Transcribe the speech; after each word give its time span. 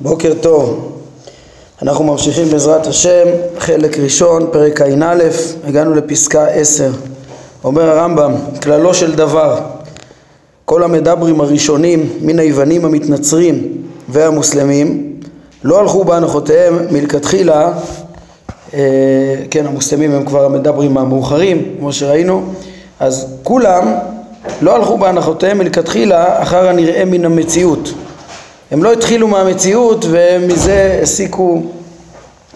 בוקר 0.00 0.32
טוב. 0.40 0.92
אנחנו 1.82 2.04
ממשיכים 2.04 2.48
בעזרת 2.48 2.86
השם, 2.86 3.28
חלק 3.58 3.98
ראשון, 3.98 4.46
פרק 4.52 4.80
ע"א, 4.80 5.18
הגענו 5.64 5.94
לפסקה 5.94 6.46
עשר. 6.46 6.90
אומר 7.64 7.82
הרמב"ם, 7.82 8.34
כללו 8.62 8.94
של 8.94 9.14
דבר, 9.14 9.60
כל 10.64 10.82
המדברים 10.82 11.40
הראשונים 11.40 12.12
מן 12.20 12.38
היוונים 12.38 12.84
המתנצרים 12.84 13.82
והמוסלמים 14.08 15.16
לא 15.64 15.80
הלכו 15.80 16.04
בהנחותיהם 16.04 16.78
מלכתחילה, 16.90 17.72
אה, 18.74 19.34
כן 19.50 19.66
המוסלמים 19.66 20.12
הם 20.12 20.24
כבר 20.24 20.44
המדברים 20.44 20.98
המאוחרים 20.98 21.74
כמו 21.78 21.92
שראינו, 21.92 22.42
אז 23.00 23.26
כולם 23.42 23.94
לא 24.62 24.76
הלכו 24.76 24.98
בהנחותיהם 24.98 25.58
מלכתחילה 25.58 26.42
אחר 26.42 26.68
הנראה 26.68 27.04
מן 27.04 27.24
המציאות 27.24 27.92
הם 28.70 28.82
לא 28.82 28.92
התחילו 28.92 29.28
מהמציאות 29.28 30.04
ומזה 30.10 31.00
הסיקו, 31.02 31.62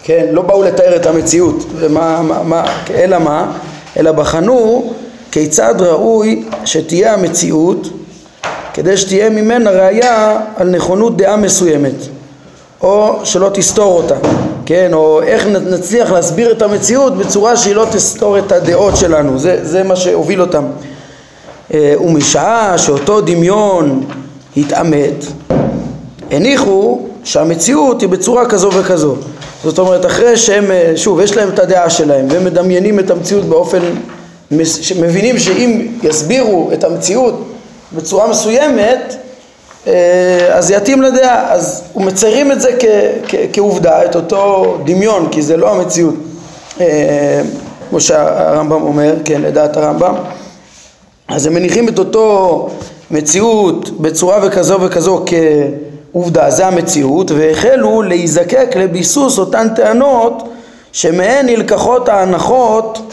כן, 0.03 0.27
לא 0.31 0.43
באו 0.43 0.63
לתאר 0.63 0.97
את 0.97 1.07
המציאות, 1.07 1.65
ומה, 1.77 2.23
מה, 2.23 2.43
מה, 2.43 2.65
אלא 2.95 3.19
מה? 3.19 3.53
אלא 3.97 4.13
בחנו 4.13 4.93
כיצד 5.31 5.75
ראוי 5.79 6.45
שתהיה 6.65 7.15
המציאות 7.15 7.89
כדי 8.75 8.97
שתהיה 8.97 9.31
ממנה 9.31 9.71
ראייה 9.71 10.41
על 10.57 10.69
נכונות 10.69 11.17
דעה 11.17 11.37
מסוימת 11.37 11.95
או 12.83 13.21
שלא 13.25 13.51
תסתור 13.55 13.97
אותה, 14.03 14.15
כן, 14.67 14.91
או 14.93 15.23
איך 15.23 15.47
נצליח 15.47 16.11
להסביר 16.13 16.53
את 16.53 16.63
המציאות 16.63 17.17
בצורה 17.17 17.57
שהיא 17.57 17.75
לא 17.75 17.87
תסתור 17.93 18.39
את 18.39 18.53
הדעות 18.53 18.97
שלנו, 18.97 19.39
זה, 19.39 19.59
זה 19.63 19.83
מה 19.83 19.97
שהוביל 19.97 20.41
אותם. 20.41 20.65
אה, 21.75 21.95
ומשעה 22.01 22.79
שאותו 22.79 23.21
דמיון 23.21 24.05
התעמת 24.57 25.25
הניחו 26.31 27.01
שהמציאות 27.25 28.01
היא 28.01 28.09
בצורה 28.09 28.47
כזו 28.47 28.71
וכזו. 28.73 29.17
זאת 29.65 29.79
אומרת, 29.79 30.07
אחרי 30.07 30.37
שהם, 30.37 30.71
אה, 30.71 30.93
שוב, 30.97 31.21
יש 31.21 31.37
להם 31.37 31.49
את 31.49 31.59
הדעה 31.59 31.91
שלהם, 31.91 32.27
והם 32.31 32.45
מדמיינים 32.45 32.99
את 32.99 33.11
המציאות 33.11 33.45
באופן, 33.45 33.81
שמבינים 34.65 35.39
שאם 35.39 35.89
יסבירו 36.03 36.71
את 36.73 36.85
המציאות 36.85 37.45
בצורה 37.93 38.29
מסוימת, 38.29 39.17
אה, 39.87 40.49
אז 40.51 40.71
יתאים 40.71 41.03
לדעה. 41.03 41.53
אז 41.53 41.83
מציירים 41.97 42.53
את 42.53 42.61
זה 42.61 42.71
כ, 42.79 42.85
כ, 43.29 43.35
כעובדה, 43.53 44.05
את 44.05 44.17
אותו 44.17 44.77
דמיון, 44.85 45.29
כי 45.31 45.43
זה 45.43 45.57
לא 45.57 45.75
המציאות, 45.75 46.15
אה, 46.81 47.41
כמו 47.91 48.01
שהרמב"ם 48.01 48.83
אומר, 48.83 49.15
כן, 49.25 49.43
לדעת 49.43 49.77
הרמב"ם. 49.77 50.15
אז 51.29 51.47
הם 51.47 51.55
מניחים 51.55 51.89
את 51.89 51.99
אותו 51.99 52.69
מציאות 53.11 54.01
בצורה 54.01 54.39
וכזו 54.47 54.81
וכזו 54.81 55.23
כ... 55.27 55.35
עובדה, 56.15 56.51
זה 56.51 56.67
המציאות, 56.67 57.31
והחלו 57.31 58.03
להיזקק 58.03 58.77
לביסוס 58.77 59.39
אותן 59.39 59.69
טענות 59.75 60.49
שמהן 60.93 61.47
נלקחות 61.47 62.09
ההנחות 62.09 63.13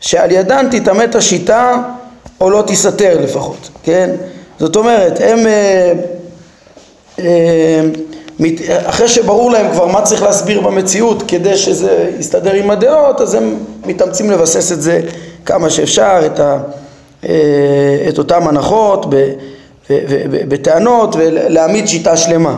שעל 0.00 0.32
ידן 0.32 0.66
תתעמת 0.70 1.14
השיטה 1.14 1.82
או 2.40 2.50
לא 2.50 2.62
תיסתר 2.66 3.20
לפחות, 3.20 3.70
כן? 3.82 4.10
זאת 4.58 4.76
אומרת, 4.76 5.20
הם 5.20 5.46
אה, 5.46 5.92
אה, 7.18 7.80
אחרי 8.84 9.08
שברור 9.08 9.50
להם 9.50 9.72
כבר 9.72 9.86
מה 9.86 10.02
צריך 10.02 10.22
להסביר 10.22 10.60
במציאות 10.60 11.22
כדי 11.28 11.56
שזה 11.56 12.10
יסתדר 12.18 12.52
עם 12.52 12.70
הדעות, 12.70 13.20
אז 13.20 13.34
הם 13.34 13.56
מתאמצים 13.86 14.30
לבסס 14.30 14.72
את 14.72 14.82
זה 14.82 15.00
כמה 15.46 15.70
שאפשר, 15.70 16.20
את, 16.26 16.40
ה, 16.40 16.58
אה, 17.28 18.06
את 18.08 18.18
אותן 18.18 18.42
הנחות 18.42 19.06
בטענות 20.48 21.14
ולהעמיד 21.18 21.88
שיטה 21.88 22.16
שלמה. 22.16 22.56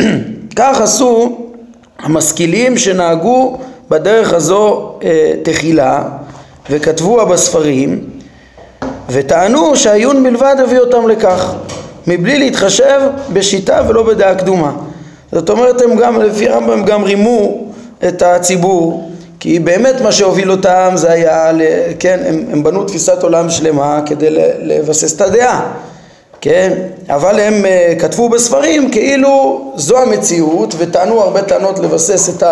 כך 0.56 0.80
עשו 0.80 1.38
המשכילים 1.98 2.78
שנהגו 2.78 3.58
בדרך 3.90 4.32
הזו 4.32 4.92
אה, 5.04 5.32
תחילה 5.42 6.02
וכתבוה 6.70 7.24
בספרים 7.24 8.04
וטענו 9.10 9.76
שהעיון 9.76 10.22
בלבד 10.22 10.56
הביא 10.62 10.78
אותם 10.78 11.08
לכך 11.08 11.54
מבלי 12.06 12.38
להתחשב 12.38 13.00
בשיטה 13.32 13.82
ולא 13.88 14.02
בדעה 14.02 14.34
קדומה 14.34 14.72
זאת 15.32 15.50
אומרת 15.50 15.80
הם 15.80 15.96
גם 15.96 16.20
לפי 16.20 16.48
הרמב"ם 16.48 16.70
הם 16.70 16.84
גם 16.84 17.02
רימו 17.02 17.66
את 18.08 18.22
הציבור 18.22 19.10
כי 19.40 19.58
באמת 19.58 20.00
מה 20.00 20.12
שהוביל 20.12 20.50
אותם 20.50 20.92
זה 20.94 21.12
היה, 21.12 21.50
כן, 21.98 22.20
הם, 22.26 22.44
הם 22.52 22.62
בנו 22.62 22.84
תפיסת 22.84 23.22
עולם 23.22 23.50
שלמה 23.50 24.00
כדי 24.06 24.30
לבסס 24.62 25.16
את 25.16 25.20
הדעה 25.20 25.72
כן? 26.40 26.72
אבל 27.08 27.40
הם 27.40 27.64
uh, 27.64 28.00
כתבו 28.00 28.28
בספרים 28.28 28.90
כאילו 28.90 29.60
זו 29.76 29.98
המציאות 29.98 30.74
וטענו 30.78 31.20
הרבה 31.20 31.42
טענות 31.42 31.78
לבסס 31.78 32.36
את 32.36 32.42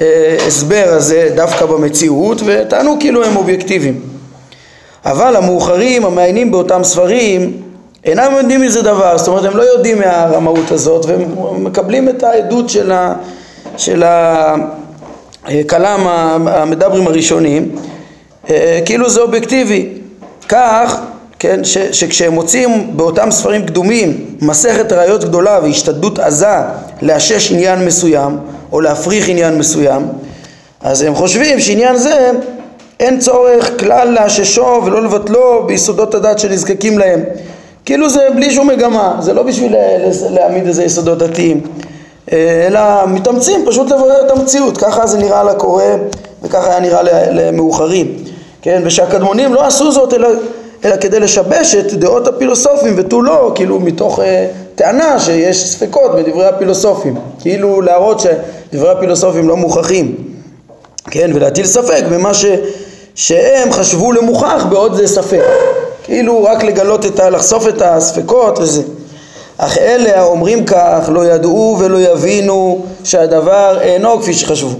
ההסבר 0.00 0.84
הזה 0.88 1.30
דווקא 1.34 1.66
במציאות 1.66 2.42
וטענו 2.46 2.96
כאילו 3.00 3.24
הם 3.24 3.36
אובייקטיביים. 3.36 4.00
אבל 5.04 5.36
המאוחרים 5.36 6.04
המעיינים 6.04 6.50
באותם 6.50 6.84
ספרים 6.84 7.62
אינם 8.04 8.32
יודעים 8.36 8.60
מזה 8.60 8.82
דבר, 8.82 9.18
זאת 9.18 9.28
אומרת 9.28 9.44
הם 9.44 9.56
לא 9.56 9.62
יודעים 9.62 9.98
מהרמאות 9.98 10.70
הזאת 10.70 11.06
והם 11.06 11.24
מקבלים 11.64 12.08
את 12.08 12.22
העדות 12.22 12.70
של, 12.70 12.92
ה, 12.92 13.14
של 13.76 14.04
הכלם 15.44 16.06
המדברים 16.46 17.06
הראשונים 17.06 17.76
אה, 18.50 18.80
כאילו 18.84 19.10
זה 19.10 19.20
אובייקטיבי. 19.20 19.88
כך 20.48 21.00
כן, 21.38 21.64
ש, 21.64 21.78
שכשהם 21.78 22.32
מוצאים 22.32 22.96
באותם 22.96 23.30
ספרים 23.30 23.66
קדומים 23.66 24.36
מסכת 24.40 24.92
ראיות 24.92 25.24
גדולה 25.24 25.58
והשתדלות 25.62 26.18
עזה 26.18 26.56
לאשש 27.02 27.52
עניין 27.52 27.84
מסוים 27.84 28.38
או 28.72 28.80
להפריך 28.80 29.28
עניין 29.28 29.58
מסוים 29.58 30.02
אז 30.80 31.02
הם 31.02 31.14
חושבים 31.14 31.60
שעניין 31.60 31.96
זה 31.96 32.30
אין 33.00 33.18
צורך 33.18 33.80
כלל 33.80 34.08
לאששו 34.08 34.80
ולא 34.84 35.02
לבטלו 35.02 35.64
ביסודות 35.66 36.14
הדת 36.14 36.38
שנזקקים 36.38 36.98
להם. 36.98 37.24
כאילו 37.84 38.10
זה 38.10 38.20
בלי 38.34 38.50
שום 38.50 38.68
מגמה, 38.68 39.16
זה 39.20 39.32
לא 39.32 39.42
בשביל 39.42 39.74
להעמיד 40.30 40.66
איזה 40.66 40.84
יסודות 40.84 41.18
דתיים 41.18 41.60
אלא 42.32 42.80
מתאמצים 43.06 43.64
פשוט 43.66 43.90
לברר 43.90 44.26
את 44.26 44.30
המציאות, 44.30 44.78
ככה 44.78 45.06
זה 45.06 45.18
נראה 45.18 45.44
לקורא 45.44 45.84
וככה 46.42 46.70
היה 46.70 46.80
נראה 46.80 47.02
למאוחרים. 47.32 48.14
כן, 48.62 48.82
ושהקדמונים 48.84 49.54
לא 49.54 49.66
עשו 49.66 49.92
זאת 49.92 50.14
אלא 50.14 50.28
אלא 50.86 50.96
כדי 50.96 51.20
לשבש 51.20 51.74
את 51.74 51.94
דעות 51.94 52.28
הפילוסופים 52.28 52.94
ותו 52.96 53.22
לא, 53.22 53.52
כאילו 53.54 53.80
מתוך 53.80 54.20
אה, 54.20 54.46
טענה 54.74 55.20
שיש 55.20 55.66
ספקות 55.66 56.16
בדברי 56.16 56.46
הפילוסופים, 56.46 57.14
כאילו 57.40 57.80
להראות 57.80 58.20
שדברי 58.20 58.90
הפילוסופים 58.90 59.48
לא 59.48 59.56
מוכחים, 59.56 60.14
כן, 61.10 61.30
ולהטיל 61.34 61.66
ספק 61.66 62.04
במה 62.10 62.34
ש, 62.34 62.44
שהם 63.14 63.72
חשבו 63.72 64.12
למוכח 64.12 64.66
בעוד 64.70 64.94
זה 64.94 65.06
ספק, 65.06 65.42
כאילו 66.04 66.44
רק 66.44 66.64
לגלות 66.64 67.06
את 67.06 67.20
ה... 67.20 67.30
לחשוף 67.30 67.68
את 67.68 67.82
הספקות 67.82 68.58
וזה. 68.58 68.82
אך 69.58 69.78
אלה 69.78 70.20
האומרים 70.20 70.64
כך 70.64 71.08
לא 71.12 71.26
ידעו 71.26 71.76
ולא 71.80 72.00
יבינו 72.00 72.82
שהדבר 73.04 73.78
אינו 73.80 74.20
כפי 74.20 74.34
שחשבו, 74.34 74.70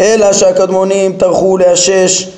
אלא 0.00 0.32
שהקדמונים 0.32 1.12
טרחו 1.12 1.58
לאשש 1.58 2.28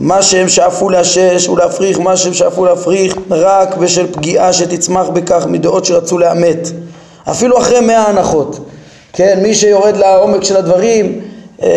מה 0.00 0.22
שהם 0.22 0.48
שאפו 0.48 0.90
לאשש 0.90 1.48
ולהפריך 1.48 2.00
מה 2.00 2.16
שהם 2.16 2.34
שאפו 2.34 2.64
להפריך 2.64 3.16
רק 3.30 3.76
בשל 3.76 4.12
פגיעה 4.12 4.52
שתצמח 4.52 5.08
בכך 5.08 5.46
מדעות 5.48 5.84
שרצו 5.84 6.18
לאמת. 6.18 6.68
אפילו 7.30 7.58
אחרי 7.58 7.80
מאה 7.80 8.08
הנחות. 8.08 8.58
כן 9.12 9.38
מי 9.42 9.54
שיורד 9.54 9.96
לעומק 9.96 10.44
של 10.44 10.56
הדברים 10.56 11.20
אה, 11.62 11.68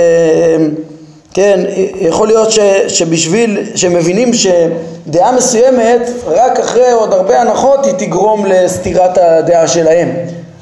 כן 1.34 1.60
יכול 2.00 2.28
להיות 2.28 2.52
ש, 2.52 2.60
שבשביל 2.88 3.64
שמבינים 3.76 4.32
שדעה 4.34 5.32
מסוימת 5.32 6.10
רק 6.26 6.60
אחרי 6.60 6.92
עוד 6.92 7.14
הרבה 7.14 7.42
הנחות 7.42 7.86
היא 7.86 7.94
תגרום 7.98 8.46
לסתירת 8.46 9.18
הדעה 9.18 9.68
שלהם. 9.68 10.10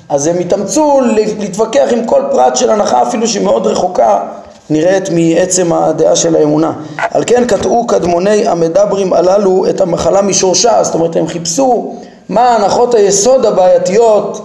אז 0.09 0.27
הם 0.27 0.41
יתאמצו 0.41 1.01
להתווכח 1.39 1.87
עם 1.91 2.05
כל 2.05 2.21
פרט 2.31 2.55
של 2.55 2.69
הנחה 2.69 3.01
אפילו 3.01 3.27
שהיא 3.27 3.43
מאוד 3.43 3.67
רחוקה 3.67 4.19
נראית 4.69 5.09
מעצם 5.09 5.73
הדעה 5.73 6.15
של 6.15 6.35
האמונה. 6.35 6.71
על 7.11 7.23
כן 7.27 7.45
קטעו 7.47 7.87
קדמוני 7.87 8.47
המדברים 8.47 9.13
הללו 9.13 9.65
את 9.69 9.81
המחלה 9.81 10.21
משורשה, 10.21 10.83
זאת 10.83 10.95
אומרת 10.95 11.15
הם 11.15 11.27
חיפשו 11.27 11.95
מה 12.29 12.55
הנחות 12.55 12.93
היסוד 12.95 13.45
הבעייתיות 13.45 14.41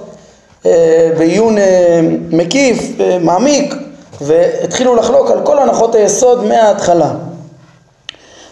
אה, 0.66 1.10
בעיון 1.18 1.58
אה, 1.58 2.00
מקיף, 2.30 3.00
אה, 3.00 3.18
מעמיק, 3.20 3.74
והתחילו 4.20 4.96
לחלוק 4.96 5.30
על 5.30 5.40
כל 5.44 5.58
הנחות 5.58 5.94
היסוד 5.94 6.44
מההתחלה. 6.44 7.10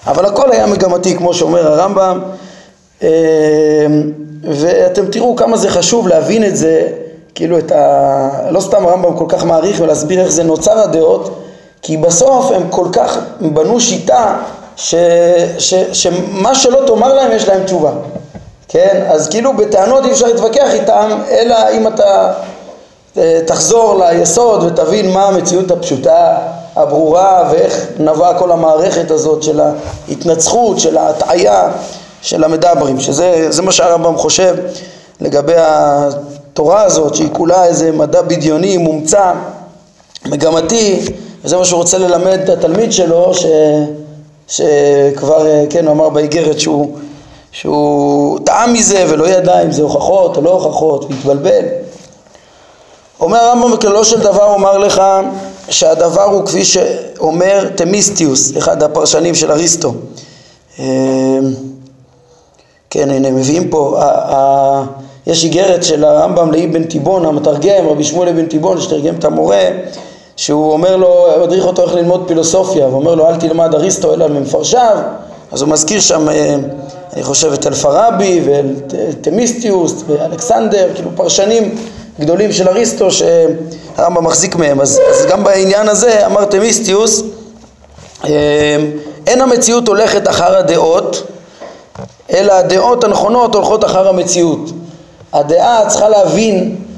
אבל 0.06 0.24
הכל 0.24 0.52
היה 0.52 0.66
מגמתי 0.66 1.16
כמו 1.16 1.34
שאומר 1.34 1.66
הרמב"ם, 1.66 2.20
ואתם 4.44 5.06
תראו 5.06 5.36
כמה 5.36 5.56
זה 5.56 5.68
חשוב 5.68 6.08
להבין 6.08 6.44
את 6.44 6.56
זה, 6.56 6.88
כאילו 7.34 7.58
את 7.58 7.72
ה... 7.72 8.28
לא 8.50 8.60
סתם 8.60 8.86
הרמב"ם 8.86 9.16
כל 9.16 9.24
כך 9.28 9.44
מעריך 9.44 9.80
ולהסביר 9.80 10.20
איך 10.20 10.30
זה 10.30 10.42
נוצר 10.42 10.78
הדעות, 10.78 11.40
כי 11.82 11.96
בסוף 11.96 12.50
הם 12.50 12.70
כל 12.70 12.86
כך 12.92 13.18
בנו 13.40 13.80
שיטה 13.80 14.36
ש, 14.76 14.94
ש, 15.58 15.74
שמה 15.92 16.54
שלא 16.54 16.86
תאמר 16.86 17.14
להם 17.14 17.32
יש 17.32 17.48
להם 17.48 17.64
תשובה. 17.64 17.90
כן? 18.68 19.06
אז 19.08 19.28
כאילו 19.28 19.56
בטענות 19.56 20.04
אי 20.04 20.12
אפשר 20.12 20.26
להתווכח 20.26 20.72
איתם, 20.72 21.18
אלא 21.30 21.56
אם 21.72 21.86
אתה 21.86 22.32
אה, 23.18 23.40
תחזור 23.46 24.04
ליסוד 24.04 24.62
ותבין 24.64 25.10
מה 25.10 25.24
המציאות 25.24 25.70
הפשוטה, 25.70 26.38
הברורה, 26.76 27.48
ואיך 27.52 27.86
נבעה 27.98 28.38
כל 28.38 28.52
המערכת 28.52 29.10
הזאת 29.10 29.42
של 29.42 29.60
ההתנצחות, 29.60 30.80
של 30.80 30.96
ההטעיה 30.96 31.70
של 32.22 32.44
המדברים, 32.44 33.00
שזה 33.00 33.62
מה 33.62 33.72
שהרמב"ם 33.72 34.16
חושב 34.16 34.56
לגבי 35.20 35.54
התורה 35.56 36.82
הזאת, 36.82 37.14
שהיא 37.14 37.28
כולה 37.32 37.64
איזה 37.64 37.92
מדע 37.92 38.22
בדיוני, 38.22 38.76
מומצא, 38.76 39.32
מגמתי, 40.26 41.04
וזה 41.44 41.56
מה 41.56 41.64
שהוא 41.64 41.78
רוצה 41.78 41.98
ללמד 41.98 42.38
את 42.44 42.48
התלמיד 42.48 42.92
שלו, 42.92 43.34
ש... 43.34 43.44
שכבר, 44.48 45.46
אה, 45.46 45.64
כן, 45.70 45.86
הוא 45.86 45.92
אמר 45.92 46.08
באיגרת 46.08 46.60
שהוא, 46.60 46.96
שהוא 47.52 48.38
טעם 48.44 48.72
מזה 48.72 49.04
ולא 49.08 49.28
ידע 49.28 49.62
אם 49.62 49.72
זה 49.72 49.82
הוכחות 49.82 50.36
או 50.36 50.42
לא 50.42 50.50
הוכחות, 50.50 51.04
והתבלבל. 51.04 51.64
אומר 53.20 53.38
הרמב"ם 53.38 53.72
בכללו 53.72 54.04
של 54.04 54.20
דבר, 54.20 54.54
אומר 54.54 54.78
לך 54.78 55.02
שהדבר 55.68 56.22
הוא 56.22 56.46
כפי 56.46 56.64
שאומר 56.64 57.68
תמיסטיוס, 57.74 58.56
אחד 58.58 58.82
הפרשנים 58.82 59.34
של 59.34 59.52
אריסטו. 59.52 59.94
אה, 60.78 60.84
כן, 62.90 63.10
הנה, 63.10 63.30
מביאים 63.30 63.68
פה, 63.68 64.00
יש 65.26 65.44
איגרת 65.44 65.84
של 65.84 66.04
הרמב"ם 66.04 66.52
לאבן 66.52 66.84
תיבון, 66.84 67.26
המתרגם, 67.26 67.86
רבי 67.88 68.04
שמואל 68.04 68.28
אבן 68.28 68.46
תיבון, 68.46 68.80
שתרגם 68.80 69.14
את 69.14 69.24
המורה, 69.24 69.68
שהוא 70.40 70.72
אומר 70.72 70.96
לו, 70.96 71.26
מדריך 71.42 71.64
אותו 71.64 71.82
איך 71.82 71.94
ללמוד 71.94 72.24
פילוסופיה, 72.26 72.86
ואומר 72.86 73.14
לו 73.14 73.28
אל 73.28 73.36
תלמד 73.36 73.74
אריסטו 73.74 74.14
אלא 74.14 74.28
ממפרשיו, 74.28 74.96
אז 75.52 75.62
הוא 75.62 75.70
מזכיר 75.70 76.00
שם, 76.00 76.28
אה, 76.28 76.56
אני 77.12 77.22
חושב, 77.22 77.52
את 77.52 77.66
אלפרבי 77.66 78.42
ותמיסטיוס 78.44 80.04
ואלכסנדר, 80.06 80.88
כאילו 80.94 81.10
פרשנים 81.16 81.74
גדולים 82.20 82.52
של 82.52 82.68
אריסטו 82.68 83.08
שהרמב"ם 83.10 84.24
מחזיק 84.24 84.56
מהם, 84.56 84.80
אז, 84.80 85.00
אז 85.10 85.26
גם 85.26 85.44
בעניין 85.44 85.88
הזה 85.88 86.26
אמר 86.26 86.44
תמיסטיוס, 86.44 87.22
אה, 88.24 88.30
אין 89.26 89.40
המציאות 89.40 89.88
הולכת 89.88 90.28
אחר 90.28 90.56
הדעות, 90.56 91.22
אלא 92.32 92.52
הדעות 92.52 93.04
הנכונות 93.04 93.54
הולכות 93.54 93.84
אחר 93.84 94.08
המציאות. 94.08 94.70
הדעה 95.32 95.88
צריכה 95.88 96.08
להבין 96.08 96.76
אה, 96.76 96.89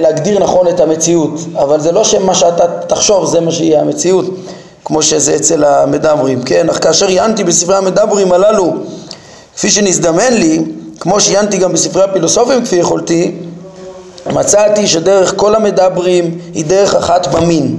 להגדיר 0.00 0.38
נכון 0.38 0.68
את 0.68 0.80
המציאות, 0.80 1.30
אבל 1.54 1.80
זה 1.80 1.92
לא 1.92 2.04
שמה 2.04 2.34
שאתה 2.34 2.66
תחשוב 2.86 3.26
זה 3.26 3.40
מה 3.40 3.52
שיהיה 3.52 3.80
המציאות, 3.80 4.24
כמו 4.84 5.02
שזה 5.02 5.36
אצל 5.36 5.64
המדברים, 5.64 6.42
כן? 6.42 6.68
אך 6.70 6.82
כאשר 6.82 7.06
עיינתי 7.06 7.44
בספרי 7.44 7.76
המדברים 7.76 8.32
הללו, 8.32 8.72
כפי 9.56 9.70
שנזדמן 9.70 10.32
לי, 10.32 10.62
כמו 11.00 11.20
שעיינתי 11.20 11.56
גם 11.56 11.72
בספרי 11.72 12.02
הפילוסופים 12.02 12.64
כפי 12.64 12.76
יכולתי, 12.76 13.32
מצאתי 14.32 14.86
שדרך 14.86 15.34
כל 15.36 15.54
המדברים 15.54 16.38
היא 16.54 16.64
דרך 16.64 16.94
אחת 16.94 17.26
במין, 17.26 17.76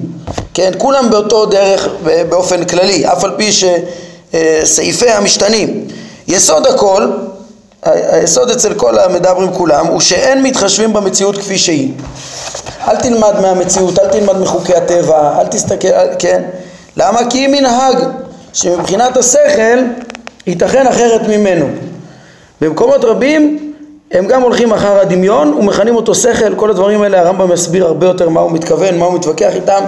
כן? 0.53 0.71
כולם 0.77 1.09
באותו 1.09 1.45
דרך 1.45 1.87
באופן 2.29 2.65
כללי, 2.65 3.05
אף 3.05 3.23
על 3.23 3.31
פי 3.37 3.51
שסעיפי 3.51 5.09
המשתנים. 5.09 5.87
יסוד 6.27 6.67
הכל 6.67 7.07
היסוד 7.85 8.49
אצל 8.49 8.73
כל 8.73 8.99
המדברים 8.99 9.53
כולם 9.53 9.87
הוא 9.87 9.99
שאין 9.99 10.43
מתחשבים 10.43 10.93
במציאות 10.93 11.37
כפי 11.37 11.57
שהיא. 11.57 11.91
אל 12.87 12.95
תלמד 12.95 13.39
מהמציאות, 13.41 13.99
אל 13.99 14.07
תלמד 14.07 14.37
מחוקי 14.37 14.73
הטבע, 14.73 15.39
אל 15.39 15.47
תסתכל, 15.47 15.87
כן? 16.19 16.43
למה? 16.97 17.19
כי 17.29 17.37
היא 17.37 17.47
מנהג 17.47 17.97
שמבחינת 18.53 19.17
השכל 19.17 19.79
ייתכן 20.47 20.87
אחרת 20.87 21.21
ממנו. 21.27 21.65
במקומות 22.61 23.05
רבים 23.05 23.73
הם 24.11 24.27
גם 24.27 24.41
הולכים 24.41 24.73
אחר 24.73 24.99
הדמיון 24.99 25.53
ומכנים 25.53 25.95
אותו 25.95 26.15
שכל, 26.15 26.55
כל 26.55 26.69
הדברים 26.69 27.01
האלה 27.01 27.19
הרמב"ם 27.19 27.51
מסביר 27.51 27.85
הרבה 27.85 28.07
יותר 28.07 28.29
מה 28.29 28.39
הוא 28.39 28.51
מתכוון, 28.51 28.97
מה 28.97 29.05
הוא 29.05 29.13
מתווכח 29.13 29.55
איתם 29.55 29.83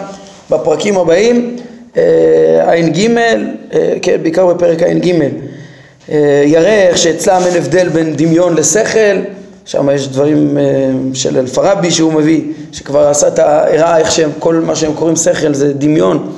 בפרקים 0.50 0.98
הבאים, 0.98 1.56
אה, 1.98 2.72
ע"ג, 2.72 3.18
אה, 3.18 3.94
כן, 4.02 4.18
בעיקר 4.24 4.46
בפרק 4.46 4.84
ע"ג. 4.84 5.14
אה, 6.12 6.88
איך 6.88 6.98
שאצלם 6.98 7.42
אין 7.46 7.57
הבדל 7.57 7.90
בין 7.90 8.16
דמיון 8.16 8.56
לשכל, 8.56 9.16
שם 9.66 9.90
יש 9.94 10.07
דברים 10.07 10.57
אה, 10.57 10.63
של 11.13 11.38
אלפרבי 11.38 11.92
שהוא 11.92 12.13
מביא, 12.13 12.42
שכבר 12.72 13.07
עשה 13.07 13.28
את 13.28 13.40
הראה 13.40 13.98
איך 13.98 14.12
שהם, 14.12 14.30
כל 14.40 14.56
מה 14.56 14.75
שהם 14.75 14.94
קוראים 14.94 15.16
שכל 15.16 15.54
זה 15.54 15.74
דמיון 15.74 16.31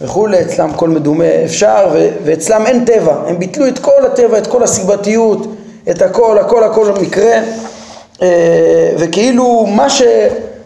וכולי, 0.00 0.40
אצלם 0.40 0.72
כל 0.72 0.88
מדומה 0.88 1.44
אפשר, 1.44 1.88
ואצלם 2.24 2.66
אין 2.66 2.84
טבע, 2.84 3.14
הם 3.26 3.38
ביטלו 3.38 3.68
את 3.68 3.78
כל 3.78 4.06
הטבע, 4.06 4.38
את 4.38 4.46
כל 4.46 4.62
הסיבתיות, 4.62 5.46
את 5.90 6.02
הכל, 6.02 6.38
הכל, 6.38 6.64
הכל 6.64 6.90
המקרה, 6.90 7.40
אה, 8.22 8.92
וכאילו 8.98 9.66
מה 9.66 9.90
ש... 9.90 10.02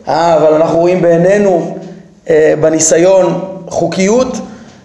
אה, 0.08 0.37
אבל 0.37 0.55
אנחנו 0.55 0.79
רואים 0.79 1.03
בעינינו 1.03 1.76
בניסיון 2.61 3.41
חוקיות, 3.69 4.37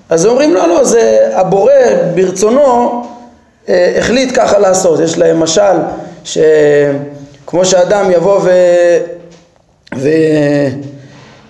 אז 0.10 0.26
אומרים 0.26 0.54
לא, 0.54 0.68
לא, 0.68 0.84
זה 0.84 1.30
הבורא 1.34 1.72
ברצונו 2.16 3.04
החליט 3.70 4.32
ככה 4.36 4.60
לעשות. 4.60 5.00
יש 5.00 5.18
להם 5.18 5.40
משל 5.40 5.76
שכמו 6.24 7.66
שאדם 7.66 8.12
יבוא 8.12 8.40
ו... 8.44 8.50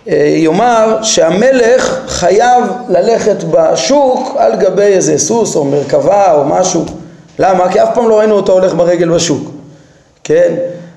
ויאמר 0.08 1.04
שהמלך 1.04 2.00
חייב 2.08 2.64
ללכת 2.90 3.44
בשוק 3.52 4.36
על 4.38 4.56
גבי 4.56 4.82
איזה 4.82 5.18
סוס 5.18 5.56
או 5.56 5.64
מרכבה 5.66 6.34
או 6.34 6.46
משהו. 6.46 6.86
למה? 7.40 7.72
כי 7.72 7.84
אף 7.84 7.90
פעם 7.94 8.10
לא 8.10 8.20
ראינו 8.20 8.36
אותו 8.36 8.54
הולך 8.54 8.74
ברגל 8.74 9.10
בשוק. 9.10 9.52
כן? 10.24 10.54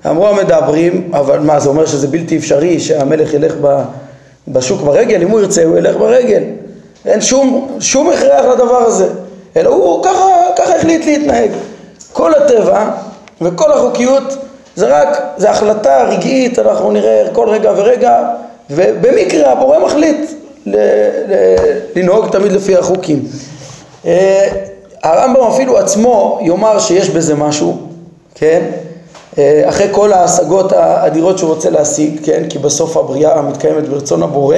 אמרו 0.06 0.28
המדברים, 0.28 1.10
אבל 1.12 1.38
מה, 1.38 1.60
זה 1.60 1.68
אומר 1.68 1.86
שזה 1.86 2.06
בלתי 2.06 2.36
אפשרי 2.36 2.80
שהמלך 2.80 3.34
ילך 3.34 3.54
בשוק 4.48 4.80
ברגל? 4.80 5.22
אם 5.22 5.28
הוא 5.28 5.40
ירצה 5.40 5.64
הוא 5.64 5.78
ילך 5.78 5.96
ברגל. 5.96 6.42
אין 7.06 7.20
שום, 7.20 7.76
שום 7.80 8.10
הכרח 8.10 8.44
לדבר 8.44 8.76
הזה. 8.76 9.08
אלא 9.58 9.70
הוא 9.70 10.04
ככה, 10.04 10.26
ככה 10.56 10.76
החליט 10.76 11.06
להתנהג. 11.06 11.50
כל 12.12 12.34
הטבע 12.34 12.90
וכל 13.40 13.72
החוקיות 13.72 14.36
זה 14.76 14.86
רק, 15.00 15.22
זה 15.36 15.50
החלטה 15.50 16.02
רגעית, 16.02 16.58
אנחנו 16.58 16.90
נראה 16.90 17.24
כל 17.32 17.48
רגע 17.48 17.72
ורגע, 17.76 18.18
ובמקרה 18.70 19.52
הבורא 19.52 19.78
מחליט 19.78 20.30
ל, 20.66 20.76
ל, 21.28 21.56
לנהוג 21.96 22.28
תמיד 22.30 22.52
לפי 22.52 22.76
החוקים. 22.76 23.22
אה, 24.06 24.48
הרמב"ם 25.02 25.42
אפילו 25.42 25.78
עצמו 25.78 26.38
יאמר 26.42 26.78
שיש 26.78 27.10
בזה 27.10 27.34
משהו, 27.34 27.76
כן? 28.34 28.62
אה, 29.38 29.62
אחרי 29.68 29.86
כל 29.90 30.12
ההשגות 30.12 30.72
האדירות 30.72 31.38
שהוא 31.38 31.50
רוצה 31.50 31.70
להשיג, 31.70 32.20
כן? 32.24 32.42
כי 32.48 32.58
בסוף 32.58 32.96
הבריאה 32.96 33.42
מתקיימת 33.42 33.88
ברצון 33.88 34.22
הבורא 34.22 34.56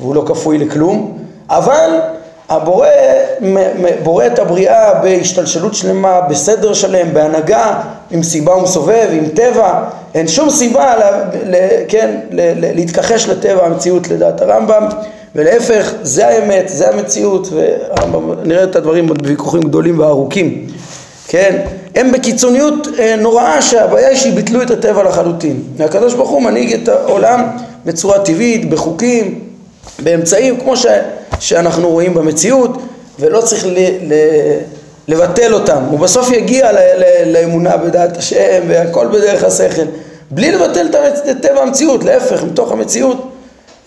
והוא 0.00 0.14
לא 0.14 0.22
כפוי 0.26 0.58
לכלום, 0.58 1.18
אבל 1.50 1.90
הבורא 2.48 2.88
בורא 4.02 4.26
את 4.26 4.38
הבריאה 4.38 4.94
בהשתלשלות 4.94 5.74
שלמה, 5.74 6.20
בסדר 6.20 6.74
שלם, 6.74 7.14
בהנהגה, 7.14 7.80
עם 8.10 8.22
סיבה 8.22 8.56
ומסובב, 8.56 9.08
עם 9.12 9.28
טבע, 9.28 9.84
אין 10.14 10.28
שום 10.28 10.50
סיבה 10.50 10.94
ל, 10.96 11.02
ל, 11.44 11.56
כן, 11.88 12.16
ל, 12.30 12.40
ל, 12.40 12.74
להתכחש 12.74 13.28
לטבע 13.28 13.66
המציאות 13.66 14.08
לדעת 14.08 14.40
הרמב"ם, 14.40 14.88
ולהפך, 15.34 15.92
זה 16.02 16.28
האמת, 16.28 16.68
זה 16.68 16.90
המציאות, 16.90 17.48
ונראה 17.52 18.64
את 18.64 18.76
הדברים 18.76 19.06
בוויכוחים 19.06 19.62
גדולים 19.62 19.98
וארוכים, 19.98 20.66
כן? 21.28 21.58
הם 21.94 22.12
בקיצוניות 22.12 22.88
אה, 22.98 23.16
נוראה 23.16 23.62
שהבעיה 23.62 24.08
היא 24.08 24.16
שביטלו 24.16 24.62
את 24.62 24.70
הטבע 24.70 25.02
לחלוטין. 25.02 25.62
והקדוש 25.76 26.14
ברוך 26.14 26.30
הוא 26.30 26.42
מנהיג 26.42 26.72
את 26.72 26.88
העולם 26.88 27.46
בצורה 27.84 28.18
טבעית, 28.18 28.70
בחוקים, 28.70 29.40
באמצעים, 30.02 30.60
כמו 30.60 30.76
ש... 30.76 30.86
שאנחנו 31.40 31.90
רואים 31.90 32.14
במציאות, 32.14 32.82
ולא 33.20 33.40
צריך 33.40 33.66
ל, 33.66 33.78
ל, 34.02 34.12
לבטל 35.08 35.54
אותם. 35.54 35.82
הוא 35.90 35.98
בסוף 35.98 36.30
יגיע 36.32 36.72
ל, 36.72 36.76
ל, 36.76 37.32
לאמונה 37.32 37.76
בדעת 37.76 38.16
השם 38.16 38.62
והכל 38.68 39.06
בדרך 39.06 39.44
השכל, 39.44 39.82
בלי 40.30 40.52
לבטל 40.52 40.86
את 41.30 41.36
טבע 41.42 41.60
המציאות, 41.60 42.04
להפך, 42.04 42.44
מתוך 42.44 42.72
המציאות, 42.72 43.30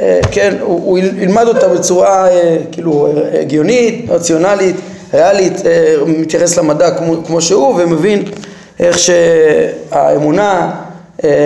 אה, 0.01 0.19
כן, 0.31 0.55
הוא, 0.62 0.81
הוא 0.86 0.98
ילמד 0.98 1.48
אותה 1.48 1.67
בצורה 1.67 2.29
אה, 2.29 2.57
כאילו 2.72 3.07
הגיונית, 3.39 4.05
רציונלית, 4.10 4.75
ריאלית, 5.13 5.65
אה, 5.65 5.96
מתייחס 6.07 6.57
למדע 6.57 6.91
כמו, 6.91 7.24
כמו 7.25 7.41
שהוא 7.41 7.81
ומבין 7.81 8.24
איך 8.79 8.98
שהאמונה 9.00 10.72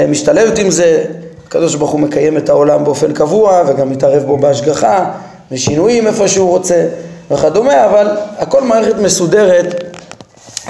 משתלבת 0.10 0.58
עם 0.60 0.70
זה, 0.70 1.04
הקדוש 1.48 1.76
ברוך 1.76 1.92
הוא 1.92 2.00
מקיים 2.00 2.38
את 2.38 2.50
העולם 2.50 2.84
באופן 2.84 3.14
קבוע 3.14 3.64
וגם 3.68 3.90
מתערב 3.90 4.24
בו 4.24 4.38
בהשגחה 4.38 5.12
ושינויים 5.52 6.08
איפה 6.08 6.28
שהוא 6.28 6.50
רוצה 6.50 6.88
וכדומה, 7.32 7.86
אבל 7.86 8.08
הכל 8.38 8.62
מערכת 8.64 8.96
מסודרת 8.96 9.96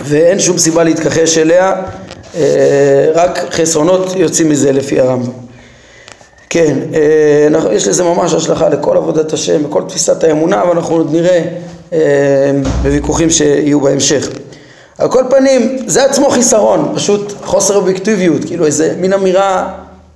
ואין 0.04 0.40
שום 0.40 0.58
סיבה 0.58 0.84
להתכחש 0.84 1.38
אליה, 1.38 1.74
אה, 2.36 3.12
רק 3.14 3.40
חסרונות 3.52 4.16
יוצאים 4.16 4.50
מזה 4.50 4.72
לפי 4.72 5.00
הרמב"ם. 5.00 5.32
כן, 6.50 6.78
אה, 6.94 7.74
יש 7.74 7.88
לזה 7.88 8.04
ממש 8.04 8.34
השלכה 8.34 8.70
לכל 8.70 8.98
עבודת 8.98 9.34
השם, 9.34 9.66
וכל 9.66 9.84
תפיסת 9.88 10.24
האמונה, 10.24 10.64
ואנחנו 10.70 10.96
עוד 10.96 11.12
נראה 11.12 11.44
אה, 11.94 12.00
בוויכוחים 12.84 13.30
שיהיו 13.30 13.80
בהמשך. 13.80 14.30
על 14.98 15.12
כל 15.12 15.24
פנים, 15.30 15.78
זה 15.86 16.06
עצמו 16.06 16.30
חיסרון, 16.30 16.92
פשוט 16.96 17.34
חוסר 17.44 17.76
אובייקטיביות, 17.76 18.46
כאילו 18.46 18.66
איזה 18.66 18.94
מין 18.98 19.14
אמירה 19.14 19.74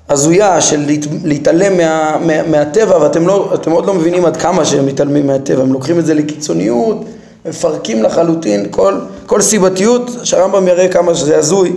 הזויה 0.10 0.62
של 0.62 0.86
להת, 0.88 1.06
להתעלם 1.24 1.78
מה, 1.78 2.18
מה, 2.22 2.44
מהטבע 2.44 2.98
ואתם 3.02 3.28
לא, 3.28 3.54
עוד 3.66 3.86
לא 3.86 3.94
מבינים 3.94 4.26
עד 4.26 4.38
כמה 4.38 4.66
שהם 4.66 4.86
מתעלמים 4.86 5.28
מהטבע, 5.28 5.64
הם 5.64 5.74
לוקחים 5.74 6.00
את 6.00 6.06
זה 6.06 6.14
לקיצוניות, 6.14 7.06
מפרקים 7.46 8.04
לחלוטין 8.04 8.68
כל, 8.72 8.94
כל 9.26 9.42
סיבתיות, 9.42 10.12
שהרמב"ם 10.24 10.68
יראה 10.68 10.88
כמה 10.88 11.16
שזה 11.16 11.38
הזוי 11.38 11.74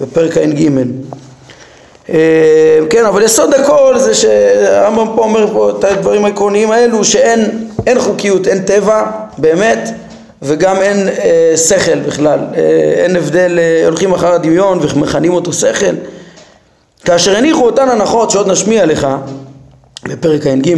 בפרק 0.00 0.36
ע"ג. 0.36 0.68
אה, 2.08 2.78
כן, 2.90 3.04
אבל 3.04 3.22
יסוד 3.22 3.54
הכל 3.54 3.98
זה 3.98 4.14
שהרמב"ם 4.14 5.16
פה 5.16 5.22
אומר 5.22 5.52
פה 5.52 5.70
את 5.70 5.84
הדברים 5.84 6.24
העקרוניים 6.24 6.70
האלו 6.70 7.04
שאין 7.04 7.98
חוקיות, 7.98 8.48
אין 8.48 8.62
טבע 8.62 9.02
באמת 9.38 9.88
וגם 10.42 10.76
אין 10.76 11.08
אה, 11.08 11.56
שכל 11.56 11.98
בכלל, 11.98 12.38
אה, 12.56 12.60
אין 13.04 13.16
הבדל, 13.16 13.58
אה, 13.58 13.86
הולכים 13.86 14.12
אחר 14.12 14.32
הדמיון 14.32 14.78
ומכנים 14.82 15.32
אותו 15.32 15.52
שכל 15.52 15.94
כאשר 17.08 17.36
הניחו 17.36 17.66
אותן 17.66 17.88
הנחות 17.88 18.30
שעוד 18.30 18.48
נשמיע 18.48 18.86
לך 18.86 19.06
בפרק 20.04 20.46
ע"ג, 20.46 20.74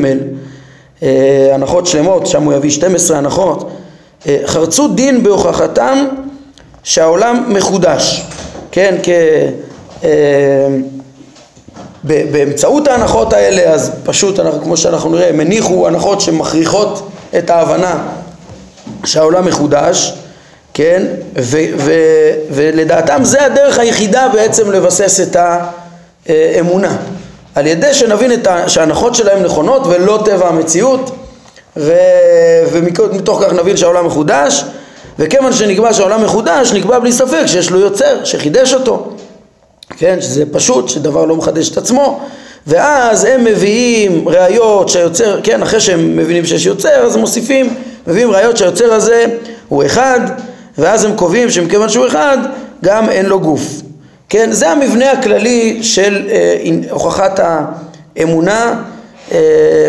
אה, 1.02 1.50
הנחות 1.54 1.86
שלמות, 1.86 2.26
שם 2.26 2.42
הוא 2.42 2.54
יביא 2.54 2.70
12 2.70 3.18
הנחות, 3.18 3.70
אה, 4.26 4.38
חרצו 4.46 4.88
דין 4.88 5.22
בהוכחתם 5.22 6.06
שהעולם 6.82 7.44
מחודש, 7.48 8.26
כן, 8.72 8.94
כ... 9.02 9.08
אה, 10.04 10.08
באמצעות 12.04 12.88
ההנחות 12.88 13.32
האלה 13.32 13.72
אז 13.72 13.92
פשוט 14.04 14.40
אנחנו, 14.40 14.62
כמו 14.62 14.76
שאנחנו 14.76 15.10
נראה 15.10 15.28
הם 15.28 15.40
הניחו 15.40 15.86
הנחות 15.86 16.20
שמכריחות 16.20 17.08
את 17.38 17.50
ההבנה 17.50 18.08
שהעולם 19.04 19.46
מחודש 19.46 20.14
כן 20.74 21.02
ו, 21.38 21.58
ו, 21.78 21.92
ולדעתם 22.50 23.24
זה 23.24 23.44
הדרך 23.44 23.78
היחידה 23.78 24.28
בעצם 24.32 24.70
לבסס 24.70 25.20
את 25.20 25.36
האמונה 26.28 26.96
על 27.54 27.66
ידי 27.66 27.94
שנבין 27.94 28.32
את 28.32 28.46
ה, 28.46 28.68
שההנחות 28.68 29.14
שלהם 29.14 29.42
נכונות 29.42 29.82
ולא 29.86 30.22
טבע 30.24 30.48
המציאות 30.48 31.10
ו, 31.76 31.92
ומתוך 32.72 33.42
כך 33.44 33.52
נבין 33.52 33.76
שהעולם 33.76 34.06
מחודש 34.06 34.64
וכיוון 35.18 35.52
שנקבע 35.52 35.92
שהעולם 35.92 36.24
מחודש 36.24 36.72
נקבע 36.72 36.98
בלי 36.98 37.12
ספק 37.12 37.46
שיש 37.46 37.70
לו 37.70 37.78
יוצר 37.78 38.24
שחידש 38.24 38.74
אותו 38.74 39.12
כן, 39.96 40.20
שזה 40.20 40.44
פשוט, 40.52 40.88
שדבר 40.88 41.24
לא 41.24 41.36
מחדש 41.36 41.70
את 41.70 41.76
עצמו, 41.76 42.20
ואז 42.66 43.24
הם 43.24 43.44
מביאים 43.44 44.28
ראיות 44.28 44.88
שהיוצר, 44.88 45.40
כן, 45.42 45.62
אחרי 45.62 45.80
שהם 45.80 46.16
מבינים 46.16 46.44
שיש 46.44 46.66
יוצר, 46.66 47.04
אז 47.06 47.16
מוסיפים, 47.16 47.74
מביאים 48.06 48.30
ראיות 48.30 48.56
שהיוצר 48.56 48.92
הזה 48.92 49.24
הוא 49.68 49.84
אחד, 49.86 50.20
ואז 50.78 51.04
הם 51.04 51.16
קובעים 51.16 51.50
שמכיוון 51.50 51.88
שהוא 51.88 52.06
אחד, 52.06 52.38
גם 52.84 53.08
אין 53.08 53.26
לו 53.26 53.40
גוף. 53.40 53.62
כן, 54.30 54.52
זה 54.52 54.70
המבנה 54.70 55.12
הכללי 55.12 55.82
של 55.82 56.28
אה, 56.30 56.56
הוכחת 56.90 57.40
האמונה 58.16 58.82
אה, 59.32 59.38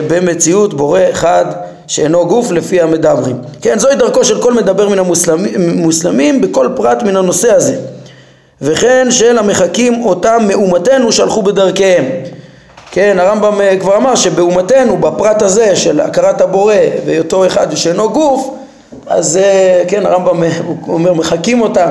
במציאות 0.07 0.73
בורא 0.73 0.99
אחד 1.11 1.45
שאינו 1.87 2.27
גוף 2.27 2.51
לפי 2.51 2.81
המדברים. 2.81 3.37
כן, 3.61 3.79
זוהי 3.79 3.95
דרכו 3.95 4.25
של 4.25 4.41
כל 4.41 4.53
מדבר 4.53 4.89
מן 4.89 4.99
המוסלמים 4.99 6.41
בכל 6.41 6.69
פרט 6.75 7.03
מן 7.03 7.15
הנושא 7.15 7.53
הזה. 7.53 7.75
וכן 8.61 9.07
של 9.09 9.37
המחקים 9.37 10.05
אותם 10.05 10.43
מאומתנו 10.47 11.11
שלחו 11.11 11.41
בדרכיהם. 11.41 12.05
כן, 12.91 13.17
הרמב"ם 13.19 13.61
אה, 13.61 13.77
כבר 13.79 13.97
אמר 13.97 14.15
שבאומתנו, 14.15 14.97
בפרט 14.97 15.41
הזה 15.41 15.75
של 15.75 15.99
הכרת 15.99 16.41
הבורא 16.41 16.75
והיותו 17.05 17.45
אחד 17.45 17.67
ושאינו 17.71 18.09
גוף, 18.09 18.49
אז 19.07 19.37
אה, 19.37 19.83
כן, 19.87 20.05
הרמב"ם 20.05 20.43
אה, 20.43 20.49
אומר 20.87 21.13
מחקים 21.13 21.61
אותם, 21.61 21.89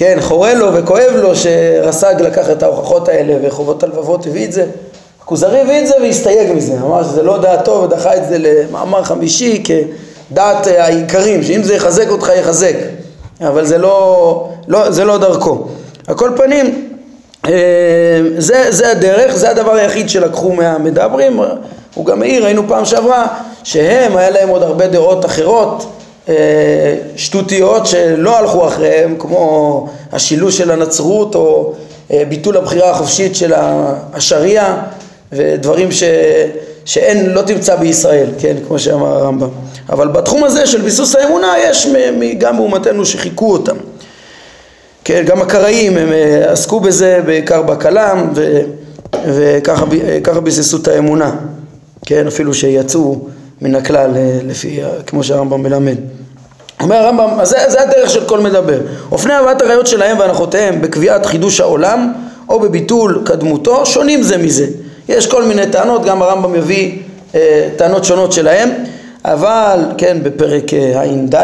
כן, 0.00 0.18
חורה 0.20 0.54
לו 0.54 0.74
וכואב 0.74 1.10
לו 1.14 1.36
שרס"ג 1.36 2.14
לקח 2.18 2.50
את 2.50 2.62
ההוכחות 2.62 3.08
האלה 3.08 3.34
וחובות 3.42 3.82
הלבבות 3.82 4.26
הביא 4.26 4.44
את 4.44 4.52
זה. 4.52 4.66
הכוזרי 5.22 5.60
הביא 5.60 5.80
את 5.80 5.86
זה 5.86 5.94
והסתייג 6.02 6.52
מזה, 6.52 6.72
אמר 6.72 7.02
שזה 7.04 7.22
לא 7.22 7.38
דעתו 7.38 7.82
ודחה 7.82 8.16
את 8.16 8.28
זה 8.28 8.36
למאמר 8.38 9.02
חמישי 9.04 9.62
כדעת 9.64 10.66
העיקרים, 10.66 11.42
שאם 11.42 11.62
זה 11.62 11.74
יחזק 11.74 12.10
אותך 12.10 12.30
יחזק, 12.38 12.74
אבל 13.40 13.64
זה 13.66 13.78
לא, 13.78 14.48
לא, 14.68 14.90
זה 14.90 15.04
לא 15.04 15.18
דרכו. 15.18 15.64
על 16.06 16.14
כל 16.14 16.30
פנים, 16.36 16.88
אה, 17.46 17.52
זה, 18.38 18.66
זה 18.68 18.90
הדרך, 18.90 19.36
זה 19.36 19.50
הדבר 19.50 19.72
היחיד 19.72 20.08
שלקחו 20.08 20.52
מהמדברים, 20.52 21.40
הוא 21.94 22.06
גם 22.06 22.22
העיר, 22.22 22.46
היינו 22.46 22.62
פעם 22.68 22.84
שעברה, 22.84 23.26
שהם, 23.64 24.16
היה 24.16 24.30
להם 24.30 24.48
עוד 24.48 24.62
הרבה 24.62 24.86
דעות 24.86 25.24
אחרות, 25.24 25.86
שטותיות 27.16 27.86
שלא 27.86 28.38
הלכו 28.38 28.68
אחריהם, 28.68 29.16
כמו 29.18 29.88
השילוש 30.12 30.58
של 30.58 30.70
הנצרות 30.70 31.34
או 31.34 31.72
אה, 32.12 32.22
ביטול 32.28 32.56
הבחירה 32.56 32.90
החופשית 32.90 33.36
של 33.36 33.52
השריעה 34.12 34.82
ודברים 35.32 35.92
ש, 35.92 36.02
שאין, 36.84 37.30
לא 37.30 37.42
תמצא 37.42 37.76
בישראל, 37.76 38.30
כן, 38.38 38.56
כמו 38.68 38.78
שאמר 38.78 39.06
הרמב"ם. 39.06 39.48
אבל 39.88 40.08
בתחום 40.08 40.44
הזה 40.44 40.66
של 40.66 40.80
ביסוס 40.80 41.16
האמונה 41.16 41.54
יש 41.58 41.88
גם 42.38 42.56
מאומתנו 42.56 43.06
שחיכו 43.06 43.52
אותם. 43.52 43.76
כן, 45.04 45.22
גם 45.26 45.42
הקראים 45.42 45.96
הם 45.96 46.12
אה, 46.12 46.52
עסקו 46.52 46.80
בזה 46.80 47.20
בעיקר 47.26 47.62
בכלם 47.62 48.32
וככה 49.26 50.40
ביססו 50.40 50.76
את 50.76 50.88
האמונה, 50.88 51.30
כן, 52.06 52.26
אפילו 52.26 52.54
שיצאו 52.54 53.18
מן 53.62 53.74
הכלל 53.74 54.16
אה, 54.16 54.38
לפי, 54.46 54.80
כמו 55.06 55.24
שהרמב"ם 55.24 55.62
מלמד. 55.62 55.96
אומר 56.80 56.96
הרמב"ם, 56.96 57.40
אז 57.40 57.48
זה, 57.48 57.56
זה 57.68 57.82
הדרך 57.82 58.10
של 58.10 58.24
כל 58.24 58.40
מדבר. 58.40 58.78
אופני 59.12 59.34
הבאת 59.34 59.62
הראיות 59.62 59.86
שלהם 59.86 60.18
והנחותיהם 60.18 60.80
בקביעת 60.80 61.26
חידוש 61.26 61.60
העולם 61.60 62.12
או 62.48 62.60
בביטול 62.60 63.22
קדמותו 63.24 63.86
שונים 63.86 64.22
זה 64.22 64.38
מזה. 64.38 64.66
יש 65.08 65.26
כל 65.26 65.44
מיני 65.44 65.66
טענות, 65.66 66.04
גם 66.04 66.22
הרמב"ם 66.22 66.52
מביא 66.52 66.98
אה, 67.34 67.68
טענות 67.76 68.04
שונות 68.04 68.32
שלהם, 68.32 68.70
אבל, 69.24 69.80
כן, 69.98 70.18
בפרק 70.22 70.74
אה, 70.74 71.02
ע"ד 71.02 71.34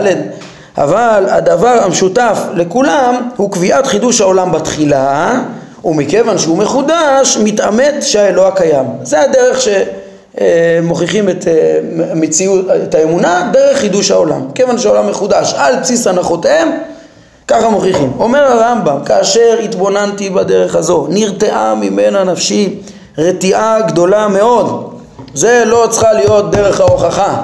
אבל 0.78 1.24
הדבר 1.28 1.78
המשותף 1.82 2.38
לכולם 2.54 3.28
הוא 3.36 3.52
קביעת 3.52 3.86
חידוש 3.86 4.20
העולם 4.20 4.52
בתחילה 4.52 5.40
ומכיוון 5.84 6.38
שהוא 6.38 6.58
מחודש 6.58 7.38
מתעמת 7.44 7.94
שהאלוה 8.00 8.50
קיים 8.50 8.84
זה 9.02 9.20
הדרך 9.20 9.60
שמוכיחים 10.40 11.28
את 11.28 11.48
אה, 11.48 11.78
מציאות, 12.14 12.66
את 12.84 12.94
האמונה 12.94 13.50
דרך 13.52 13.78
חידוש 13.78 14.10
העולם 14.10 14.40
כיוון 14.54 14.78
שהעולם 14.78 15.10
מחודש 15.10 15.54
על 15.56 15.76
בסיס 15.80 16.06
הנחותיהם 16.06 16.68
ככה 17.48 17.68
מוכיחים 17.68 18.12
אומר 18.18 18.44
הרמב"ם 18.44 19.04
כאשר 19.04 19.58
התבוננתי 19.64 20.30
בדרך 20.30 20.76
הזו 20.76 21.06
נרתעה 21.10 21.74
ממנה 21.74 22.24
נפשי 22.24 22.78
רתיעה 23.18 23.80
גדולה 23.80 24.28
מאוד 24.28 24.92
זה 25.34 25.62
לא 25.66 25.86
צריכה 25.90 26.12
להיות 26.12 26.50
דרך 26.50 26.80
ההוכחה 26.80 27.42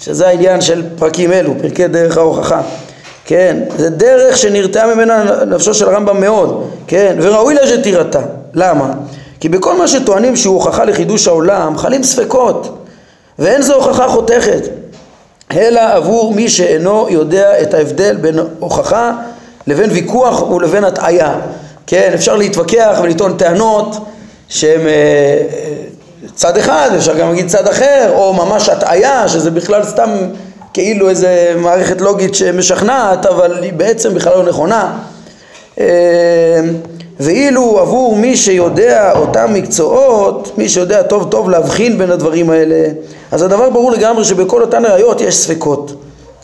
שזה 0.00 0.28
העניין 0.28 0.60
של 0.60 0.82
פרקים 0.98 1.32
אלו, 1.32 1.52
פרקי 1.62 1.88
דרך 1.88 2.16
ההוכחה. 2.16 2.60
כן, 3.24 3.56
זה 3.76 3.90
דרך 3.90 4.36
שנרתעה 4.36 4.94
ממנה 4.94 5.44
נפשו 5.46 5.74
של 5.74 5.88
הרמב"ם 5.88 6.20
מאוד, 6.20 6.70
כן, 6.86 7.16
וראוי 7.20 7.54
לה 7.54 7.66
שתירתע. 7.66 8.20
למה? 8.54 8.92
כי 9.40 9.48
בכל 9.48 9.78
מה 9.78 9.88
שטוענים 9.88 10.36
שהוא 10.36 10.54
הוכחה 10.54 10.84
לחידוש 10.84 11.28
העולם, 11.28 11.78
חלים 11.78 12.02
ספקות, 12.02 12.78
ואין 13.38 13.62
זו 13.62 13.74
הוכחה 13.74 14.08
חותכת, 14.08 14.62
אלא 15.52 15.80
עבור 15.80 16.34
מי 16.34 16.48
שאינו 16.48 17.06
יודע 17.10 17.62
את 17.62 17.74
ההבדל 17.74 18.16
בין 18.16 18.38
הוכחה 18.58 19.12
לבין 19.66 19.90
ויכוח 19.90 20.50
ולבין 20.50 20.84
הטעיה. 20.84 21.34
כן, 21.86 22.10
אפשר 22.14 22.36
להתווכח 22.36 22.98
ולטעון 23.02 23.36
טענות 23.36 23.96
שהן 24.48 24.86
אה, 24.86 25.42
צד 26.34 26.56
אחד, 26.56 26.90
אפשר 26.96 27.18
גם 27.18 27.28
להגיד 27.28 27.48
צד 27.48 27.66
אחר, 27.68 28.12
או 28.14 28.32
ממש 28.32 28.68
הטעיה, 28.68 29.28
שזה 29.28 29.50
בכלל 29.50 29.84
סתם 29.84 30.10
כאילו 30.74 31.08
איזה 31.08 31.54
מערכת 31.56 32.00
לוגית 32.00 32.34
שמשכנעת, 32.34 33.26
אבל 33.26 33.62
היא 33.62 33.72
בעצם 33.72 34.14
בכלל 34.14 34.32
לא 34.32 34.42
נכונה. 34.42 34.98
אה, 37.20 37.26
ואילו 37.26 37.78
עבור 37.80 38.16
מי 38.16 38.36
שיודע 38.36 39.12
אותם 39.18 39.52
מקצועות, 39.52 40.52
מי 40.58 40.68
שיודע 40.68 41.02
טוב 41.02 41.30
טוב 41.30 41.50
להבחין 41.50 41.98
בין 41.98 42.10
הדברים 42.10 42.50
האלה, 42.50 42.88
אז 43.32 43.42
הדבר 43.42 43.70
ברור 43.70 43.92
לגמרי 43.92 44.24
שבכל 44.24 44.62
אותן 44.62 44.84
ראיות 44.84 45.20
יש 45.20 45.36
ספקות, 45.36 45.92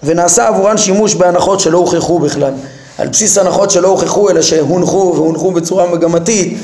ונעשה 0.03 0.49
עבורן 0.49 0.79
שימוש 0.79 1.15
בהנחות 1.15 1.61
שלא 1.61 1.79
הוכחו 1.79 2.19
בכלל. 2.19 2.53
על 2.99 3.09
בסיס 3.09 3.39
הנחות 3.39 3.71
שלא 3.71 3.89
הוכחו 3.89 4.31
אלא 4.31 4.43
שהונחו 4.43 5.13
והונחו 5.17 5.51
בצורה 5.51 5.87
מגמתית 5.87 6.59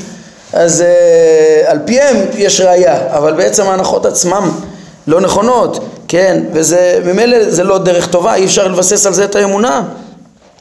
אז 0.53 0.81
uh, 0.81 1.71
על 1.71 1.79
פיהם 1.85 2.17
יש 2.37 2.61
ראייה, 2.61 3.17
אבל 3.17 3.33
בעצם 3.33 3.67
ההנחות 3.67 4.07
עצמם 4.07 4.50
לא 5.07 5.21
נכונות, 5.21 5.85
כן, 6.09 6.43
וזה 6.53 7.00
ממילא 7.05 7.50
זה 7.50 7.65
לא 7.65 7.79
דרך 7.79 8.11
טובה, 8.11 8.35
אי 8.35 8.45
אפשר 8.45 8.69
לבסס 8.69 9.07
על 9.07 9.12
זה 9.12 9.25
את 9.25 9.37
האמונה. 9.37 9.83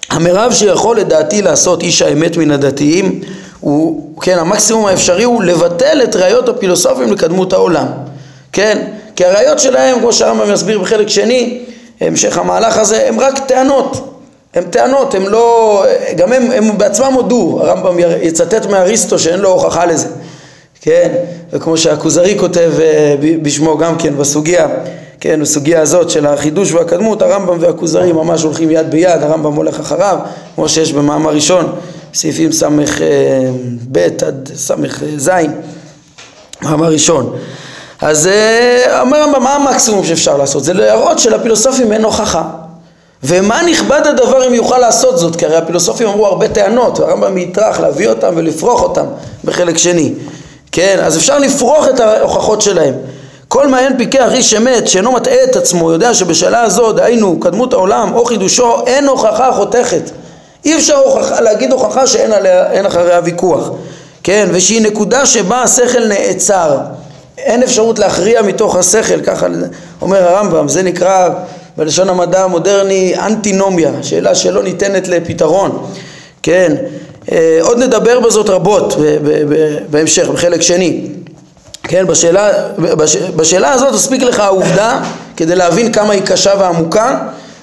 המרב 0.09 0.53
שיכול 0.53 0.97
לדעתי 0.97 1.41
לעשות 1.41 1.81
איש 1.83 2.01
האמת 2.01 2.37
מן 2.37 2.51
הדתיים 2.51 3.21
הוא, 3.59 4.21
כן, 4.21 4.37
המקסימום 4.39 4.85
האפשרי 4.85 5.23
הוא 5.23 5.43
לבטל 5.43 6.01
את 6.03 6.15
ראיות 6.15 6.49
הפילוסופים 6.49 7.13
לקדמות 7.13 7.53
העולם, 7.53 7.85
כן, 8.51 8.87
כי 9.15 9.25
הראיות 9.25 9.59
שלהם, 9.59 9.99
כמו 9.99 10.13
שהרמב"ם 10.13 10.53
מסביר 10.53 10.79
בחלק 10.79 11.07
שני, 11.09 11.59
המשך 12.01 12.37
המהלך 12.37 12.77
הזה, 12.77 13.07
הם 13.07 13.19
רק 13.19 13.39
טענות, 13.47 14.17
הם 14.53 14.63
טענות, 14.63 15.15
הם 15.15 15.27
לא, 15.27 15.83
גם 16.15 16.33
הם, 16.33 16.51
הם 16.51 16.77
בעצמם 16.77 17.13
הודו, 17.13 17.59
הרמב"ם 17.61 17.95
יצטט 18.21 18.65
מאריסטו 18.65 19.19
שאין 19.19 19.39
לו 19.39 19.49
הוכחה 19.49 19.85
לזה, 19.85 20.07
כן, 20.81 21.11
וכמו 21.51 21.77
שהכוזרי 21.77 22.39
כותב 22.39 22.71
אה, 22.79 23.15
בשמו 23.41 23.77
גם 23.77 23.97
כן 23.97 24.17
בסוגיה, 24.17 24.67
כן, 25.27 25.41
בסוגיה 25.41 25.81
הזאת 25.81 26.09
של 26.09 26.25
החידוש 26.25 26.71
והקדמות, 26.71 27.21
הרמב"ם 27.21 27.57
והכוזרי 27.59 28.11
ממש 28.11 28.43
הולכים 28.43 28.71
יד 28.71 28.91
ביד, 28.91 29.23
הרמב"ם 29.23 29.53
הולך 29.53 29.79
אחריו, 29.79 30.17
כמו 30.55 30.69
שיש 30.69 30.93
במאמר 30.93 31.31
ראשון, 31.33 31.75
סעיפים 32.13 32.51
ס"ב 32.51 33.97
עד 34.25 34.51
ס"ז, 34.55 35.29
מאמר 36.61 36.87
ראשון. 36.87 37.35
אז 38.01 38.27
אה, 38.27 39.01
אומר 39.01 39.17
הרמב"ם, 39.17 39.43
מה 39.43 39.55
המקסימום 39.55 40.05
שאפשר 40.05 40.37
לעשות? 40.37 40.63
זה 40.63 40.73
להראות 40.73 41.19
שלפילוסופים 41.19 41.91
אין 41.91 42.03
הוכחה. 42.05 42.43
ומה 43.23 43.61
נכבד 43.69 44.01
הדבר 44.05 44.47
אם 44.47 44.53
יוכל 44.53 44.77
לעשות 44.77 45.17
זאת? 45.17 45.35
כי 45.35 45.45
הרי 45.45 45.55
הפילוסופים 45.55 46.07
אמרו 46.07 46.27
הרבה 46.27 46.47
טענות, 46.47 46.99
והרמב"ם 46.99 47.37
יטרח 47.37 47.79
להביא 47.79 48.09
אותם 48.09 48.33
ולפרוח 48.35 48.81
אותם 48.81 49.05
בחלק 49.43 49.77
שני. 49.77 50.13
כן, 50.71 50.99
אז 51.03 51.17
אפשר 51.17 51.39
לפרוח 51.39 51.87
את 51.87 51.99
ההוכחות 51.99 52.61
שלהם. 52.61 52.93
כל 53.47 53.67
מעיין 53.67 53.97
פיקח 53.97 54.29
איש 54.33 54.53
אמת 54.53 54.87
שאינו 54.87 55.11
מטעה 55.11 55.43
את 55.43 55.55
עצמו 55.55 55.91
יודע 55.91 56.13
שבשאלה 56.13 56.61
הזו, 56.61 56.91
דהיינו 56.91 57.39
קדמות 57.39 57.73
העולם 57.73 58.13
או 58.13 58.25
חידושו, 58.25 58.85
אין 58.87 59.07
הוכחה 59.07 59.51
חותכת. 59.51 60.11
אי 60.65 60.75
אפשר 60.75 60.95
הוכחה, 60.95 61.41
להגיד 61.41 61.71
הוכחה 61.71 62.07
שאין 62.07 62.31
עליה, 62.31 62.87
אחריה 62.87 63.19
ויכוח. 63.23 63.69
כן, 64.23 64.49
ושהיא 64.51 64.81
נקודה 64.81 65.25
שבה 65.25 65.61
השכל 65.61 66.07
נעצר. 66.07 66.77
אין 67.37 67.63
אפשרות 67.63 67.99
להכריע 67.99 68.41
מתוך 68.41 68.75
השכל, 68.75 69.21
ככה 69.21 69.47
אומר 70.01 70.23
הרמב"ם, 70.23 70.67
זה 70.67 70.83
נקרא 70.83 71.29
בלשון 71.77 72.09
המדע 72.09 72.43
המודרני 72.43 73.13
אנטינומיה, 73.25 73.91
שאלה 74.01 74.35
שלא 74.35 74.63
ניתנת 74.63 75.07
לפתרון, 75.07 75.85
כן, 76.43 76.75
אה, 77.31 77.59
עוד 77.61 77.79
נדבר 77.79 78.19
בזאת 78.19 78.49
רבות 78.49 78.95
בהמשך, 79.89 80.29
בחלק 80.29 80.61
שני, 80.61 81.01
כן, 81.87 82.07
בשאלה, 82.07 82.51
בש, 82.77 83.15
בשאלה 83.15 83.71
הזאת 83.71 83.93
תספיק 83.93 84.21
לך 84.21 84.39
העובדה 84.39 84.99
כדי 85.37 85.55
להבין 85.55 85.91
כמה 85.91 86.13
היא 86.13 86.21
קשה 86.21 86.53
ועמוקה 86.59 87.17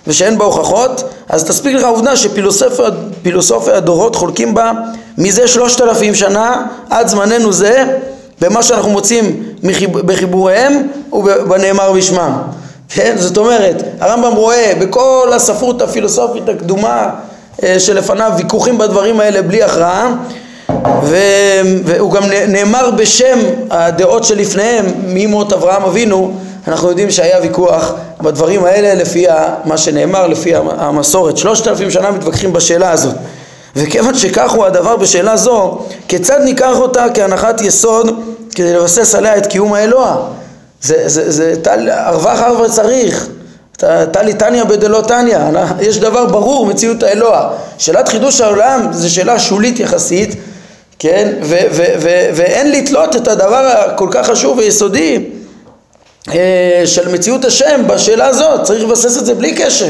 ושאין 0.06 0.38
בה 0.38 0.44
הוכחות, 0.44 1.04
אז 1.28 1.44
תספיק 1.44 1.76
לך 1.76 1.84
העובדה 1.84 2.16
שפילוסופי 2.16 3.72
הדורות 3.72 4.16
חולקים 4.16 4.54
בה 4.54 4.72
מזה 5.18 5.48
שלושת 5.48 5.80
אלפים 5.80 6.14
שנה 6.14 6.66
עד 6.90 7.08
זמננו 7.08 7.52
זה 7.52 7.84
במה 8.40 8.62
שאנחנו 8.62 8.90
מוצאים 8.90 9.42
בחיבוריהם 10.06 10.88
ובנאמר 11.12 11.92
בשמם. 11.92 12.32
כן? 12.88 13.14
זאת 13.18 13.36
אומרת, 13.36 13.82
הרמב"ם 14.00 14.32
רואה 14.32 14.72
בכל 14.80 15.30
הספרות 15.34 15.82
הפילוסופית 15.82 16.48
הקדומה 16.48 17.10
אה, 17.62 17.80
שלפניו 17.80 18.32
ויכוחים 18.36 18.78
בדברים 18.78 19.20
האלה 19.20 19.42
בלי 19.42 19.62
הכרעה 19.62 20.14
והוא 21.84 22.12
גם 22.12 22.22
נאמר 22.48 22.90
בשם 22.90 23.38
הדעות 23.70 24.24
שלפניהם 24.24 24.86
מימות 25.04 25.52
אברהם 25.52 25.82
אבינו 25.82 26.34
אנחנו 26.68 26.88
יודעים 26.88 27.10
שהיה 27.10 27.40
ויכוח 27.42 27.92
בדברים 28.20 28.64
האלה 28.64 28.94
לפי 28.94 29.26
מה 29.64 29.78
שנאמר, 29.78 30.26
לפי 30.26 30.52
המסורת. 30.54 31.36
שלושת 31.36 31.68
אלפים 31.68 31.90
שנה 31.90 32.10
מתווכחים 32.10 32.52
בשאלה 32.52 32.90
הזאת. 32.90 33.14
וכיוון 33.76 34.14
שכך 34.14 34.52
הוא 34.52 34.64
הדבר 34.64 34.96
בשאלה 34.96 35.36
זו, 35.36 35.78
כיצד 36.08 36.40
ניקח 36.44 36.76
אותה 36.76 37.06
כהנחת 37.14 37.60
יסוד 37.60 38.20
כדי 38.54 38.72
לבסס 38.72 39.14
עליה 39.14 39.36
את 39.36 39.46
קיום 39.46 39.72
האלוה? 39.72 40.16
זה, 40.82 41.02
זה, 41.06 41.30
זה 41.30 41.54
טל, 41.62 41.90
ארווח 41.90 42.40
ארבע 42.40 42.68
צריך, 42.68 43.28
טלי 44.12 44.34
תניא 44.34 44.64
בדלא 44.64 45.00
תניא, 45.00 45.38
יש 45.80 45.98
דבר 45.98 46.26
ברור, 46.26 46.66
מציאות 46.66 47.02
האלוה. 47.02 47.50
שאלת 47.78 48.08
חידוש 48.08 48.40
העולם 48.40 48.88
זו 48.92 49.14
שאלה 49.14 49.38
שולית 49.38 49.80
יחסית, 49.80 50.34
כן, 50.98 51.32
ואין 52.34 52.72
לתלות 52.72 53.16
את 53.16 53.28
הדבר 53.28 53.72
הכל 53.76 54.08
כך 54.10 54.26
חשוב 54.26 54.58
ויסודי 54.58 55.24
אה, 56.32 56.82
של 56.84 57.08
מציאות 57.08 57.44
השם 57.44 57.82
בשאלה 57.86 58.26
הזאת, 58.26 58.62
צריך 58.62 58.84
לבסס 58.84 59.18
את 59.18 59.26
זה 59.26 59.34
בלי 59.34 59.54
קשר. 59.54 59.88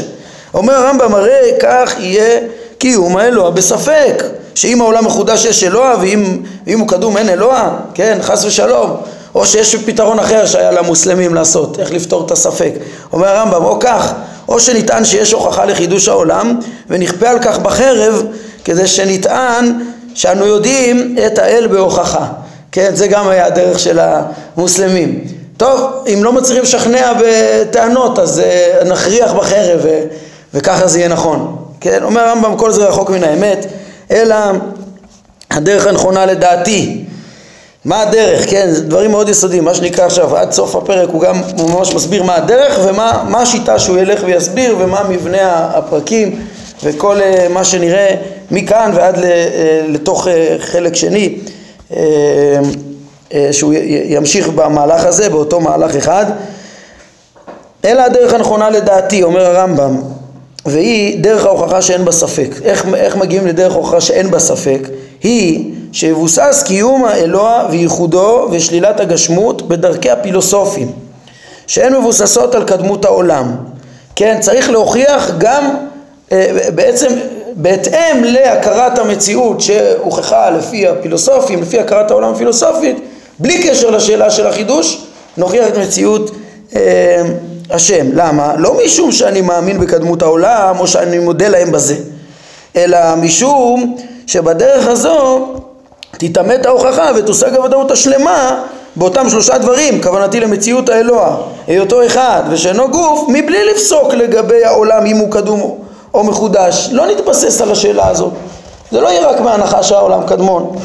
אומר 0.53 0.73
הרמב"ם, 0.73 1.15
הרי 1.15 1.51
כך 1.59 1.95
יהיה 1.99 2.39
קיום 2.77 3.17
האלוה 3.17 3.51
בספק, 3.51 4.23
שאם 4.55 4.81
העולם 4.81 5.05
מחודש 5.05 5.45
יש 5.45 5.63
אלוה 5.63 5.95
ואם 6.01 6.79
הוא 6.79 6.87
קדום 6.87 7.17
אין 7.17 7.29
אלוה, 7.29 7.77
כן, 7.93 8.17
חס 8.21 8.45
ושלום. 8.45 8.97
או 9.35 9.45
שיש 9.45 9.75
פתרון 9.75 10.19
אחר 10.19 10.45
שהיה 10.45 10.71
למוסלמים 10.71 11.33
לעשות, 11.33 11.79
איך 11.79 11.91
לפתור 11.91 12.25
את 12.25 12.31
הספק. 12.31 12.71
אומר 13.13 13.27
הרמב"ם, 13.27 13.63
או 13.63 13.79
כך, 13.79 14.13
או 14.47 14.59
שנטען 14.59 15.05
שיש 15.05 15.31
הוכחה 15.31 15.65
לחידוש 15.65 16.07
העולם 16.07 16.59
ונכפה 16.89 17.29
על 17.29 17.39
כך 17.39 17.59
בחרב 17.59 18.23
כדי 18.65 18.87
שנטען 18.87 19.79
שאנו 20.15 20.45
יודעים 20.45 21.15
את 21.25 21.37
האל 21.37 21.67
בהוכחה. 21.67 22.25
כן, 22.71 22.95
זה 22.95 23.07
גם 23.07 23.27
היה 23.27 23.45
הדרך 23.45 23.79
של 23.79 23.99
המוסלמים. 23.99 25.23
טוב, 25.57 26.05
אם 26.13 26.23
לא 26.23 26.33
מצליחים 26.33 26.63
לשכנע 26.63 27.13
בטענות 27.21 28.19
אז 28.19 28.41
uh, 28.41 28.85
נכריח 28.85 29.33
בחרב 29.33 29.79
ו- 29.83 30.03
וככה 30.53 30.87
זה 30.87 30.99
יהיה 30.99 31.07
נכון. 31.07 31.55
כן, 31.81 32.03
אומר 32.03 32.21
הרמב"ם 32.21 32.57
כל 32.57 32.71
זה 32.71 32.85
רחוק 32.85 33.09
מן 33.09 33.23
האמת, 33.23 33.65
אלא 34.11 34.35
הדרך 35.51 35.87
הנכונה 35.87 36.25
לדעתי 36.25 37.03
מה 37.85 38.01
הדרך, 38.01 38.49
כן, 38.49 38.71
זה 38.71 38.83
דברים 38.83 39.11
מאוד 39.11 39.29
יסודיים, 39.29 39.65
מה 39.65 39.73
שנקרא 39.73 40.05
עכשיו 40.05 40.37
עד 40.37 40.51
סוף 40.51 40.75
הפרק 40.75 41.09
הוא 41.09 41.21
גם 41.21 41.41
הוא 41.57 41.69
ממש 41.69 41.93
מסביר 41.93 42.23
מה 42.23 42.35
הדרך 42.35 42.79
ומה 42.85 43.41
השיטה 43.41 43.79
שהוא 43.79 43.97
ילך 43.97 44.21
ויסביר 44.25 44.75
ומה 44.79 45.03
מבנה 45.09 45.69
הפרקים 45.73 46.45
וכל 46.83 47.17
uh, 47.19 47.49
מה 47.49 47.63
שנראה 47.63 48.15
מכאן 48.51 48.91
ועד 48.93 49.15
uh, 49.15 49.19
לתוך 49.87 50.27
uh, 50.27 50.29
חלק 50.59 50.95
שני 50.95 51.37
uh, 51.91 51.95
שהוא 53.51 53.73
ימשיך 54.05 54.49
במהלך 54.49 55.05
הזה, 55.05 55.29
באותו 55.29 55.59
מהלך 55.59 55.95
אחד 55.95 56.25
אלא 57.85 58.01
הדרך 58.01 58.33
הנכונה 58.33 58.69
לדעתי, 58.69 59.23
אומר 59.23 59.45
הרמב"ם 59.45 60.01
והיא 60.65 61.23
דרך 61.23 61.45
ההוכחה 61.45 61.81
שאין 61.81 62.05
בה 62.05 62.11
ספק. 62.11 62.49
איך, 62.63 62.85
איך 62.95 63.15
מגיעים 63.15 63.47
לדרך 63.47 63.73
ההוכחה 63.73 64.01
שאין 64.01 64.31
בה 64.31 64.39
ספק? 64.39 64.79
היא 65.23 65.71
שיבוסס 65.91 66.63
קיום 66.65 67.05
האלוה 67.05 67.67
וייחודו 67.71 68.47
ושלילת 68.51 68.99
הגשמות 68.99 69.67
בדרכי 69.67 70.09
הפילוסופים 70.09 70.91
שהן 71.67 71.95
מבוססות 71.95 72.55
על 72.55 72.63
קדמות 72.63 73.05
העולם 73.05 73.55
כן 74.15 74.37
צריך 74.39 74.69
להוכיח 74.69 75.31
גם 75.37 75.75
אה, 76.31 76.57
בעצם 76.75 77.07
בהתאם 77.55 78.23
להכרת 78.23 78.99
המציאות 78.99 79.61
שהוכחה 79.61 80.49
לפי 80.49 80.87
הפילוסופים 80.87 81.61
לפי 81.61 81.79
הכרת 81.79 82.11
העולם 82.11 82.33
הפילוסופית 82.33 82.97
בלי 83.39 83.63
קשר 83.63 83.89
לשאלה 83.89 84.31
של 84.31 84.47
החידוש 84.47 85.05
נוכיח 85.37 85.67
את 85.67 85.77
מציאות 85.77 86.31
אה, 86.75 87.21
השם 87.69 88.05
למה? 88.13 88.53
לא 88.57 88.77
משום 88.85 89.11
שאני 89.11 89.41
מאמין 89.41 89.79
בקדמות 89.79 90.21
העולם 90.21 90.75
או 90.79 90.87
שאני 90.87 91.19
מודה 91.19 91.47
להם 91.47 91.71
בזה 91.71 91.95
אלא 92.75 93.15
משום 93.15 93.97
שבדרך 94.27 94.87
הזו 94.87 95.47
תתעמת 96.11 96.65
ההוכחה 96.65 97.11
ותושג 97.15 97.55
הוודאות 97.55 97.91
השלמה 97.91 98.63
באותם 98.95 99.29
שלושה 99.29 99.57
דברים, 99.57 100.01
כוונתי 100.03 100.39
למציאות 100.39 100.89
האלוה, 100.89 101.37
היותו 101.67 102.05
אחד 102.05 102.43
ושאינו 102.49 102.89
גוף, 102.89 103.25
מבלי 103.27 103.65
לפסוק 103.71 104.13
לגבי 104.13 104.65
העולם 104.65 105.05
אם 105.05 105.17
הוא 105.17 105.31
קדום 105.31 105.84
או 106.15 106.23
מחודש. 106.23 106.89
לא 106.91 107.05
נתבסס 107.07 107.61
על 107.61 107.71
השאלה 107.71 108.07
הזאת. 108.07 108.33
זה 108.91 109.01
לא 109.01 109.07
יהיה 109.07 109.27
רק 109.27 109.41
מהנחה 109.41 109.83
שהעולם 109.83 110.23
קדמון. 110.27 110.75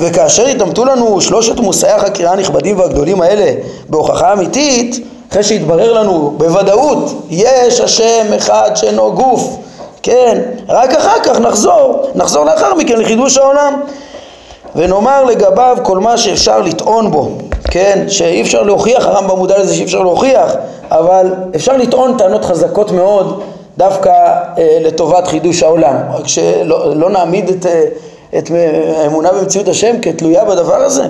וכאשר 0.00 0.48
יתעמתו 0.48 0.84
לנו 0.84 1.20
שלושת 1.20 1.60
מושאי 1.60 1.90
החקירה 1.90 2.32
הנכבדים 2.32 2.78
והגדולים 2.78 3.20
האלה 3.20 3.52
בהוכחה 3.88 4.32
אמיתית, 4.32 5.06
אחרי 5.30 5.42
שהתברר 5.42 5.92
לנו 5.92 6.34
בוודאות, 6.36 7.12
יש 7.30 7.80
השם 7.80 8.32
אחד 8.36 8.70
שאינו 8.74 9.12
גוף, 9.12 9.56
כן, 10.02 10.38
רק 10.68 10.90
אחר 10.94 11.20
כך 11.22 11.40
נחזור, 11.40 12.06
נחזור 12.14 12.44
לאחר 12.44 12.74
מכן 12.74 12.98
לחידוש 12.98 13.38
העולם. 13.38 13.80
ונאמר 14.76 15.24
לגביו 15.24 15.76
כל 15.82 15.98
מה 15.98 16.16
שאפשר 16.16 16.60
לטעון 16.60 17.10
בו, 17.10 17.28
כן, 17.70 18.04
שאי 18.08 18.42
אפשר 18.42 18.62
להוכיח, 18.62 19.06
הרמב"ם 19.06 19.38
מודע 19.38 19.58
לזה 19.58 19.74
שאי 19.74 19.84
אפשר 19.84 20.00
להוכיח, 20.00 20.52
אבל 20.90 21.34
אפשר 21.56 21.76
לטעון 21.76 22.18
טענות 22.18 22.44
חזקות 22.44 22.90
מאוד 22.90 23.42
דווקא 23.76 24.10
אה, 24.58 24.78
לטובת 24.80 25.28
חידוש 25.28 25.62
העולם, 25.62 25.96
רק 26.12 26.28
שלא 26.28 26.96
לא 26.96 27.10
נעמיד 27.10 27.48
את, 27.48 27.66
אה, 27.66 27.84
את 28.38 28.50
האמונה 28.96 29.32
במציאות 29.32 29.68
השם 29.68 29.96
כתלויה 30.02 30.44
בדבר 30.44 30.82
הזה. 30.82 31.04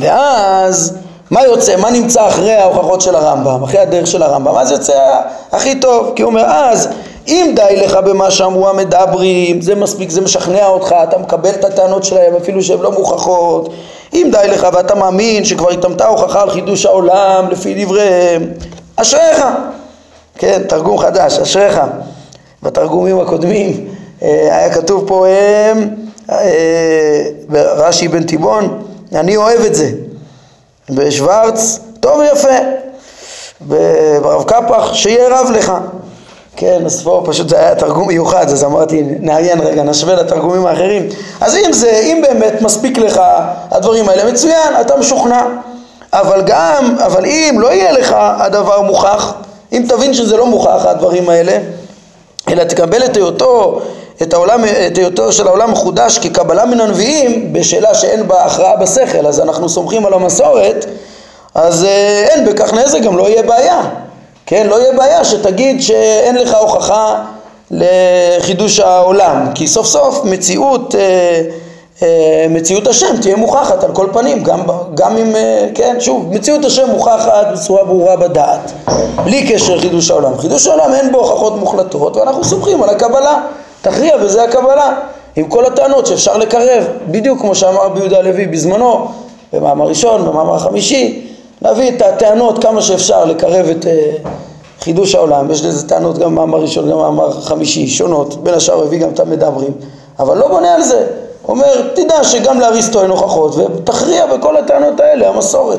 ואז 0.00 0.96
מה 1.30 1.42
יוצא, 1.42 1.76
מה 1.76 1.90
נמצא 1.90 2.28
אחרי 2.28 2.52
ההוכחות 2.52 3.00
של 3.00 3.14
הרמב"ם, 3.14 3.62
אחרי 3.62 3.80
הדרך 3.80 4.06
של 4.06 4.22
הרמב"ם, 4.22 4.56
אז 4.56 4.70
יוצא 4.70 5.20
הכי 5.52 5.80
טוב, 5.80 6.12
כי 6.16 6.22
הוא 6.22 6.30
אומר 6.30 6.44
אז 6.44 6.88
אם 7.28 7.52
די 7.56 7.76
לך 7.76 7.94
במה 7.96 8.30
שאמרו 8.30 8.68
המדברים, 8.68 9.60
זה 9.60 9.74
מספיק, 9.74 10.10
זה 10.10 10.20
משכנע 10.20 10.66
אותך, 10.66 10.94
אתה 11.02 11.18
מקבל 11.18 11.50
את 11.50 11.64
הטענות 11.64 12.04
שלהם 12.04 12.34
אפילו 12.42 12.62
שהן 12.62 12.80
לא 12.80 12.92
מוכחות. 12.92 13.68
אם 14.12 14.28
די 14.32 14.48
לך 14.48 14.66
ואתה 14.72 14.94
מאמין 14.94 15.44
שכבר 15.44 15.70
התאמתה 15.70 16.06
הוכחה 16.06 16.42
על 16.42 16.50
חידוש 16.50 16.86
העולם 16.86 17.48
לפי 17.50 17.84
דבריהם, 17.84 18.52
אשריך. 18.96 19.44
כן, 20.38 20.62
תרגום 20.68 20.98
חדש, 20.98 21.38
אשריך. 21.38 21.80
בתרגומים 22.62 23.20
הקודמים 23.20 23.88
היה 24.20 24.74
כתוב 24.74 25.04
פה 25.06 25.26
רש"י 27.50 28.08
בן 28.08 28.22
תיבון, 28.22 28.82
אני 29.14 29.36
אוהב 29.36 29.60
את 29.60 29.74
זה. 29.74 29.90
בשוורץ, 30.90 31.80
טוב 32.00 32.18
ויפה. 32.18 32.48
ברב 33.60 34.42
קפח, 34.42 34.94
שיהיה 34.94 35.28
רב 35.28 35.50
לך. 35.50 35.72
כן, 36.56 36.82
פה 37.04 37.22
פשוט 37.26 37.48
זה 37.48 37.58
היה 37.58 37.74
תרגום 37.74 38.08
מיוחד, 38.08 38.48
אז 38.48 38.64
אמרתי, 38.64 39.02
נעיין 39.20 39.60
רגע, 39.60 39.82
נשווה 39.82 40.14
לתרגומים 40.14 40.66
האחרים. 40.66 41.08
אז 41.40 41.56
אם 41.56 41.72
זה, 41.72 41.90
אם 41.90 42.22
באמת 42.28 42.62
מספיק 42.62 42.98
לך 42.98 43.20
הדברים 43.70 44.08
האלה, 44.08 44.32
מצוין, 44.32 44.80
אתה 44.80 44.96
משוכנע. 44.96 45.42
אבל 46.12 46.42
גם, 46.46 46.96
אבל 47.06 47.26
אם 47.26 47.56
לא 47.60 47.72
יהיה 47.72 47.92
לך 47.92 48.16
הדבר 48.18 48.80
מוכח, 48.80 49.34
אם 49.72 49.84
תבין 49.88 50.14
שזה 50.14 50.36
לא 50.36 50.46
מוכח 50.46 50.86
הדברים 50.86 51.28
האלה, 51.28 51.58
אלא 52.48 52.64
תקבל 52.64 53.04
את 53.04 53.16
היותו, 53.16 53.80
את, 54.22 54.34
העולם, 54.34 54.64
את 54.86 54.98
היותו 54.98 55.32
של 55.32 55.46
העולם 55.46 55.70
מחודש 55.70 56.18
כקבלה 56.18 56.64
מן 56.64 56.80
הנביאים 56.80 57.52
בשאלה 57.52 57.94
שאין 57.94 58.28
בה 58.28 58.44
הכרעה 58.44 58.76
בשכל, 58.76 59.26
אז 59.26 59.40
אנחנו 59.40 59.68
סומכים 59.68 60.06
על 60.06 60.14
המסורת, 60.14 60.86
אז 61.54 61.84
אה, 61.84 62.26
אין 62.28 62.44
בכך 62.44 62.74
נזק, 62.74 63.00
גם 63.00 63.16
לא 63.16 63.28
יהיה 63.28 63.42
בעיה. 63.42 63.80
כן, 64.46 64.66
לא 64.66 64.80
יהיה 64.80 64.92
בעיה 64.92 65.24
שתגיד 65.24 65.82
שאין 65.82 66.36
לך 66.36 66.54
הוכחה 66.54 67.24
לחידוש 67.70 68.80
העולם, 68.80 69.46
כי 69.54 69.66
סוף 69.66 69.86
סוף 69.86 70.24
מציאות, 70.24 70.94
אה, 70.94 71.42
מציאות 72.50 72.86
השם 72.86 73.16
תהיה 73.22 73.36
מוכחת 73.36 73.84
על 73.84 73.92
כל 73.92 74.06
פנים, 74.12 74.42
גם, 74.42 74.60
גם 74.94 75.16
אם, 75.16 75.36
אה, 75.36 75.66
כן, 75.74 75.96
שוב, 76.00 76.34
מציאות 76.34 76.64
השם 76.64 76.90
מוכחת 76.90 77.46
בצורה 77.52 77.84
ברורה 77.84 78.16
בדעת, 78.16 78.72
בלי 79.24 79.46
קשר 79.46 79.74
לחידוש 79.74 80.10
העולם. 80.10 80.38
חידוש 80.38 80.66
העולם 80.66 80.94
אין 80.94 81.12
בו 81.12 81.18
הוכחות 81.18 81.56
מוחלטות 81.56 82.16
ואנחנו 82.16 82.44
סומכים 82.44 82.82
על 82.82 82.88
הקבלה, 82.88 83.40
תכריע 83.82 84.16
בזה 84.16 84.42
הקבלה, 84.42 84.94
עם 85.36 85.48
כל 85.48 85.66
הטענות 85.66 86.06
שאפשר 86.06 86.36
לקרב, 86.36 86.84
בדיוק 87.10 87.40
כמו 87.40 87.54
שאמר 87.54 87.84
רבי 87.84 87.98
יהודה 87.98 88.18
הלוי 88.18 88.46
בזמנו, 88.46 89.08
במאמר 89.52 89.86
ראשון, 89.86 90.24
במאמר 90.24 90.58
חמישי, 90.58 91.26
להביא 91.62 91.88
את 91.88 92.02
הטענות 92.02 92.62
כמה 92.62 92.82
שאפשר 92.82 93.24
לקרב 93.24 93.66
את 93.66 93.84
uh, 93.84 94.28
חידוש 94.80 95.14
העולם, 95.14 95.50
יש 95.50 95.64
לזה 95.64 95.88
טענות 95.88 96.18
גם 96.18 96.34
במאמר 96.34 96.58
ראשון, 96.58 96.90
גם 96.90 96.96
במאמר 96.98 97.40
חמישי, 97.40 97.88
שונות, 97.88 98.44
בין 98.44 98.54
השאר 98.54 98.82
הביא 98.82 98.98
גם 98.98 99.10
את 99.10 99.20
המדברים, 99.20 99.72
אבל 100.18 100.38
לא 100.38 100.48
בונה 100.48 100.74
על 100.74 100.82
זה, 100.82 101.06
אומר 101.48 101.88
תדע 101.94 102.24
שגם 102.24 102.60
לאריסטו 102.60 103.02
אין 103.02 103.10
הוכחות 103.10 103.54
ותכריע 103.54 104.26
בכל 104.26 104.56
הטענות 104.56 105.00
האלה, 105.00 105.28
המסורת. 105.28 105.78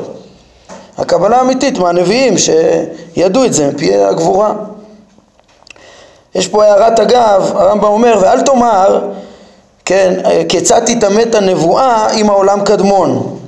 הקבלה 0.98 1.36
האמיתית 1.36 1.78
מהנביאים 1.78 2.34
שידעו 2.38 3.44
את 3.44 3.52
זה 3.52 3.70
מפי 3.70 3.96
הגבורה. 3.96 4.52
יש 6.34 6.48
פה 6.48 6.64
הערת 6.64 7.00
אגב, 7.00 7.52
הרמב"ם 7.54 7.84
אומר 7.84 8.18
ואל 8.20 8.40
תאמר 8.40 9.10
כן, 9.84 10.20
כיצד 10.48 10.80
תתעמת 10.86 11.34
הנבואה 11.34 12.10
אם 12.10 12.30
העולם 12.30 12.64
קדמון 12.64 13.38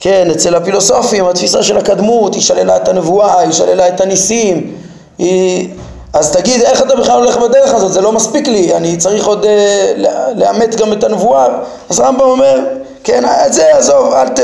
כן, 0.00 0.28
אצל 0.30 0.54
הפילוסופים 0.54 1.24
התפיסה 1.24 1.62
של 1.62 1.76
הקדמות 1.78 2.34
היא 2.34 2.42
שללה 2.42 2.76
את 2.76 2.88
הנבואה, 2.88 3.40
היא 3.40 3.52
שללה 3.52 3.88
את 3.88 4.00
הניסים, 4.00 4.72
היא... 5.18 5.68
אז 6.12 6.32
תגיד 6.32 6.60
איך 6.60 6.82
אתה 6.82 6.96
בכלל 6.96 7.18
הולך 7.18 7.36
בדרך 7.36 7.74
הזאת, 7.74 7.92
זה 7.92 8.00
לא 8.00 8.12
מספיק 8.12 8.48
לי, 8.48 8.74
אני 8.74 8.96
צריך 8.96 9.26
עוד 9.26 9.44
אה, 9.44 9.92
לאמת 10.36 10.74
גם 10.76 10.92
את 10.92 11.04
הנבואה, 11.04 11.46
אז 11.90 12.00
רמב"ם 12.00 12.20
אומר, 12.20 12.60
כן, 13.04 13.24
את 13.46 13.52
זה 13.52 13.76
עזוב, 13.76 14.12
אל, 14.12 14.28
ת, 14.28 14.40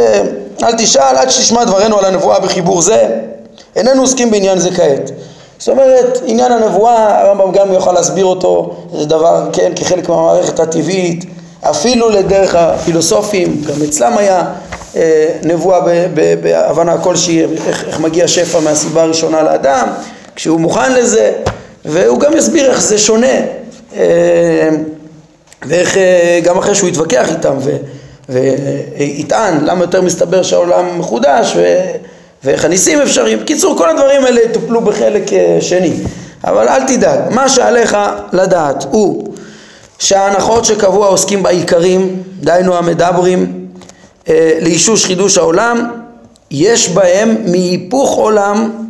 אל 0.63 0.73
תשאל 0.79 1.17
עד 1.17 1.31
שתשמע 1.31 1.65
דברינו 1.65 1.99
על 1.99 2.05
הנבואה 2.05 2.41
בחיבור 2.41 2.83
זה, 2.83 3.09
איננו 3.77 4.03
עוסקים 4.03 4.31
בעניין 4.31 4.59
זה 4.59 4.71
כעת. 4.71 5.11
זאת 5.59 5.69
אומרת, 5.69 6.19
עניין 6.27 6.53
הנבואה, 6.53 7.21
הרמב"ם 7.21 7.53
גם 7.53 7.73
יוכל 7.73 7.93
להסביר 7.93 8.25
אותו, 8.25 8.75
זה 8.93 9.05
דבר, 9.05 9.49
כן, 9.53 9.73
כחלק 9.77 10.09
מהמערכת 10.09 10.61
הטבעית, 10.61 11.25
אפילו 11.63 12.09
לדרך 12.09 12.55
הפילוסופים, 12.55 13.63
גם 13.67 13.83
אצלם 13.89 14.19
היה 14.19 14.45
אה, 14.97 15.27
נבואה 15.43 15.81
בהבנה 16.43 16.99
כלשהי, 16.99 17.45
איך, 17.67 17.85
איך 17.87 18.01
מגיע 18.01 18.29
שפע 18.29 18.61
מהסיבה 18.61 19.03
הראשונה 19.03 19.43
לאדם, 19.43 19.89
כשהוא 20.39 20.61
מוכן 20.61 20.93
לזה, 20.93 21.33
והוא 21.85 22.21
גם 22.21 22.37
יסביר 22.37 22.71
איך 22.71 22.81
זה 22.81 22.99
שונה, 22.99 23.27
אה, 23.97 24.69
ואיך 25.67 25.97
אה, 25.97 26.41
גם 26.45 26.59
אחרי 26.59 26.75
שהוא 26.75 26.89
יתווכח 26.89 27.29
איתם 27.31 27.57
ויטען 28.29 29.65
למה 29.65 29.85
יותר 29.85 30.03
מסתבר 30.03 30.43
שהעולם 30.43 30.99
מחודש 30.99 31.53
ו, 31.57 31.81
ואיך 32.45 32.65
הניסים 32.65 33.01
אפשריים. 33.01 33.39
בקיצור, 33.39 33.79
כל 33.79 33.89
הדברים 33.89 34.25
האלה 34.25 34.41
יטופלו 34.41 34.81
בחלק 34.81 35.23
שני. 35.61 35.93
אבל 36.45 36.69
אל 36.69 36.87
תדאג, 36.87 37.21
מה 37.31 37.49
שעליך 37.49 37.97
לדעת 38.33 38.87
הוא 38.91 39.35
שההנחות 39.99 40.65
שקבוע 40.65 41.07
עוסקים 41.07 41.43
בעיקרים, 41.43 42.23
דהיינו 42.41 42.77
המדברים, 42.77 43.67
אה, 44.29 44.59
לאישוש 44.61 45.05
חידוש 45.05 45.39
העולם, 45.39 45.91
יש 46.51 46.89
בהם 46.89 47.37
מהיפוך 47.47 48.17
עולם 48.17 48.88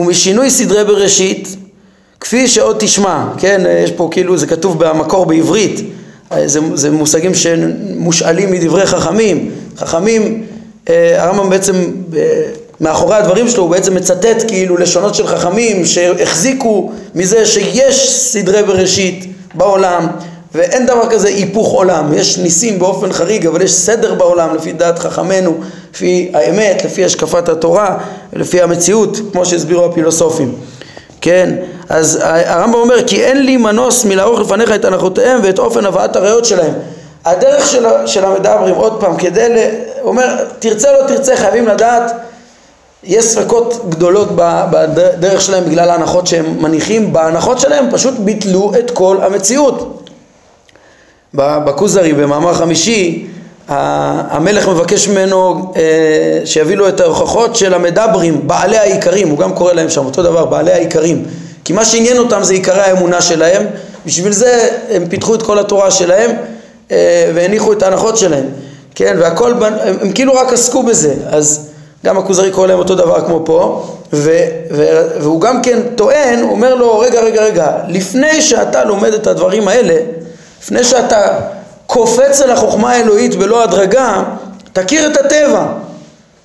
ומשינוי 0.00 0.50
סדרי 0.50 0.84
בראשית, 0.84 1.56
כפי 2.20 2.48
שעוד 2.48 2.76
תשמע, 2.78 3.24
כן, 3.38 3.66
אה, 3.66 3.82
יש 3.84 3.90
פה 3.90 4.08
כאילו, 4.12 4.36
זה 4.36 4.46
כתוב 4.46 4.84
במקור 4.84 5.26
בעברית, 5.26 5.80
אה, 6.32 6.48
זה, 6.48 6.60
זה 6.74 6.90
מושגים 6.90 7.34
שמושאלים 7.34 8.50
מדברי 8.52 8.86
חכמים, 8.86 9.50
חכמים, 9.76 10.44
הרמב"ם 11.16 11.50
בעצם 11.50 11.74
מאחורי 12.80 13.16
הדברים 13.16 13.48
שלו 13.48 13.62
הוא 13.62 13.70
בעצם 13.70 13.94
מצטט 13.94 14.44
כאילו 14.48 14.76
לשונות 14.76 15.14
של 15.14 15.26
חכמים 15.26 15.86
שהחזיקו 15.86 16.92
מזה 17.14 17.46
שיש 17.46 18.10
סדרי 18.10 18.62
בראשית 18.62 19.26
בעולם 19.54 20.06
ואין 20.54 20.86
דבר 20.86 21.10
כזה 21.10 21.28
היפוך 21.28 21.72
עולם, 21.72 22.12
יש 22.14 22.38
ניסים 22.38 22.78
באופן 22.78 23.12
חריג, 23.12 23.46
אבל 23.46 23.62
יש 23.62 23.72
סדר 23.72 24.14
בעולם 24.14 24.54
לפי 24.54 24.72
דעת 24.72 24.98
חכמינו, 24.98 25.54
לפי 25.94 26.30
האמת, 26.34 26.84
לפי 26.84 27.04
השקפת 27.04 27.48
התורה, 27.48 27.98
לפי 28.32 28.62
המציאות, 28.62 29.18
כמו 29.32 29.46
שהסבירו 29.46 29.84
הפילוסופים. 29.84 30.54
כן, 31.20 31.54
אז 31.88 32.18
הרמב"ם 32.22 32.74
אומר 32.74 33.06
כי 33.06 33.24
אין 33.24 33.42
לי 33.42 33.56
מנוס 33.56 34.04
מלערוך 34.04 34.40
לפניך 34.40 34.72
את 34.72 34.84
הנחותיהם 34.84 35.40
ואת 35.42 35.58
אופן 35.58 35.86
הבאת 35.86 36.16
הראיות 36.16 36.44
שלהם. 36.44 36.72
הדרך 37.24 37.66
של, 37.66 37.86
של 38.06 38.24
המדברים, 38.24 38.74
עוד 38.74 39.00
פעם, 39.00 39.16
כדי, 39.16 39.48
ל... 39.48 39.56
אומר, 40.02 40.44
תרצה 40.58 40.92
לא 40.92 41.06
תרצה, 41.08 41.36
חייבים 41.36 41.68
לדעת, 41.68 42.12
יש 43.04 43.24
ספקות 43.24 43.80
גדולות 43.88 44.28
בדרך 44.70 45.40
שלהם 45.40 45.64
בגלל 45.64 45.90
ההנחות 45.90 46.26
שהם 46.26 46.62
מניחים, 46.62 47.12
בהנחות 47.12 47.58
שלהם 47.58 47.86
פשוט 47.90 48.14
ביטלו 48.18 48.72
את 48.78 48.90
כל 48.90 49.16
המציאות. 49.22 49.99
בכוזרי 51.34 52.12
במאמר 52.12 52.54
חמישי 52.54 53.26
המלך 53.68 54.68
מבקש 54.68 55.08
ממנו 55.08 55.72
אה, 55.76 55.82
שיביא 56.44 56.76
לו 56.76 56.88
את 56.88 57.00
ההוכחות 57.00 57.56
של 57.56 57.74
המדברים, 57.74 58.40
בעלי 58.46 58.78
העיקרים, 58.78 59.28
הוא 59.28 59.38
גם 59.38 59.54
קורא 59.54 59.72
להם 59.72 59.90
שם 59.90 60.06
אותו 60.06 60.22
דבר, 60.22 60.44
בעלי 60.44 60.72
העיקרים. 60.72 61.24
כי 61.64 61.72
מה 61.72 61.84
שעניין 61.84 62.18
אותם 62.18 62.42
זה 62.42 62.52
עיקרי 62.52 62.80
האמונה 62.80 63.20
שלהם, 63.20 63.66
בשביל 64.06 64.32
זה 64.32 64.68
הם 64.90 65.08
פיתחו 65.08 65.34
את 65.34 65.42
כל 65.42 65.58
התורה 65.58 65.90
שלהם 65.90 66.30
אה, 66.90 67.30
והניחו 67.34 67.72
את 67.72 67.82
ההנחות 67.82 68.16
שלהם, 68.16 68.44
כן, 68.94 69.16
והכל, 69.20 69.52
הם, 69.64 69.96
הם 70.00 70.12
כאילו 70.12 70.34
רק 70.34 70.52
עסקו 70.52 70.82
בזה, 70.82 71.14
אז 71.28 71.70
גם 72.04 72.18
הכוזרי 72.18 72.50
קורא 72.50 72.66
להם 72.66 72.78
אותו 72.78 72.94
דבר 72.94 73.20
כמו 73.26 73.42
פה, 73.44 73.86
ו, 74.12 74.30
ו, 74.70 75.06
והוא 75.20 75.40
גם 75.40 75.62
כן 75.62 75.78
טוען, 75.96 76.42
אומר 76.42 76.74
לו, 76.74 76.98
רגע, 76.98 77.20
רגע, 77.20 77.42
רגע, 77.42 77.72
לפני 77.88 78.42
שאתה 78.42 78.84
לומד 78.84 79.14
את 79.14 79.26
הדברים 79.26 79.68
האלה, 79.68 79.96
לפני 80.62 80.84
שאתה 80.84 81.38
קופץ 81.86 82.40
אל 82.40 82.50
החוכמה 82.50 82.92
האלוהית 82.92 83.34
בלא 83.34 83.64
הדרגה, 83.64 84.22
תכיר 84.72 85.06
את 85.06 85.16
הטבע, 85.16 85.66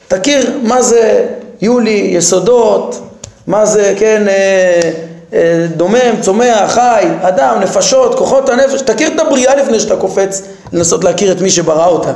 תכיר 0.08 0.60
מה 0.63 0.82
זה 0.82 1.25
יולי, 1.62 2.10
יסודות, 2.12 3.01
מה 3.47 3.65
זה, 3.65 3.93
כן, 3.97 4.28
אה, 4.28 4.91
אה, 5.34 5.65
דומם, 5.75 6.21
צומח, 6.21 6.71
חי, 6.71 7.06
אדם, 7.21 7.60
נפשות, 7.62 8.15
כוחות 8.15 8.49
הנפש, 8.49 8.82
תכיר 8.82 9.12
את 9.15 9.19
הבריאה 9.19 9.56
לפני 9.56 9.80
שאתה 9.80 9.95
קופץ 9.95 10.41
לנסות 10.73 11.04
להכיר 11.04 11.32
את 11.32 11.41
מי 11.41 11.49
שברא 11.49 11.88
אותה. 11.88 12.12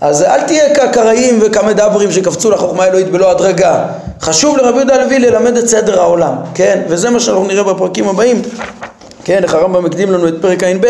אז 0.00 0.22
אל 0.22 0.40
תהיה 0.40 0.74
כקראים 0.74 1.38
וכמדברים 1.42 2.12
שקפצו 2.12 2.50
לחוכמה 2.50 2.84
האלוהית 2.84 3.10
בלא 3.10 3.30
הדרגה. 3.30 3.84
חשוב 4.20 4.56
לרבי 4.56 4.78
יהודה 4.78 4.94
הלוי 4.94 5.18
ללמד 5.18 5.56
את 5.56 5.68
סדר 5.68 6.00
העולם, 6.00 6.32
כן? 6.54 6.82
וזה 6.88 7.10
מה 7.10 7.20
שאנחנו 7.20 7.44
נראה 7.44 7.74
בפרקים 7.74 8.08
הבאים. 8.08 8.42
כן, 9.24 9.42
איך 9.42 9.54
הרמב"ם 9.54 9.84
מקדים 9.84 10.12
לנו 10.12 10.28
את 10.28 10.34
פרק 10.40 10.62
ע"ב 10.62 10.86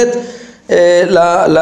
ל, 0.70 1.18
ל, 1.48 1.58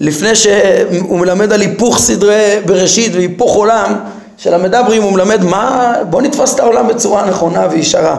לפני 0.00 0.36
שהוא 0.36 1.18
מלמד 1.18 1.52
על 1.52 1.60
היפוך 1.60 1.98
סדרי 1.98 2.60
בראשית 2.66 3.14
והיפוך 3.14 3.54
עולם 3.54 3.94
של 4.38 4.54
המדברים 4.54 5.02
הוא 5.02 5.12
מלמד 5.12 5.44
מה, 5.44 5.94
בוא 6.10 6.22
נתפוס 6.22 6.54
את 6.54 6.60
העולם 6.60 6.88
בצורה 6.88 7.26
נכונה 7.26 7.66
וישרה, 7.70 8.18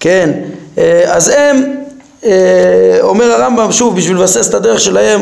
כן, 0.00 0.30
אה, 0.78 1.02
אז 1.06 1.28
הם, 1.28 1.74
אה, 2.24 2.98
אומר 3.00 3.24
הרמב"ם 3.24 3.72
שוב 3.72 3.96
בשביל 3.96 4.16
לבסס 4.16 4.48
את 4.48 4.54
הדרך 4.54 4.80
שלהם 4.80 5.20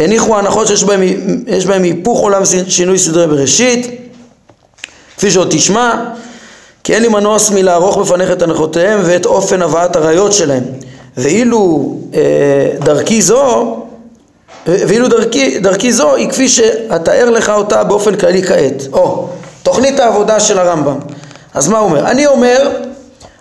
הניחו 0.00 0.38
הנחות 0.38 0.66
שיש 0.66 0.84
בהם, 0.84 1.02
בהם 1.66 1.82
היפוך 1.82 2.20
עולם 2.20 2.42
שינוי 2.68 2.98
סדרי 2.98 3.26
בראשית 3.26 4.00
כפי 5.16 5.30
שעוד 5.30 5.48
תשמע 5.50 6.04
כי 6.84 6.94
אין 6.94 7.02
לי 7.02 7.08
מנוס 7.08 7.50
מלערוך 7.50 7.96
בפניך 7.96 8.30
את 8.30 8.42
הנחותיהם 8.42 9.00
ואת 9.04 9.26
אופן 9.26 9.62
הבאת 9.62 9.96
הראיות 9.96 10.32
שלהם. 10.32 10.62
ואילו 11.16 11.94
אה, 12.14 12.20
דרכי 12.78 13.22
זו, 13.22 13.76
ואילו 14.66 15.08
דרכי, 15.08 15.58
דרכי 15.58 15.92
זו 15.92 16.14
היא 16.14 16.30
כפי 16.30 16.48
שאתאר 16.48 17.30
לך 17.30 17.48
אותה 17.48 17.84
באופן 17.84 18.16
כללי 18.16 18.42
כעת. 18.42 18.82
או, 18.92 19.28
תוכנית 19.62 20.00
העבודה 20.00 20.40
של 20.40 20.58
הרמב"ם. 20.58 20.98
אז 21.54 21.68
מה 21.68 21.78
הוא 21.78 21.88
אומר? 21.88 22.10
אני 22.10 22.26
אומר, 22.26 22.70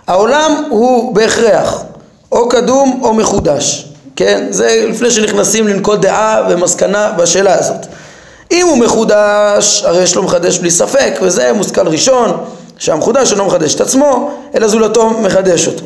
העולם 0.08 0.64
הוא 0.70 1.16
בהכרח 1.16 1.84
או 2.32 2.50
קדום 2.50 3.00
או 3.04 3.14
מחודש. 3.14 3.90
כן? 4.16 4.48
זה 4.50 4.86
לפני 4.90 5.12
שנכנסים 5.12 5.68
לנקוט 5.68 6.00
דעה 6.00 6.48
ומסקנה 6.50 7.12
בשאלה 7.18 7.60
הזאת. 7.60 7.86
אם 8.52 8.68
הוא 8.68 8.78
מחודש, 8.78 9.84
הרי 9.86 10.04
יש 10.04 10.16
לו 10.16 10.24
מחדש 10.24 10.58
בלי 10.58 10.72
ספק, 10.72 11.20
וזה 11.22 11.54
מושכל 11.54 11.88
ראשון, 11.88 12.38
שהמחודש 12.78 13.32
אינו 13.32 13.46
מחדש 13.46 13.76
את 13.76 13.82
עצמו, 13.82 14.32
אלא 14.56 14.68
זולתו 14.68 15.10
מחדש 15.10 15.68
אותו. 15.68 15.84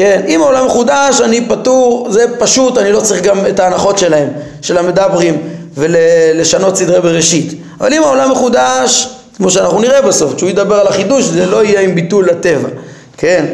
כן, 0.00 0.22
אם 0.28 0.42
העולם 0.42 0.66
מחודש, 0.66 1.20
אני 1.20 1.48
פטור, 1.48 2.06
זה 2.10 2.24
פשוט, 2.38 2.78
אני 2.78 2.92
לא 2.92 3.00
צריך 3.00 3.22
גם 3.22 3.46
את 3.46 3.60
ההנחות 3.60 3.98
שלהם, 3.98 4.28
של 4.62 4.78
המדברים, 4.78 5.36
ולשנות 5.74 6.76
סדרי 6.76 7.00
בראשית. 7.00 7.54
אבל 7.80 7.94
אם 7.94 8.02
העולם 8.02 8.30
מחודש, 8.30 9.08
כמו 9.36 9.50
שאנחנו 9.50 9.80
נראה 9.80 10.02
בסוף, 10.02 10.34
כשהוא 10.34 10.50
ידבר 10.50 10.74
על 10.74 10.86
החידוש, 10.86 11.24
זה 11.24 11.46
לא 11.46 11.64
יהיה 11.64 11.80
עם 11.80 11.94
ביטול 11.94 12.28
לטבע, 12.28 12.68
כן? 13.16 13.46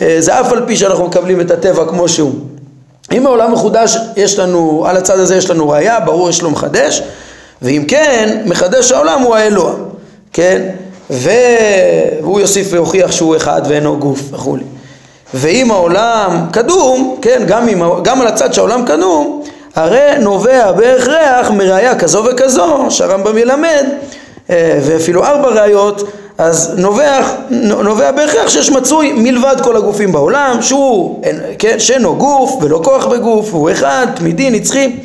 אה, 0.00 0.16
זה 0.18 0.40
אף 0.40 0.52
על 0.52 0.66
פי 0.66 0.76
שאנחנו 0.76 1.06
מקבלים 1.06 1.40
את 1.40 1.50
הטבע 1.50 1.84
כמו 1.88 2.08
שהוא. 2.08 2.34
אם 3.12 3.26
העולם 3.26 3.52
מחודש, 3.52 3.96
יש 4.16 4.38
לנו, 4.38 4.84
על 4.86 4.96
הצד 4.96 5.18
הזה 5.18 5.36
יש 5.36 5.50
לנו 5.50 5.68
ראייה, 5.68 6.00
ברור 6.00 6.30
יש 6.30 6.42
לו 6.42 6.50
מחדש, 6.50 7.02
ואם 7.62 7.84
כן, 7.88 8.42
מחדש 8.46 8.92
העולם 8.92 9.22
הוא 9.22 9.36
האלוה, 9.36 9.74
כן? 10.32 10.68
והוא 11.10 12.40
יוסיף 12.40 12.68
ויוכיח 12.70 13.12
שהוא 13.12 13.36
אחד 13.36 13.62
ואינו 13.68 13.98
גוף 13.98 14.20
וכולי. 14.32 14.64
ואם 15.34 15.70
העולם 15.70 16.46
קדום, 16.52 17.16
כן, 17.22 17.42
גם, 17.46 17.68
עם, 17.68 17.82
גם 18.02 18.20
על 18.20 18.26
הצד 18.26 18.52
שהעולם 18.52 18.84
קדום, 18.84 19.42
הרי 19.74 20.18
נובע 20.20 20.72
בהכרח 20.72 21.50
מראייה 21.50 21.98
כזו 21.98 22.24
וכזו, 22.24 22.86
שהרמב"ם 22.90 23.38
ילמד, 23.38 23.86
אה, 24.50 24.78
ואפילו 24.82 25.24
ארבע 25.24 25.48
ראיות, 25.48 26.10
אז 26.38 26.74
נובע, 26.76 27.20
נובע 27.50 28.10
בהכרח 28.12 28.48
שיש 28.48 28.70
מצוי 28.70 29.12
מלבד 29.12 29.56
כל 29.62 29.76
הגופים 29.76 30.12
בעולם, 30.12 30.62
שהוא, 30.62 31.22
כן, 31.58 31.78
שאינו 31.78 32.16
גוף 32.16 32.58
ולא 32.60 32.80
כוח 32.84 33.06
בגוף, 33.06 33.52
הוא 33.52 33.70
אחד, 33.70 34.06
תמידי, 34.14 34.50
נצחי, 34.50 34.96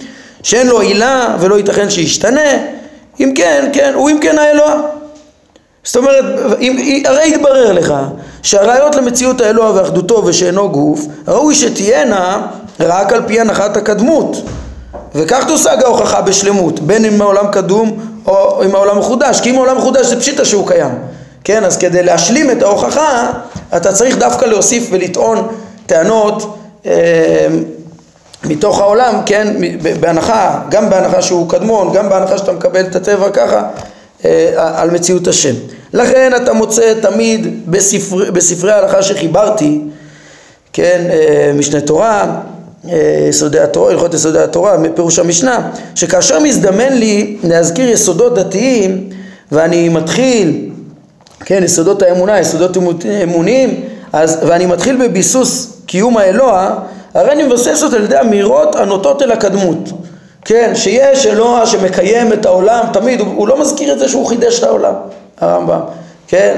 שאין 0.43 0.67
לו 0.67 0.79
עילה 0.79 1.35
ולא 1.39 1.55
ייתכן 1.55 1.89
שישתנה, 1.89 2.51
אם 3.19 3.33
כן, 3.35 3.69
כן, 3.73 3.91
הוא 3.95 4.09
אם 4.09 4.17
כן 4.21 4.39
האלוה. 4.39 4.81
זאת 5.83 5.95
אומרת, 5.95 6.25
אם, 6.59 7.03
הרי 7.05 7.29
יתברר 7.29 7.73
לך 7.73 7.93
שהראיות 8.43 8.95
למציאות 8.95 9.41
האלוה 9.41 9.71
ואחדותו 9.75 10.23
ושאינו 10.25 10.69
גוף, 10.69 11.05
ראוי 11.27 11.55
שתהיינה 11.55 12.47
רק 12.79 13.13
על 13.13 13.21
פי 13.27 13.39
הנחת 13.39 13.77
הקדמות. 13.77 14.37
וכך 15.15 15.43
תושג 15.47 15.83
ההוכחה 15.83 16.21
בשלמות, 16.21 16.79
בין 16.79 17.05
אם 17.05 17.21
העולם 17.21 17.47
קדום 17.51 17.99
או 18.25 18.63
אם 18.65 18.75
העולם 18.75 18.99
מחודש, 18.99 19.41
כי 19.41 19.49
אם 19.49 19.55
העולם 19.55 19.77
מחודש 19.77 20.05
זה 20.05 20.19
פשיטה 20.19 20.45
שהוא 20.45 20.67
קיים. 20.67 20.91
כן, 21.43 21.63
אז 21.63 21.77
כדי 21.77 22.03
להשלים 22.03 22.51
את 22.51 22.61
ההוכחה, 22.61 23.31
אתה 23.75 23.93
צריך 23.93 24.17
דווקא 24.17 24.45
להוסיף 24.45 24.87
ולטעון 24.91 25.47
טענות 25.85 26.57
אה, 26.85 27.47
מתוך 28.43 28.79
העולם, 28.79 29.21
כן, 29.25 29.53
בהנחה, 29.99 30.59
גם 30.69 30.89
בהנחה 30.89 31.21
שהוא 31.21 31.49
קדמון, 31.49 31.93
גם 31.93 32.09
בהנחה 32.09 32.37
שאתה 32.37 32.51
מקבל 32.51 32.81
את 32.81 32.95
הטבע 32.95 33.29
ככה, 33.29 33.63
אה, 34.25 34.51
על 34.55 34.91
מציאות 34.91 35.27
השם. 35.27 35.53
לכן 35.93 36.31
אתה 36.35 36.53
מוצא 36.53 36.93
תמיד 37.01 37.71
בספר, 37.71 38.31
בספרי 38.31 38.71
ההלכה 38.71 39.03
שחיברתי, 39.03 39.81
כן, 40.73 41.07
אה, 41.09 41.51
משנה 41.55 41.81
תורה, 41.81 42.41
אה, 42.89 43.25
יסודי 43.29 43.59
התורה, 43.59 43.91
הלכות 43.91 44.13
יסודי 44.13 44.39
התורה, 44.39 44.75
פירוש 44.95 45.19
המשנה, 45.19 45.69
שכאשר 45.95 46.39
מזדמן 46.39 46.93
לי 46.93 47.37
להזכיר 47.43 47.89
יסודות 47.89 48.35
דתיים 48.35 49.09
ואני 49.51 49.89
מתחיל, 49.89 50.69
כן, 51.45 51.63
יסודות 51.63 52.01
האמונה, 52.01 52.39
יסודות 52.39 52.77
אמוניים, 53.23 53.83
אז, 54.13 54.37
ואני 54.47 54.65
מתחיל 54.65 55.07
בביסוס 55.07 55.77
קיום 55.85 56.17
האלוה, 56.17 56.75
הרי 57.13 57.31
אני 57.31 57.43
מבסס 57.43 57.83
אותו 57.83 57.95
על 57.95 58.03
ידי 58.03 58.19
אמירות 58.19 58.75
הנוטות 58.75 59.21
אל 59.21 59.31
הקדמות. 59.31 59.89
כן, 60.45 60.71
שיש 60.75 61.25
אלוה 61.25 61.65
שמקיים 61.65 62.33
את 62.33 62.45
העולם 62.45 62.85
תמיד, 62.93 63.19
הוא, 63.19 63.27
הוא 63.35 63.47
לא 63.47 63.61
מזכיר 63.61 63.93
את 63.93 63.99
זה 63.99 64.07
שהוא 64.07 64.27
חידש 64.27 64.59
את 64.59 64.63
העולם, 64.63 64.93
הרמב"ם, 65.43 65.79
כן? 66.27 66.57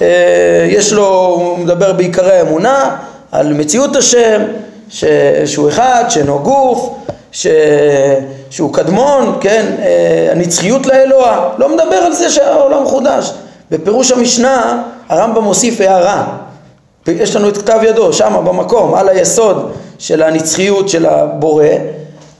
אה, 0.00 0.66
יש 0.68 0.92
לו, 0.92 1.06
הוא 1.06 1.58
מדבר 1.58 1.92
בעיקרי 1.92 2.36
האמונה, 2.36 2.96
על 3.32 3.52
מציאות 3.52 3.96
השם, 3.96 4.42
ש, 4.88 5.04
שהוא 5.46 5.68
אחד, 5.68 6.04
שאינו 6.08 6.38
גוף, 6.38 6.90
ש, 7.32 7.46
שהוא 8.50 8.74
קדמון, 8.74 9.38
כן? 9.40 9.66
אה, 9.82 10.28
הנצחיות 10.32 10.86
לאלוה, 10.86 11.48
לא 11.58 11.68
מדבר 11.68 11.96
על 11.96 12.12
זה 12.12 12.30
שהעולם 12.30 12.86
חודש. 12.86 13.32
בפירוש 13.70 14.12
המשנה 14.12 14.82
הרמב"ם 15.08 15.44
מוסיף 15.44 15.80
הערה, 15.80 16.24
יש 17.06 17.36
לנו 17.36 17.48
את 17.48 17.58
כתב 17.58 17.78
ידו, 17.82 18.12
שם 18.12 18.42
במקום, 18.44 18.94
על 18.94 19.08
היסוד 19.08 19.72
של 19.98 20.22
הנצחיות 20.22 20.88
של 20.88 21.06
הבורא 21.06 21.64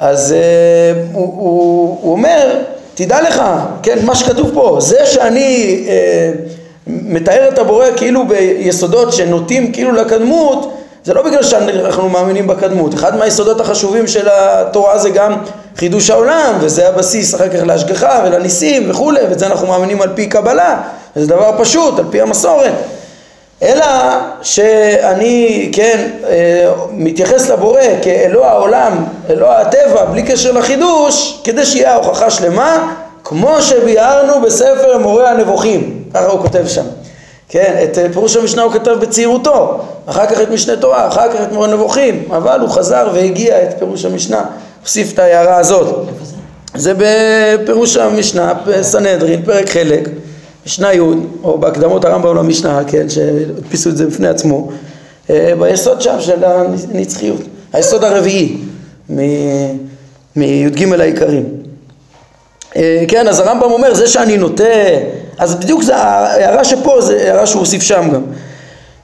אז 0.01 0.35
uh, 0.35 1.14
הוא, 1.14 1.35
הוא, 1.38 1.99
הוא 2.03 2.12
אומר, 2.12 2.57
תדע 3.04 3.20
לך, 3.22 3.42
כן, 3.82 3.98
מה 4.04 4.14
שכתוב 4.14 4.50
פה, 4.54 4.76
זה 4.80 5.06
שאני 5.06 5.84
uh, 5.86 6.50
מתאר 6.86 7.48
את 7.48 7.58
הבורא 7.58 7.86
כאילו 7.96 8.26
ביסודות 8.26 9.12
שנוטים 9.12 9.72
כאילו 9.72 9.92
לקדמות, 9.92 10.76
זה 11.04 11.14
לא 11.14 11.22
בגלל 11.22 11.42
שאנחנו 11.42 12.08
מאמינים 12.08 12.46
בקדמות, 12.46 12.94
אחד 12.94 13.16
מהיסודות 13.16 13.60
החשובים 13.60 14.06
של 14.06 14.28
התורה 14.30 14.98
זה 14.98 15.10
גם 15.10 15.36
חידוש 15.76 16.10
העולם, 16.10 16.54
וזה 16.60 16.88
הבסיס 16.88 17.34
אחר 17.34 17.48
כך 17.48 17.62
להשגחה 17.62 18.22
ולניסים 18.24 18.90
וכולי, 18.90 19.20
ואת 19.30 19.38
זה 19.38 19.46
אנחנו 19.46 19.66
מאמינים 19.66 20.02
על 20.02 20.08
פי 20.14 20.26
קבלה, 20.26 20.80
וזה 21.16 21.26
דבר 21.26 21.52
פשוט, 21.58 21.98
על 21.98 22.04
פי 22.10 22.20
המסורת. 22.20 22.72
אלא 23.62 23.87
שאני, 24.42 25.68
כן, 25.73 26.11
אה, 26.29 26.73
מתייחס 26.92 27.49
לבורא 27.49 27.81
כאלוה 28.03 28.51
העולם, 28.51 29.05
אלוה 29.31 29.61
הטבע, 29.61 30.05
בלי 30.05 30.23
קשר 30.23 30.53
לחידוש, 30.53 31.40
כדי 31.44 31.66
שיהיה 31.66 31.92
ההוכחה 31.92 32.31
שלמה, 32.31 32.94
כמו 33.25 33.62
שביארנו 33.62 34.40
בספר 34.42 34.99
מורה 34.99 35.31
הנבוכים, 35.31 36.03
ככה 36.14 36.27
הוא 36.27 36.40
כותב 36.40 36.66
שם. 36.66 36.85
כן, 37.49 37.85
את 37.85 37.99
אה, 37.99 38.07
פירוש 38.12 38.37
המשנה 38.37 38.62
הוא 38.62 38.73
כתב 38.73 38.96
בצעירותו, 39.01 39.81
אחר 40.07 40.27
כך 40.27 40.40
את 40.40 40.51
משנה 40.51 40.77
תורה, 40.77 41.09
אחר 41.09 41.33
כך 41.33 41.40
את 41.42 41.53
מורה 41.53 41.68
הנבוכים, 41.68 42.29
אבל 42.31 42.61
הוא 42.61 42.68
חזר 42.68 43.09
והגיע 43.14 43.62
את 43.62 43.79
פירוש 43.79 44.05
המשנה, 44.05 44.44
הוסיף 44.83 45.12
את 45.14 45.18
ההערה 45.18 45.57
הזאת. 45.57 46.07
זה 46.75 46.92
בפירוש 46.96 47.96
המשנה, 47.96 48.53
סנהדרין, 48.83 49.42
פרק 49.42 49.68
חלק. 49.68 50.09
משנה 50.66 50.92
י', 50.94 51.01
או 51.42 51.59
בהקדמות 51.59 52.05
הרמב"ם 52.05 52.37
למשנה, 52.37 52.83
כן, 52.87 53.09
שהדפיסו 53.09 53.90
את 53.90 53.96
זה 53.96 54.07
בפני 54.07 54.29
עצמו, 54.29 54.70
אה, 55.31 55.53
ביסוד 55.59 56.01
שם 56.01 56.16
של 56.20 56.44
הנצחיות, 56.44 57.40
היסוד 57.73 58.05
הרביעי 58.05 58.57
מי"ג 60.37 61.01
העיקרים. 61.01 61.44
אה, 62.77 63.05
כן, 63.09 63.29
אז 63.29 63.40
הרמב"ם 63.40 63.73
אומר, 63.73 63.94
זה 63.94 64.09
שאני 64.09 64.37
נוטה, 64.37 64.64
אז 65.38 65.55
בדיוק 65.55 65.83
זה, 65.83 65.96
ההערה 65.96 66.64
שפה 66.64 67.01
זה 67.01 67.16
הערה 67.16 67.46
שהוא 67.46 67.61
הוסיף 67.61 67.83
שם 67.83 68.11
גם. 68.14 68.23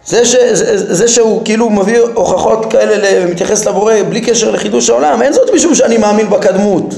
זה, 0.06 0.24
ש, 0.24 0.36
זה, 0.36 0.94
זה 0.94 1.08
שהוא 1.08 1.42
כאילו 1.44 1.70
מביא 1.70 1.98
הוכחות 2.14 2.66
כאלה 2.70 3.26
ומתייחס 3.26 3.66
לבורא 3.66 3.94
בלי 4.08 4.20
קשר 4.20 4.50
לחידוש 4.50 4.90
העולם, 4.90 5.22
אין 5.22 5.32
זאת 5.32 5.50
משום 5.54 5.74
שאני 5.74 5.96
מאמין 5.96 6.30
בקדמות, 6.30 6.94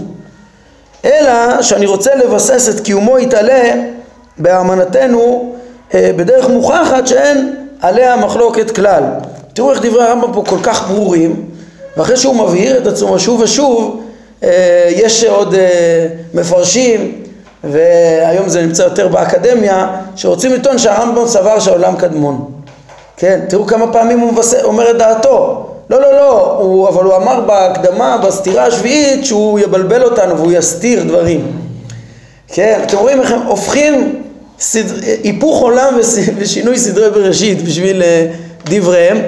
אלא 1.05 1.63
שאני 1.63 1.87
רוצה 1.87 2.15
לבסס 2.15 2.69
את 2.69 2.81
קיומו 2.81 3.19
יתעלה 3.19 3.75
באמנתנו 4.39 5.53
אה, 5.95 6.11
בדרך 6.17 6.49
מוכחת 6.49 7.07
שאין 7.07 7.55
עליה 7.81 8.17
מחלוקת 8.17 8.71
כלל. 8.71 9.03
תראו 9.53 9.71
איך 9.71 9.83
דברי 9.83 10.05
הרמב"ם 10.05 10.33
פה 10.33 10.43
כל 10.47 10.59
כך 10.63 10.91
ברורים, 10.91 11.45
ואחרי 11.97 12.17
שהוא 12.17 12.37
מבהיר 12.37 12.79
את 12.79 12.87
עצמו 12.87 13.19
שוב 13.19 13.41
ושוב, 13.41 14.01
אה, 14.43 14.89
יש 14.91 15.25
עוד 15.25 15.55
אה, 15.55 16.07
מפרשים, 16.35 17.23
והיום 17.65 18.49
זה 18.49 18.63
נמצא 18.63 18.83
יותר 18.83 19.09
באקדמיה, 19.09 19.89
שרוצים 20.17 20.53
לטעון 20.53 20.79
שהרמב"ם 20.79 21.27
סבר 21.27 21.61
שהעולם 21.61 21.97
קדמון. 21.97 22.51
כן, 23.17 23.41
תראו 23.49 23.67
כמה 23.67 23.93
פעמים 23.93 24.21
הוא 24.21 24.33
מבשר, 24.33 24.65
אומר 24.65 24.91
את 24.91 24.99
דעתו. 24.99 25.65
לא, 25.91 26.01
לא, 26.01 26.13
לא, 26.13 26.57
הוא, 26.61 26.89
אבל 26.89 27.05
הוא 27.05 27.17
אמר 27.17 27.41
בהקדמה, 27.41 28.19
בסתירה 28.27 28.67
השביעית, 28.67 29.25
שהוא 29.25 29.59
יבלבל 29.59 30.03
אותנו 30.03 30.37
והוא 30.37 30.53
יסתיר 30.53 31.03
דברים. 31.05 31.53
כן, 32.49 32.81
אתם 32.87 32.97
רואים 32.97 33.21
איך 33.21 33.33
הם 33.33 33.43
הופכים 33.43 34.23
סד... 34.61 35.03
היפוך 35.23 35.61
עולם 35.61 35.95
ושינוי 36.39 36.79
סדרי 36.79 37.11
בראשית 37.11 37.63
בשביל 37.63 38.03
אה, 38.03 38.27
דבריהם, 38.65 39.19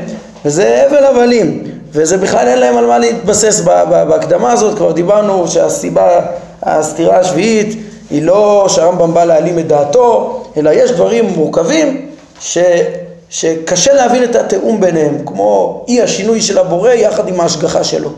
וזה 0.44 0.86
הבל 0.86 1.04
הבלים, 1.04 1.64
וזה 1.92 2.16
בכלל 2.16 2.48
אין 2.48 2.58
להם 2.58 2.76
על 2.76 2.86
מה 2.86 2.98
להתבסס 2.98 3.60
בהקדמה 3.90 4.52
הזאת, 4.52 4.76
כבר 4.76 4.92
דיברנו 4.92 5.48
שהסיבה, 5.48 6.20
הסתירה 6.62 7.18
השביעית 7.18 7.78
היא 8.10 8.22
לא 8.22 8.66
שהרמב"ם 8.68 9.14
בא 9.14 9.24
להעלים 9.24 9.58
את 9.58 9.66
דעתו, 9.66 10.42
אלא 10.56 10.70
יש 10.70 10.90
דברים 10.90 11.24
מורכבים 11.24 12.06
ש, 12.40 12.58
שקשה 13.30 13.94
להבין 13.94 14.24
את 14.24 14.36
התיאום 14.36 14.80
ביניהם, 14.80 15.18
כמו 15.26 15.84
אי 15.88 16.02
השינוי 16.02 16.40
של 16.40 16.58
הבורא 16.58 16.90
יחד 16.90 17.28
עם 17.28 17.40
ההשגחה 17.40 17.84
שלו, 17.84 18.10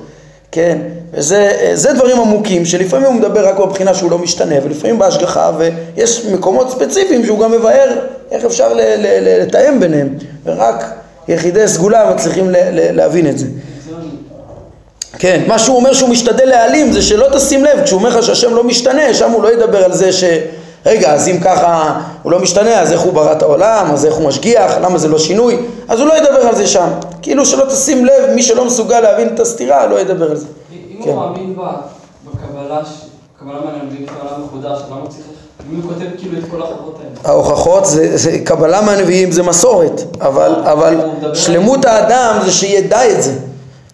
כן? 0.52 0.78
וזה 1.12 1.92
דברים 1.94 2.20
עמוקים 2.20 2.64
שלפעמים 2.64 3.06
הוא 3.06 3.14
מדבר 3.14 3.48
רק 3.48 3.58
בבחינה 3.58 3.94
שהוא 3.94 4.10
לא 4.10 4.18
משתנה 4.18 4.54
ולפעמים 4.64 4.98
בהשגחה 4.98 5.50
ויש 5.58 6.26
מקומות 6.26 6.70
ספציפיים 6.70 7.26
שהוא 7.26 7.38
גם 7.38 7.52
מבאר 7.52 7.98
איך 8.30 8.44
אפשר 8.44 8.72
לתאם 9.20 9.80
ביניהם 9.80 10.08
ורק 10.44 10.92
יחידי 11.28 11.68
סגולה 11.68 12.10
מצליחים 12.14 12.46
להבין 12.92 13.26
את 13.26 13.38
זה. 13.38 13.46
כן, 15.18 15.42
מה 15.46 15.58
שהוא 15.58 15.76
אומר 15.76 15.92
שהוא 15.92 16.08
משתדל 16.08 16.44
להעלים 16.48 16.92
זה 16.92 17.02
שלא 17.02 17.28
תשים 17.36 17.64
לב, 17.64 17.84
כשהוא 17.84 17.98
אומר 17.98 18.18
לך 18.18 18.22
שהשם 18.22 18.54
לא 18.54 18.64
משתנה, 18.64 19.14
שם 19.14 19.30
הוא 19.30 19.42
לא 19.42 19.52
ידבר 19.52 19.84
על 19.84 19.92
זה 19.92 20.12
ש... 20.12 20.24
רגע, 20.86 21.12
אז 21.12 21.28
אם 21.28 21.40
ככה 21.40 22.00
הוא 22.22 22.32
לא 22.32 22.38
משתנה, 22.38 22.80
אז 22.80 22.92
איך 22.92 23.00
הוא 23.00 23.12
ברא 23.12 23.32
את 23.32 23.42
העולם, 23.42 23.86
אז 23.92 24.06
איך 24.06 24.14
הוא 24.14 24.28
משגיח, 24.28 24.72
למה 24.80 24.98
זה 24.98 25.08
לא 25.08 25.18
שינוי, 25.18 25.56
אז 25.88 26.00
הוא 26.00 26.08
לא 26.08 26.14
ידבר 26.14 26.46
על 26.48 26.56
זה 26.56 26.66
שם. 26.66 26.88
כאילו 27.22 27.46
שלא 27.46 27.64
תשים 27.64 28.04
לב, 28.04 28.30
מי 28.34 28.42
שלא 28.42 28.64
מסוגל 28.64 29.00
להבין 29.00 29.28
את 29.34 29.40
הסתירה, 29.40 29.86
לא 29.86 30.00
ידבר 30.00 30.30
על 30.30 30.36
זה. 30.36 30.46
אם 30.72 30.96
הוא 30.98 31.04
כן. 31.04 31.14
מאמין 31.14 31.54
בקבלה, 31.54 32.80
קבלה 33.40 33.58
מהנביאים 33.64 34.06
של 34.06 34.26
העולם 34.26 34.44
מחודש, 34.44 34.78
למה 34.90 35.06
צריך... 35.08 35.24
אם 35.70 35.80
הוא 35.82 35.92
כותב 35.92 36.06
כאילו 36.18 36.38
את 36.38 36.44
כל 36.50 36.62
ההוכחות 36.62 36.98
האלה. 36.98 37.34
ההוכחות, 37.34 37.86
זה, 37.86 38.16
זה, 38.16 38.38
קבלה 38.44 38.80
מהנביאים 38.80 39.32
זה 39.32 39.42
מסורת, 39.42 40.02
אבל, 40.20 40.54
אבל 40.64 40.96
שלמות 41.34 41.84
האדם 41.84 42.38
זה 42.44 42.52
שידע 42.52 43.10
את 43.10 43.22
זה. 43.22 43.32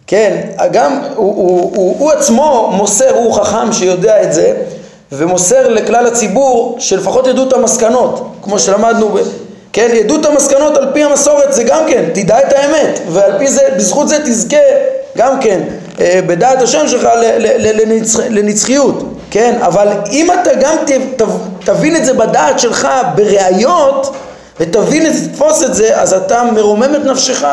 כן, 0.06 0.48
גם 0.72 1.00
הוא, 1.16 1.34
הוא, 1.34 1.72
הוא, 1.76 1.96
הוא 1.98 2.12
עצמו 2.12 2.70
מוסר, 2.76 3.14
הוא 3.14 3.32
חכם 3.32 3.72
שיודע 3.72 4.22
את 4.22 4.32
זה, 4.32 4.62
ומוסר 5.12 5.68
לכלל 5.68 6.06
הציבור 6.06 6.76
שלפחות 6.78 7.26
ידעו 7.26 7.48
את 7.48 7.52
המסקנות, 7.52 8.32
כמו 8.42 8.58
שלמדנו, 8.58 9.08
ב, 9.08 9.18
כן, 9.72 9.88
ידעו 9.94 10.16
את 10.16 10.26
המסקנות 10.26 10.76
על 10.76 10.86
פי 10.92 11.04
המסורת 11.04 11.52
זה 11.52 11.62
גם 11.62 11.82
כן, 11.88 12.04
תדע 12.14 12.38
את 12.38 12.52
האמת, 12.52 13.00
ועל 13.08 13.38
פי 13.38 13.48
זה, 13.48 13.62
בזכות 13.76 14.08
זה 14.08 14.18
תזכה 14.24 14.56
גם 15.16 15.40
כן 15.40 15.60
אה, 16.00 16.20
בדעת 16.26 16.62
השם 16.62 16.88
שלך 16.88 17.08
לנצח, 17.58 18.20
לנצחיות, 18.30 19.04
כן, 19.30 19.58
אבל 19.62 19.88
אם 20.10 20.28
אתה 20.32 20.50
גם 20.60 20.76
ת, 20.86 21.22
תבין 21.64 21.96
את 21.96 22.04
זה 22.04 22.12
בדעת 22.12 22.58
שלך 22.58 22.88
בראיות 23.14 24.14
ותבין 24.60 25.06
את 25.06 25.14
זה, 25.14 25.28
תתפוס 25.28 25.62
את 25.62 25.74
זה, 25.74 26.00
אז 26.00 26.12
אתה 26.12 26.42
מרומם 26.54 26.94
את 26.96 27.04
נפשך, 27.04 27.46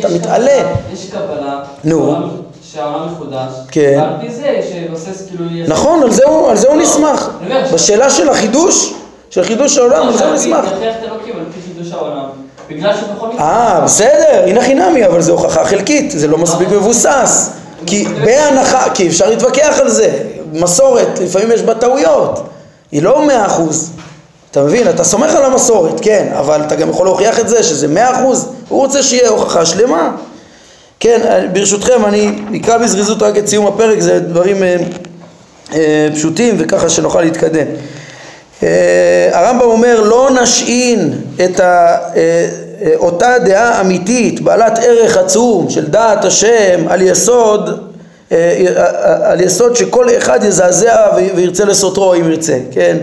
אתה 0.00 0.08
מתעלה. 0.08 0.72
יש 0.92 1.10
קבלה, 1.10 1.60
נו. 1.84 2.16
שהעולם 2.72 3.12
מחודש, 3.12 3.52
כן. 3.70 3.98
ועל 4.00 4.10
פי 4.20 4.34
זה 4.34 4.60
שבסס 4.70 5.26
כאילו... 5.28 5.44
נכון, 5.68 6.02
על 6.02 6.10
זה 6.12 6.24
הוא, 6.26 6.50
על 6.50 6.56
זה 6.56 6.68
הוא 6.68 6.76
נסמך. 6.76 7.28
בשאלה 7.72 8.10
של 8.10 8.28
החידוש, 8.28 8.94
של 9.30 9.44
חידוש 9.44 9.78
העולם, 9.78 10.08
על 10.08 10.16
זה 10.16 10.26
הוא 10.26 10.34
נסמך. 10.34 10.64
אה, 13.38 13.80
בסדר, 13.84 14.44
הנה 14.46 14.62
חינמי, 14.62 15.06
אבל 15.06 15.20
זו 15.20 15.32
הוכחה 15.32 15.64
חלקית, 15.64 16.10
זה 16.10 16.28
לא 16.28 16.38
מספיק 16.38 16.68
מבוסס. 16.68 17.50
כי 17.86 18.04
בהנחה, 18.24 18.90
כי 18.94 19.08
אפשר 19.08 19.30
להתווכח 19.30 19.78
על 19.80 19.88
זה, 19.88 20.18
מסורת, 20.52 21.18
לפעמים 21.20 21.50
יש 21.52 21.62
בה 21.62 21.74
טעויות, 21.74 22.42
היא 22.92 23.02
לא 23.02 23.26
מאה 23.26 23.46
אחוז. 23.46 23.90
אתה 24.50 24.62
מבין? 24.62 24.88
אתה 24.88 25.04
סומך 25.04 25.34
על 25.34 25.44
המסורת, 25.44 26.00
כן, 26.02 26.32
אבל 26.38 26.62
אתה 26.62 26.76
גם 26.76 26.90
יכול 26.90 27.06
להוכיח 27.06 27.38
את 27.38 27.48
זה 27.48 27.62
שזה 27.62 27.88
מאה 27.88 28.20
אחוז, 28.20 28.48
הוא 28.68 28.80
רוצה 28.80 29.02
שיהיה 29.02 29.28
הוכחה 29.28 29.66
שלמה. 29.66 30.10
כן, 31.00 31.46
ברשותכם 31.52 32.04
אני 32.04 32.30
אקרא 32.60 32.78
בזריזות 32.78 33.22
רק 33.22 33.38
את 33.38 33.48
סיום 33.48 33.66
הפרק, 33.66 34.00
זה 34.00 34.20
דברים 34.20 34.62
אה, 34.62 34.76
אה, 35.74 36.08
פשוטים 36.14 36.54
וככה 36.58 36.88
שנוכל 36.88 37.20
להתקדם. 37.20 37.66
אה, 38.62 39.28
הרמב"ם 39.32 39.66
אומר 39.66 40.00
לא 40.00 40.30
נשעין 40.42 41.12
את 41.44 41.60
ה, 41.60 41.64
אה, 41.64 42.48
אה, 42.82 42.92
אותה 42.96 43.34
דעה 43.44 43.80
אמיתית 43.80 44.40
בעלת 44.40 44.78
ערך 44.82 45.16
עצום 45.16 45.70
של 45.70 45.86
דעת 45.86 46.24
השם 46.24 46.84
על 46.88 47.02
יסוד 47.02 47.88
אה, 48.32 48.64
אה, 48.76 49.30
על 49.30 49.40
יסוד 49.40 49.76
שכל 49.76 50.06
אחד 50.18 50.44
יזעזע 50.44 51.06
וירצה 51.34 51.64
לסותרו 51.64 52.14
אם 52.14 52.30
ירצה, 52.30 52.58
כן? 52.70 52.96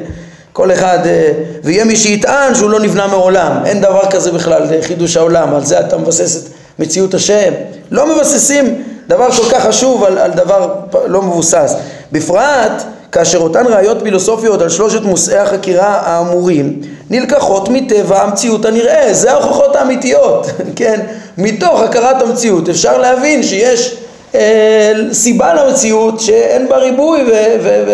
כל 0.53 0.71
אחד, 0.71 0.99
אה, 1.05 1.31
ויהיה 1.63 1.85
מי 1.85 1.95
שיטען 1.95 2.55
שהוא 2.55 2.69
לא 2.69 2.79
נבנה 2.79 3.07
מעולם, 3.07 3.51
אין 3.65 3.81
דבר 3.81 4.05
כזה 4.11 4.31
בכלל, 4.31 4.61
חידוש 4.81 5.17
העולם, 5.17 5.55
על 5.55 5.65
זה 5.65 5.79
אתה 5.79 5.97
מבסס 5.97 6.45
את 6.45 6.54
מציאות 6.79 7.13
השם. 7.13 7.53
לא 7.91 8.15
מבססים 8.15 8.83
דבר 9.07 9.31
כל 9.31 9.49
כך 9.49 9.65
חשוב 9.65 10.03
על, 10.03 10.17
על 10.17 10.31
דבר 10.31 10.73
לא 11.05 11.21
מבוסס. 11.21 11.75
בפרט 12.11 12.83
כאשר 13.11 13.37
אותן 13.37 13.65
ראיות 13.67 13.97
פילוסופיות 14.03 14.61
על 14.61 14.69
שלושת 14.69 15.01
מושאי 15.01 15.37
החקירה 15.37 16.01
האמורים 16.03 16.81
נלקחות 17.09 17.69
מטבע 17.69 18.21
המציאות 18.21 18.65
הנראה, 18.65 19.13
זה 19.13 19.31
ההוכחות 19.31 19.75
האמיתיות, 19.75 20.47
כן? 20.75 20.99
מתוך 21.37 21.81
הכרת 21.81 22.21
המציאות 22.21 22.69
אפשר 22.69 22.97
להבין 22.97 23.43
שיש 23.43 23.97
אה, 24.35 24.93
סיבה 25.11 25.53
למציאות 25.53 26.19
שאין 26.19 26.69
בה 26.69 26.77
ריבוי 26.77 27.23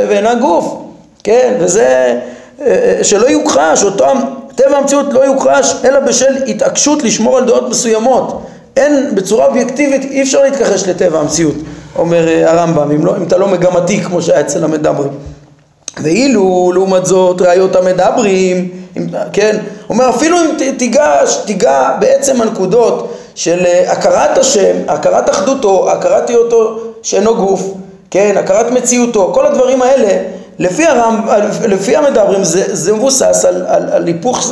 ואינה 0.10 0.36
גוף, 0.36 0.76
כן? 1.24 1.54
וזה 1.60 1.86
אה, 2.62 2.65
אה, 2.67 3.04
שלא 3.04 3.28
יוכחש, 3.28 3.84
אותו 3.84 4.06
טבע 4.56 4.78
המציאות 4.78 5.13
לא 5.13 5.20
יוכחש 5.20 5.76
אלא 5.86 6.00
בשל 6.00 6.44
התעקשות 6.48 7.04
לשמור 7.04 7.38
על 7.38 7.46
דעות 7.46 7.70
מסוימות. 7.70 8.41
אין, 8.78 9.16
בצורה 9.16 9.46
אובייקטיבית 9.46 10.12
אי 10.12 10.22
אפשר 10.22 10.44
להתכחש 10.44 10.88
לטבע 10.88 11.20
המציאות, 11.20 11.56
אומר 11.98 12.28
אה, 12.28 12.52
הרמב"ם, 12.52 12.92
אם, 12.92 13.06
לא, 13.06 13.18
אם 13.18 13.24
אתה 13.24 13.38
לא 13.38 13.48
מגמתי 13.48 14.02
כמו 14.02 14.22
שהיה 14.22 14.40
אצל 14.40 14.64
המדברים. 14.64 15.12
ואילו 16.04 16.72
לעומת 16.74 17.06
זאת 17.06 17.42
ראיות 17.42 17.76
המדברים, 17.76 18.70
אם, 18.98 19.08
כן, 19.34 19.58
אומר 19.90 20.10
אפילו 20.10 20.38
אם 20.38 20.72
תיגש, 20.78 21.38
תיגע 21.46 21.90
בעצם 22.00 22.42
הנקודות 22.42 23.14
של 23.36 23.66
הכרת 23.88 24.38
השם, 24.38 24.76
הכרת 24.88 25.30
אחדותו, 25.30 25.92
הכרת 25.92 26.30
היותו 26.30 26.80
שאינו 27.02 27.36
גוף, 27.36 27.74
כן, 28.12 28.36
הכרת 28.38 28.72
מציאותו, 28.72 29.32
כל 29.34 29.46
הדברים 29.46 29.82
האלה 29.82 30.24
לפי, 30.60 30.86
הרמב, 30.86 31.30
לפי 31.68 31.96
המדברים 31.96 32.44
זה, 32.44 32.76
זה 32.76 32.94
מבוסס 32.94 33.46
על, 33.46 33.66
על, 33.68 33.90
על 33.92 34.08
היפוך, 34.08 34.52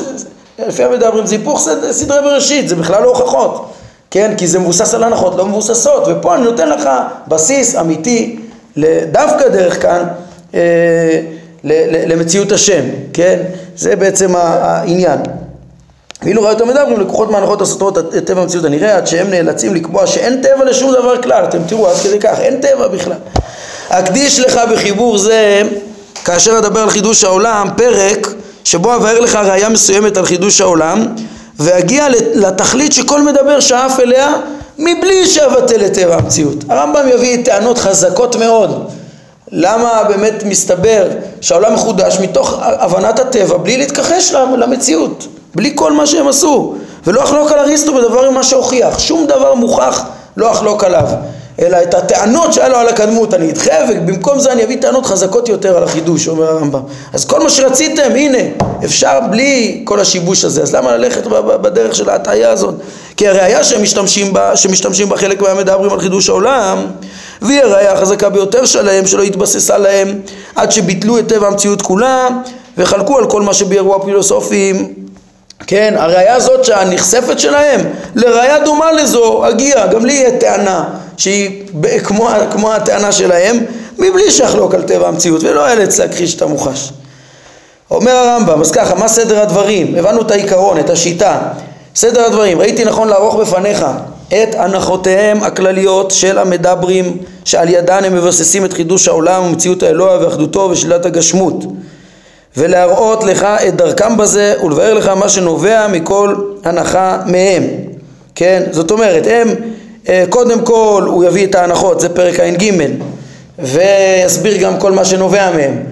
לפי 0.68 0.84
המדברים 0.84 1.26
זה 1.26 1.36
היפוך 1.36 1.70
סדרי 1.92 2.22
בראשית, 2.22 2.70
זה 2.70 2.76
בכלל 2.76 3.04
לא 3.04 3.10
הוכחות, 3.10 3.70
כן? 4.12 4.34
כי 4.38 4.48
זה 4.48 4.60
מבוסס 4.60 4.94
על 4.94 5.04
הנחות 5.04 5.36
לא 5.36 5.46
מבוססות, 5.46 6.04
ופה 6.08 6.36
אני 6.36 6.44
נותן 6.44 6.70
לך 6.70 6.90
בסיס 7.28 7.76
אמיתי, 7.76 8.40
דווקא 9.12 9.48
דרך 9.48 9.82
כאן, 9.82 10.04
אה, 10.54 11.22
למציאות 12.08 12.52
השם, 12.52 12.84
כן? 13.14 13.40
זה 13.76 13.96
בעצם 13.96 14.36
העניין. 14.36 15.20
ואילו 16.24 16.44
ראיות 16.44 16.62
המדברים 16.62 17.00
לקוחות 17.00 17.32
מהנחות 17.32 17.62
הסותרות 17.62 17.98
את 17.98 18.26
טבע 18.26 18.42
המציאות 18.42 18.66
הנראה 18.66 18.98
עד 18.98 19.08
שהם 19.08 19.30
נאלצים 19.30 19.76
לקבוע 19.76 20.08
שאין 20.08 20.42
טבע 20.42 20.66
לשום 20.66 20.92
דבר 20.92 21.22
כלל, 21.22 21.44
אתם 21.44 21.60
תראו 21.68 21.88
עד 21.88 21.96
כדי 21.96 22.20
כך, 22.20 22.40
אין 22.40 22.62
טבע 22.62 22.88
בכלל. 22.88 23.18
אקדיש 23.90 24.40
לך 24.40 24.60
בחיבור 24.72 25.18
זה 25.18 25.62
כאשר 26.26 26.58
אדבר 26.58 26.80
על 26.80 26.90
חידוש 26.90 27.24
העולם, 27.24 27.68
פרק 27.78 28.28
שבו 28.64 28.96
אבהר 28.96 29.20
לך 29.20 29.36
ראייה 29.36 29.70
מסוימת 29.70 30.18
על 30.18 30.26
חידוש 30.26 30.62
העולם 30.62 31.08
ואגיע 31.60 32.08
לתכלית 32.34 32.94
שכל 32.94 33.22
מדבר 33.22 33.60
שאף 33.60 34.00
אליה 34.00 34.34
מבלי 34.78 35.28
שאבטל 35.28 35.86
את 35.86 35.94
טבע 35.94 36.16
המציאות. 36.16 36.64
הרמב"ם 36.70 37.08
יביא 37.08 37.46
טענות 37.46 37.78
חזקות 37.78 38.36
מאוד. 38.36 38.90
למה 39.52 40.04
באמת 40.08 40.44
מסתבר 40.44 41.08
שהעולם 41.42 41.74
מחודש 41.74 42.18
מתוך 42.20 42.60
הבנת 42.62 43.20
הטבע 43.20 43.58
בלי 43.58 43.78
להתכחש 43.78 44.34
למציאות, 44.58 45.28
בלי 45.56 45.72
כל 45.76 45.94
מה 45.94 46.06
שהם 46.08 46.28
עשו. 46.28 46.76
ולא 47.08 47.24
אחלוק 47.24 47.52
על 47.52 47.60
אריסטו 47.60 47.94
בדבר 47.94 48.32
ממה 48.32 48.44
שהוכיח, 48.44 49.00
שום 49.00 49.26
דבר 49.28 49.56
מוכח 49.56 50.04
לא 50.38 50.52
אחלוק 50.52 50.84
עליו 50.84 51.06
אלא 51.62 51.78
את 51.84 51.94
הטענות 51.94 52.54
שהיה 52.54 52.70
לו 52.70 52.78
על 52.78 52.88
הקדמות. 52.88 53.34
אני 53.34 53.52
אדחה 53.52 53.74
ובמקום 53.90 54.40
זה 54.40 54.52
אני 54.52 54.64
אביא 54.64 54.82
טענות 54.82 55.06
חזקות 55.06 55.50
יותר 55.50 55.78
על 55.78 55.84
החידוש, 55.84 56.28
אומר 56.28 56.50
הרמב"ם. 56.50 56.82
אז 57.14 57.26
כל 57.26 57.40
מה 57.40 57.50
שרציתם, 57.50 58.12
הנה, 58.16 58.38
אפשר 58.86 59.20
בלי 59.32 59.82
כל 59.86 60.00
השיבוש 60.00 60.46
הזה, 60.46 60.62
אז 60.62 60.76
למה 60.76 60.98
ללכת 60.98 61.28
בדרך 61.62 61.96
של 61.96 62.10
ההטעיה 62.10 62.52
הזאת? 62.52 62.76
כי 63.18 63.28
הראייה 63.28 63.64
שהם 63.64 63.82
משתמשים 63.82 64.34
בה, 64.34 64.56
שמשתמשים 64.58 65.10
בה 65.10 65.18
חלק 65.18 65.42
מהמדברים 65.42 65.94
על 65.94 66.00
חידוש 66.00 66.30
העולם, 66.30 66.86
והיא 67.42 67.62
הראייה 67.62 67.94
החזקה 67.94 68.30
ביותר 68.30 68.66
שלהם, 68.66 69.08
שלא 69.08 69.24
התבססה 69.24 69.78
להם 69.78 70.20
עד 70.56 70.72
שביטלו 70.72 71.20
את 71.20 71.28
טבע 71.28 71.48
המציאות 71.48 71.82
כולה 71.82 72.28
וחלקו 72.78 73.18
על 73.18 73.30
כל 73.30 73.42
מה 73.42 73.54
שביארו 73.54 73.96
הפילוסופים. 73.96 74.94
כן, 75.68 75.94
הראייה 75.98 76.36
הזאת 76.36 76.66
שהנחשפת 76.66 77.40
שלהם 77.40 77.82
לראייה 78.16 78.60
דומה 78.60 78.92
לזו, 78.92 79.46
הגיעה, 79.46 79.88
גם 79.88 80.06
לי 80.06 80.14
יהיה 80.14 80.38
טענה 80.38 80.84
שהיא 81.20 81.64
כמו, 82.04 82.30
כמו 82.52 82.74
הטענה 82.74 83.12
שלהם, 83.12 83.60
מבלי 84.00 84.32
שיחלוק 84.32 84.76
על 84.76 84.82
טבע 84.82 85.08
המציאות, 85.08 85.44
ולא 85.44 85.68
אאלץ 85.68 86.00
להכחיש 86.00 86.36
את 86.36 86.42
המוחש. 86.42 86.94
אומר 87.92 88.12
הרמב"ם, 88.12 88.62
אז 88.62 88.72
ככה, 88.72 88.96
מה 88.96 89.08
סדר 89.08 89.42
הדברים? 89.42 89.96
הבנו 89.96 90.22
את 90.22 90.32
העיקרון, 90.32 90.80
את 90.80 90.90
השיטה. 90.90 91.40
סדר 91.96 92.26
הדברים, 92.26 92.60
ראיתי 92.60 92.86
נכון 92.86 93.08
לערוך 93.08 93.36
בפניך 93.36 93.86
את 94.28 94.56
הנחותיהם 94.56 95.44
הכלליות 95.44 96.12
של 96.12 96.38
המדברים 96.38 97.18
שעל 97.46 97.70
ידן 97.70 98.04
הם 98.04 98.16
מבססים 98.16 98.66
את 98.66 98.74
חידוש 98.74 99.08
העולם 99.08 99.44
ומציאות 99.44 99.84
האלוה 99.84 100.18
ואחדותו 100.22 100.70
ושלילת 100.72 101.06
הגשמות 101.06 101.64
ולהראות 102.58 103.24
לך 103.24 103.44
את 103.44 103.76
דרכם 103.76 104.18
בזה 104.18 104.54
ולבאר 104.64 104.94
לך 104.94 105.08
מה 105.08 105.30
שנובע 105.30 105.88
מכל 105.88 106.36
הנחה 106.64 107.18
מהם 107.26 107.64
כן 108.36 108.64
זאת 108.72 108.92
אומרת 108.92 109.28
הם 109.30 109.48
קודם 110.30 110.66
כל 110.66 111.04
הוא 111.08 111.24
יביא 111.24 111.46
את 111.46 111.56
ההנחות 111.56 112.00
זה 112.00 112.10
פרק 112.10 112.40
ע"ג 112.40 112.72
ויסביר 113.60 114.58
גם 114.58 114.80
כל 114.80 114.92
מה 114.92 115.06
שנובע 115.06 115.52
מהם. 115.52 115.84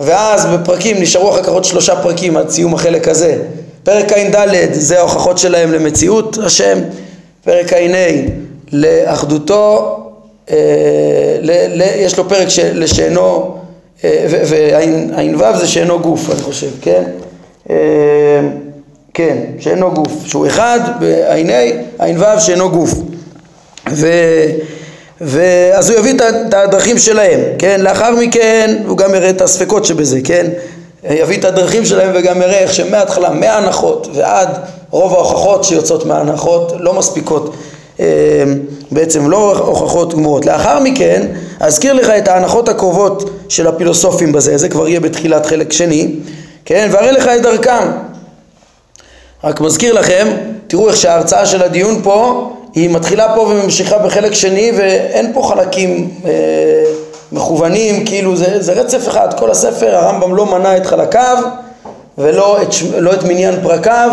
ואז 0.00 0.46
בפרקים 0.46 0.96
נשארו 1.00 1.30
אחר 1.30 1.42
כך 1.42 1.48
עוד 1.48 1.64
שלושה 1.64 2.02
פרקים 2.02 2.36
עד 2.36 2.50
סיום 2.50 2.74
החלק 2.74 3.08
הזה. 3.08 3.38
פרק 3.82 4.12
ע"ד 4.12 4.72
זה 4.72 4.98
ההוכחות 4.98 5.38
שלהם 5.38 5.72
למציאות 5.72 6.38
השם. 6.44 6.78
פרק 7.44 7.72
ע"ה 7.72 8.10
לאחדותו 8.72 9.96
אה, 10.50 10.56
ל, 11.40 11.50
ל, 11.50 11.82
יש 11.96 12.18
לו 12.18 12.28
פרק 12.28 12.48
ש, 12.48 12.58
לשאינו 12.58 13.56
אה, 14.04 14.26
וע"ו 14.28 15.58
זה 15.58 15.66
שאינו 15.66 16.00
גוף 16.00 16.30
אני 16.30 16.42
חושב 16.42 16.70
כן? 16.80 17.02
אה, 17.70 17.76
כן 19.14 19.36
שאינו 19.58 19.90
גוף. 19.94 20.26
שהוא 20.26 20.46
אחד 20.46 20.80
בע"ה 21.00 21.60
ע"ו 21.98 22.40
שאינו 22.40 22.70
גוף 22.70 22.94
ו... 23.92 24.08
ואז 25.20 25.90
הוא 25.90 25.98
יביא 25.98 26.14
את 26.14 26.54
הדרכים 26.54 26.98
שלהם, 26.98 27.40
כן? 27.58 27.80
לאחר 27.80 28.14
מכן 28.14 28.76
הוא 28.86 28.96
גם 28.96 29.14
יראה 29.14 29.30
את 29.30 29.40
הספקות 29.40 29.84
שבזה, 29.84 30.18
כן? 30.24 30.46
יביא 31.10 31.38
את 31.38 31.44
הדרכים 31.44 31.84
שלהם 31.84 32.10
וגם 32.14 32.42
יראה 32.42 32.58
איך 32.58 32.74
שמההתחלה, 32.74 33.30
מההנחות 33.30 34.08
ועד 34.14 34.48
רוב 34.90 35.14
ההוכחות 35.14 35.64
שיוצאות 35.64 36.06
מההנחות 36.06 36.72
לא 36.78 36.94
מספיקות, 36.94 37.54
אה, 38.00 38.06
בעצם 38.90 39.30
לא 39.30 39.58
הוכחות 39.58 40.14
גמורות. 40.14 40.46
לאחר 40.46 40.80
מכן 40.80 41.26
אזכיר 41.60 41.92
לך 41.92 42.08
את 42.08 42.28
ההנחות 42.28 42.68
הקרובות 42.68 43.30
של 43.48 43.66
הפילוסופים 43.66 44.32
בזה, 44.32 44.56
זה 44.56 44.68
כבר 44.68 44.88
יהיה 44.88 45.00
בתחילת 45.00 45.46
חלק 45.46 45.72
שני, 45.72 46.10
כן? 46.64 46.88
ואראה 46.92 47.12
לך 47.12 47.26
את 47.26 47.42
דרכם. 47.42 47.88
רק 49.44 49.60
מזכיר 49.60 49.92
לכם, 49.92 50.28
תראו 50.66 50.88
איך 50.88 50.96
שההרצאה 50.96 51.46
של 51.46 51.62
הדיון 51.62 52.00
פה 52.02 52.50
היא 52.76 52.90
מתחילה 52.90 53.34
פה 53.34 53.40
וממשיכה 53.40 53.98
בחלק 53.98 54.32
שני 54.32 54.72
ואין 54.76 55.32
פה 55.32 55.42
חלקים 55.42 56.10
אה, 56.24 56.30
מכוונים, 57.32 58.06
כאילו 58.06 58.36
זה, 58.36 58.62
זה 58.62 58.72
רצף 58.72 59.08
אחד, 59.08 59.38
כל 59.38 59.50
הספר, 59.50 59.96
הרמב"ם 59.96 60.34
לא 60.34 60.46
מנה 60.46 60.76
את 60.76 60.86
חלקיו 60.86 61.36
ולא 62.18 62.62
את, 62.62 62.68
לא 62.98 63.14
את 63.14 63.22
מניין 63.22 63.62
פרקיו, 63.62 64.10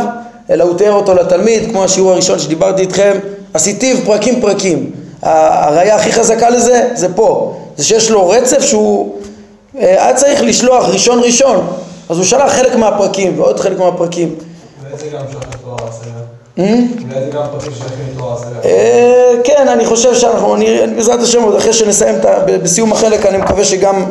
אלא 0.49 0.63
הוא 0.63 0.77
תיאר 0.77 0.93
אותו 0.93 1.13
לתלמיד, 1.13 1.69
כמו 1.71 1.83
השיעור 1.83 2.11
הראשון 2.11 2.39
שדיברתי 2.39 2.81
איתכם, 2.81 3.17
עשיתיו 3.53 3.97
פרקים 4.05 4.41
פרקים. 4.41 4.91
הראייה 5.21 5.95
הכי 5.95 6.11
חזקה 6.11 6.49
לזה 6.49 6.89
זה 6.93 7.13
פה, 7.15 7.57
זה 7.77 7.83
שיש 7.83 8.11
לו 8.11 8.29
רצף 8.29 8.61
שהוא 8.61 9.15
אה, 9.79 10.05
היה 10.05 10.13
צריך 10.13 10.41
לשלוח 10.41 10.89
ראשון 10.89 11.19
ראשון, 11.23 11.67
אז 12.09 12.17
הוא 12.17 12.25
שלח 12.25 12.51
חלק 12.53 12.75
מהפרקים 12.75 13.39
ועוד 13.39 13.59
חלק 13.59 13.79
מהפרקים. 13.79 14.35
ואיזה 14.83 15.05
גם 15.07 15.23
שלח 15.31 15.43
את 15.43 15.55
תואר 15.63 15.89
Hmm? 16.23 16.32
אה, 18.65 19.31
כן, 19.43 19.67
אני 19.67 19.85
חושב 19.85 20.15
שאנחנו, 20.15 20.55
בעזרת 20.95 21.19
השם, 21.19 21.43
עוד 21.43 21.55
אחרי 21.55 21.73
שנסיים 21.73 22.15
בסיום 22.45 22.91
החלק, 22.91 23.25
אני 23.25 23.37
מקווה 23.37 23.63
שגם 23.63 24.05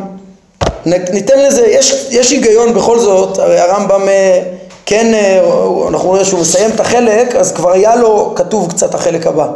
ניתן 0.86 1.38
לזה, 1.46 1.66
יש, 2.10 2.30
היגיון 2.30 2.74
בכל 2.74 2.98
זאת, 2.98 3.38
הרי 3.38 3.58
הרמב"ם 3.58 4.08
אה, 4.08 4.42
כן, 4.86 5.14
אה, 5.14 5.40
אנחנו 5.88 6.08
רואים 6.08 6.24
שהוא 6.24 6.40
מסיים 6.40 6.70
את 6.70 6.80
החלק, 6.80 7.36
אז 7.36 7.52
כבר 7.52 7.72
היה 7.72 7.96
לו 7.96 8.32
כתוב 8.36 8.70
קצת 8.70 8.94
החלק 8.94 9.26
הבא. 9.26 9.48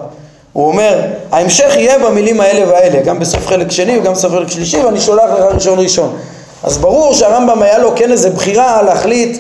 הוא 0.53 0.67
אומר, 0.67 1.01
ההמשך 1.33 1.73
יהיה 1.77 1.99
במילים 1.99 2.41
האלה 2.41 2.69
והאלה, 2.71 3.01
גם 3.01 3.19
בסוף 3.19 3.47
חלק 3.47 3.71
שני 3.71 3.99
וגם 3.99 4.13
בסוף 4.13 4.33
חלק 4.33 4.49
שלישי, 4.49 4.77
ואני 4.77 5.01
שולח 5.01 5.31
לך 5.39 5.55
ראשון 5.55 5.79
ראשון. 5.79 6.17
אז 6.63 6.79
ברור 6.79 7.15
שהרמב"ם 7.15 7.63
היה 7.63 7.79
לו 7.79 7.93
כן 7.97 8.13
איזה 8.13 8.31
בחירה 8.31 8.83
להחליט 8.83 9.39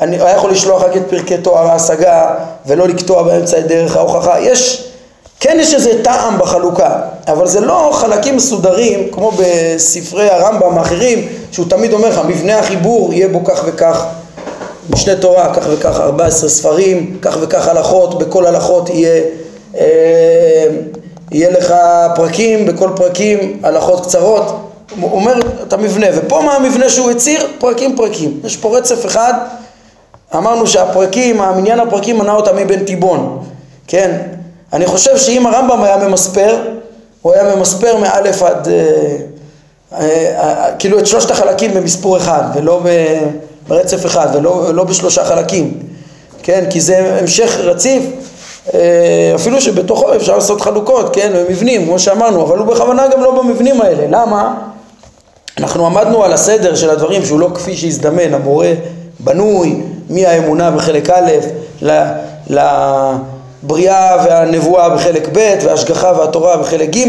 אני 0.00 0.16
היה 0.16 0.36
יכול 0.36 0.50
לשלוח 0.50 0.82
רק 0.82 0.96
את 0.96 1.02
פרקי 1.10 1.38
תואר 1.38 1.66
ההשגה 1.70 2.34
ולא 2.66 2.88
לקטוע 2.88 3.22
באמצע 3.22 3.58
את 3.58 3.66
דרך 3.66 3.96
ההוכחה. 3.96 4.40
יש, 4.40 4.88
כן 5.40 5.56
יש 5.60 5.74
איזה 5.74 6.02
טעם 6.02 6.38
בחלוקה, 6.38 7.00
אבל 7.28 7.46
זה 7.46 7.60
לא 7.60 7.90
חלקים 7.92 8.36
מסודרים 8.36 9.08
כמו 9.12 9.32
בספרי 9.38 10.30
הרמב"ם 10.30 10.78
האחרים, 10.78 11.28
שהוא 11.52 11.66
תמיד 11.68 11.92
אומר 11.92 12.08
לך, 12.08 12.20
מבנה 12.28 12.58
החיבור 12.58 13.12
יהיה 13.12 13.28
בו 13.28 13.44
כך 13.44 13.62
וכך, 13.66 14.04
משנה 14.90 15.16
תורה, 15.16 15.54
כך 15.54 15.66
וכך 15.70 16.00
14 16.00 16.48
ספרים, 16.48 17.18
כך 17.22 17.36
וכך 17.40 17.68
הלכות, 17.68 18.18
בכל 18.18 18.46
הלכות 18.46 18.90
יהיה, 18.90 19.22
אה, 19.78 20.66
יהיה 21.32 21.50
לך 21.50 21.74
פרקים, 22.14 22.66
בכל 22.66 22.90
פרקים 22.96 23.60
הלכות 23.62 24.06
קצרות. 24.06 24.44
הוא 25.00 25.12
אומר 25.12 25.34
את 25.66 25.72
המבנה, 25.72 26.06
ופה 26.14 26.40
מה 26.42 26.54
המבנה 26.54 26.88
שהוא 26.88 27.10
הצהיר? 27.10 27.46
פרקים 27.58 27.96
פרקים. 27.96 28.40
יש 28.44 28.56
פה 28.56 28.78
רצף 28.78 29.06
אחד 29.06 29.34
אמרנו 30.34 30.66
שהפרקים, 30.66 31.40
המניין 31.40 31.80
הפרקים 31.80 32.18
מנה 32.18 32.32
אותם 32.32 32.56
מבן 32.56 32.84
תיבון, 32.84 33.44
כן? 33.86 34.18
אני 34.72 34.86
חושב 34.86 35.16
שאם 35.18 35.46
הרמב"ם 35.46 35.82
היה 35.82 35.96
ממספר, 35.96 36.56
הוא 37.22 37.32
היה 37.32 37.56
ממספר 37.56 37.96
מאלף 37.96 38.42
עד, 38.42 38.68
אה, 38.68 38.72
אה, 39.92 40.06
אה, 40.40 40.72
כאילו 40.78 40.98
את 40.98 41.06
שלושת 41.06 41.30
החלקים 41.30 41.74
במספור 41.74 42.16
אחד, 42.16 42.42
ולא 42.54 42.82
ברצף 43.68 44.06
אחד, 44.06 44.28
ולא 44.34 44.74
לא 44.74 44.84
בשלושה 44.84 45.24
חלקים, 45.24 45.78
כן? 46.42 46.64
כי 46.70 46.80
זה 46.80 47.18
המשך 47.20 47.56
רציף, 47.60 48.02
אפילו 49.34 49.60
שבתוכו 49.60 50.14
אפשר 50.14 50.34
לעשות 50.34 50.60
חלוקות, 50.60 51.14
כן? 51.14 51.32
במבנים, 51.34 51.86
כמו 51.86 51.98
שאמרנו, 51.98 52.42
אבל 52.42 52.58
הוא 52.58 52.66
בכוונה 52.66 53.08
גם 53.08 53.20
לא 53.22 53.42
במבנים 53.42 53.80
האלה. 53.80 54.04
למה? 54.08 54.54
אנחנו 55.58 55.86
עמדנו 55.86 56.24
על 56.24 56.32
הסדר 56.32 56.74
של 56.74 56.90
הדברים 56.90 57.24
שהוא 57.24 57.40
לא 57.40 57.50
כפי 57.54 57.76
שהזדמן, 57.76 58.34
המורה 58.34 58.72
בנוי, 59.20 59.76
מהאמונה 60.10 60.70
בחלק 60.70 61.10
א' 61.10 61.30
לבריאה 62.48 64.16
והנבואה 64.24 64.90
בחלק 64.90 65.28
ב' 65.32 65.54
וההשגחה 65.64 66.12
והתורה 66.18 66.56
בחלק 66.56 66.96
ג' 66.96 67.04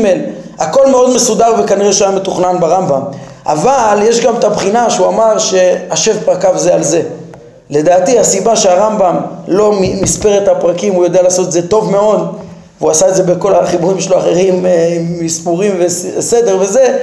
הכל 0.60 0.88
מאוד 0.88 1.16
מסודר 1.16 1.54
וכנראה 1.60 1.94
שהיה 1.94 2.12
מתוכנן 2.12 2.60
ברמב"ם. 2.60 3.02
אבל 3.46 4.00
יש 4.04 4.22
גם 4.22 4.36
את 4.36 4.44
הבחינה 4.44 4.90
שהוא 4.90 5.08
אמר 5.08 5.38
שהשב 5.38 6.16
פרקיו 6.26 6.58
זה 6.58 6.74
על 6.74 6.84
זה. 6.84 7.02
לדעתי 7.70 8.20
הסיבה 8.20 8.56
שהרמב"ם 8.56 9.16
לא 9.48 9.74
מספר 10.02 10.38
את 10.44 10.48
הפרקים 10.48 10.94
הוא 10.94 11.04
יודע 11.04 11.22
לעשות 11.22 11.48
את 11.48 11.52
זה 11.52 11.68
טוב 11.68 11.92
מאוד 11.92 12.36
והוא 12.80 12.92
עשה 12.92 13.08
את 13.08 13.16
זה 13.16 13.24
בכל 13.24 13.56
החיבורים 13.56 14.00
שלו 14.00 14.18
אחרים 14.18 14.66
אה, 14.66 14.98
מספורים 15.02 15.76
וסדר 15.80 16.58
וזה 16.60 16.98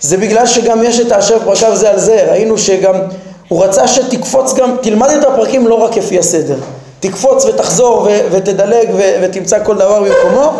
זה 0.00 0.16
בגלל 0.16 0.46
שגם 0.46 0.82
יש 0.84 1.00
את 1.00 1.12
השב 1.12 1.38
פרקיו 1.44 1.76
זה 1.76 1.90
על 1.90 1.98
זה. 1.98 2.26
ראינו 2.30 2.58
שגם 2.58 2.94
הוא 3.48 3.64
רצה 3.64 3.88
שתקפוץ 3.88 4.54
גם, 4.54 4.76
תלמד 4.80 5.10
את 5.10 5.24
הפרקים 5.24 5.66
לא 5.66 5.74
רק 5.74 5.94
כפי 5.94 6.18
הסדר, 6.18 6.56
תקפוץ 7.00 7.44
ותחזור 7.44 8.02
ו- 8.02 8.20
ותדלג 8.30 8.88
ו- 8.94 9.18
ותמצא 9.22 9.64
כל 9.64 9.74
דבר 9.74 10.02
במקומו. 10.02 10.52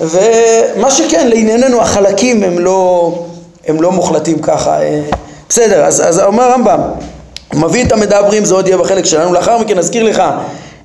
ומה 0.00 0.90
שכן, 0.90 1.28
לענייננו 1.28 1.80
החלקים 1.80 2.42
הם 2.42 2.58
לא, 2.58 3.12
הם 3.66 3.82
לא 3.82 3.92
מוחלטים 3.92 4.38
ככה, 4.38 4.82
אה, 4.82 5.00
בסדר, 5.48 5.84
אז, 5.84 6.08
אז 6.08 6.20
אומר 6.20 6.42
הרמב"ם, 6.42 6.80
מביא 7.54 7.84
את 7.84 7.92
המדברים, 7.92 8.44
זה 8.44 8.54
עוד 8.54 8.66
יהיה 8.66 8.78
בחלק 8.78 9.04
שלנו, 9.04 9.32
לאחר 9.32 9.58
מכן 9.58 9.78
נזכיר 9.78 10.04
לך 10.04 10.22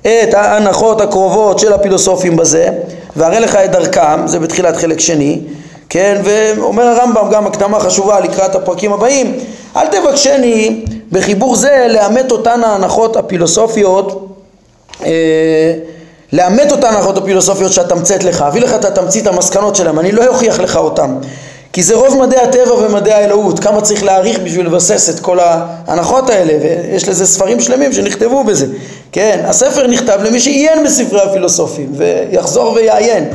את 0.00 0.34
ההנחות 0.34 1.00
הקרובות 1.00 1.58
של 1.58 1.72
הפילוסופים 1.72 2.36
בזה, 2.36 2.68
והראה 3.16 3.40
לך 3.40 3.56
את 3.56 3.70
דרכם, 3.70 4.26
זה 4.26 4.38
בתחילת 4.38 4.76
חלק 4.76 5.00
שני, 5.00 5.40
כן, 5.88 6.20
ואומר 6.24 6.82
הרמב"ם 6.82 7.30
גם 7.30 7.46
הקדמה 7.46 7.80
חשובה 7.80 8.20
לקראת 8.20 8.54
הפרקים 8.54 8.92
הבאים, 8.92 9.38
אל 9.76 9.86
תבקשני 9.86 10.84
בחיבור 11.12 11.56
זה 11.56 11.86
לאמת 11.90 12.32
אותן 12.32 12.64
ההנחות 12.64 13.16
הפילוסופיות 13.16 14.36
אה, 15.04 15.74
לאמת 16.32 16.72
אותן 16.72 16.86
ההנחות 16.86 17.18
הפילוסופיות 17.18 17.72
שאתמצת 17.72 18.24
לך, 18.24 18.42
אביא 18.42 18.60
לך 18.60 18.74
את 18.74 18.84
התמצית 18.84 19.26
המסקנות 19.26 19.76
שלהם, 19.76 19.98
אני 19.98 20.12
לא 20.12 20.26
אוכיח 20.26 20.60
לך 20.60 20.76
אותן 20.76 21.18
כי 21.72 21.82
זה 21.82 21.94
רוב 21.94 22.18
מדעי 22.26 22.40
הטבע 22.40 22.74
ומדעי 22.74 23.12
האלוהות, 23.12 23.58
כמה 23.58 23.80
צריך 23.80 24.04
להעריך 24.04 24.38
בשביל 24.38 24.66
לבסס 24.66 25.10
את 25.10 25.20
כל 25.20 25.38
ההנחות 25.40 26.30
האלה, 26.30 26.52
ויש 26.62 27.08
לזה 27.08 27.26
ספרים 27.26 27.60
שלמים 27.60 27.92
שנכתבו 27.92 28.44
בזה, 28.44 28.66
כן, 29.12 29.42
הספר 29.44 29.86
נכתב 29.86 30.18
למי 30.22 30.40
שעיין 30.40 30.84
בספרי 30.84 31.22
הפילוסופים, 31.22 31.92
ויחזור 31.96 32.72
ויעיין, 32.72 33.28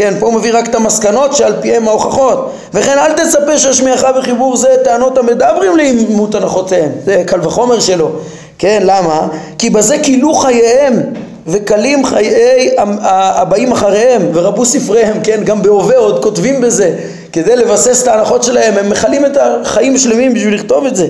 כן, 0.00 0.14
פה 0.18 0.26
הוא 0.26 0.34
מביא 0.34 0.52
רק 0.54 0.68
את 0.68 0.74
המסקנות 0.74 1.36
שעל 1.36 1.52
פיהם 1.60 1.88
ההוכחות. 1.88 2.52
וכן 2.74 2.98
אל 2.98 3.12
תצפה 3.12 3.58
שאשמיעך 3.58 4.04
בחיבור 4.18 4.56
זה 4.56 4.68
טענות 4.84 5.18
המדברים 5.18 5.76
לאימות 5.76 6.34
הנחותיהם. 6.34 6.90
זה 7.04 7.22
קל 7.26 7.40
וחומר 7.42 7.80
שלו. 7.80 8.10
כן, 8.58 8.82
למה? 8.84 9.28
כי 9.58 9.70
בזה 9.70 9.98
כילו 9.98 10.34
חייהם 10.34 11.02
וקלים 11.46 12.04
חיי 12.04 12.74
הבאים 12.76 13.72
אחריהם 13.72 14.22
ורבו 14.32 14.64
ספריהם, 14.64 15.20
כן, 15.22 15.40
גם 15.44 15.62
בהווה 15.62 15.96
עוד 15.96 16.22
כותבים 16.22 16.60
בזה. 16.60 16.96
כדי 17.32 17.56
לבסס 17.56 18.02
את 18.02 18.08
ההנחות 18.08 18.42
שלהם, 18.42 18.74
הם 18.78 18.90
מכלים 18.90 19.26
את 19.26 19.36
החיים 19.40 19.98
שלמים 19.98 20.34
בשביל 20.34 20.54
לכתוב 20.54 20.86
את 20.86 20.96
זה. 20.96 21.08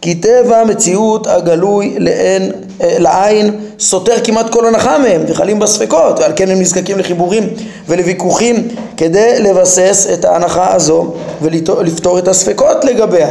כי 0.00 0.14
טבע 0.14 0.56
המציאות 0.56 1.26
הגלוי 1.26 1.94
לעין, 1.98 2.52
לעין 2.80 3.56
סותר 3.78 4.14
כמעט 4.24 4.50
כל 4.50 4.66
הנחה 4.66 4.98
מהם 4.98 5.24
וחלים 5.28 5.58
בספקות 5.58 6.18
ועל 6.18 6.32
כן 6.36 6.50
הם 6.50 6.60
נזקקים 6.60 6.98
לחיבורים 6.98 7.48
ולוויכוחים 7.88 8.68
כדי 8.96 9.38
לבסס 9.38 10.06
את 10.14 10.24
ההנחה 10.24 10.74
הזו 10.74 11.14
ולפתור 11.42 12.18
את 12.18 12.28
הספקות 12.28 12.84
לגביה 12.84 13.28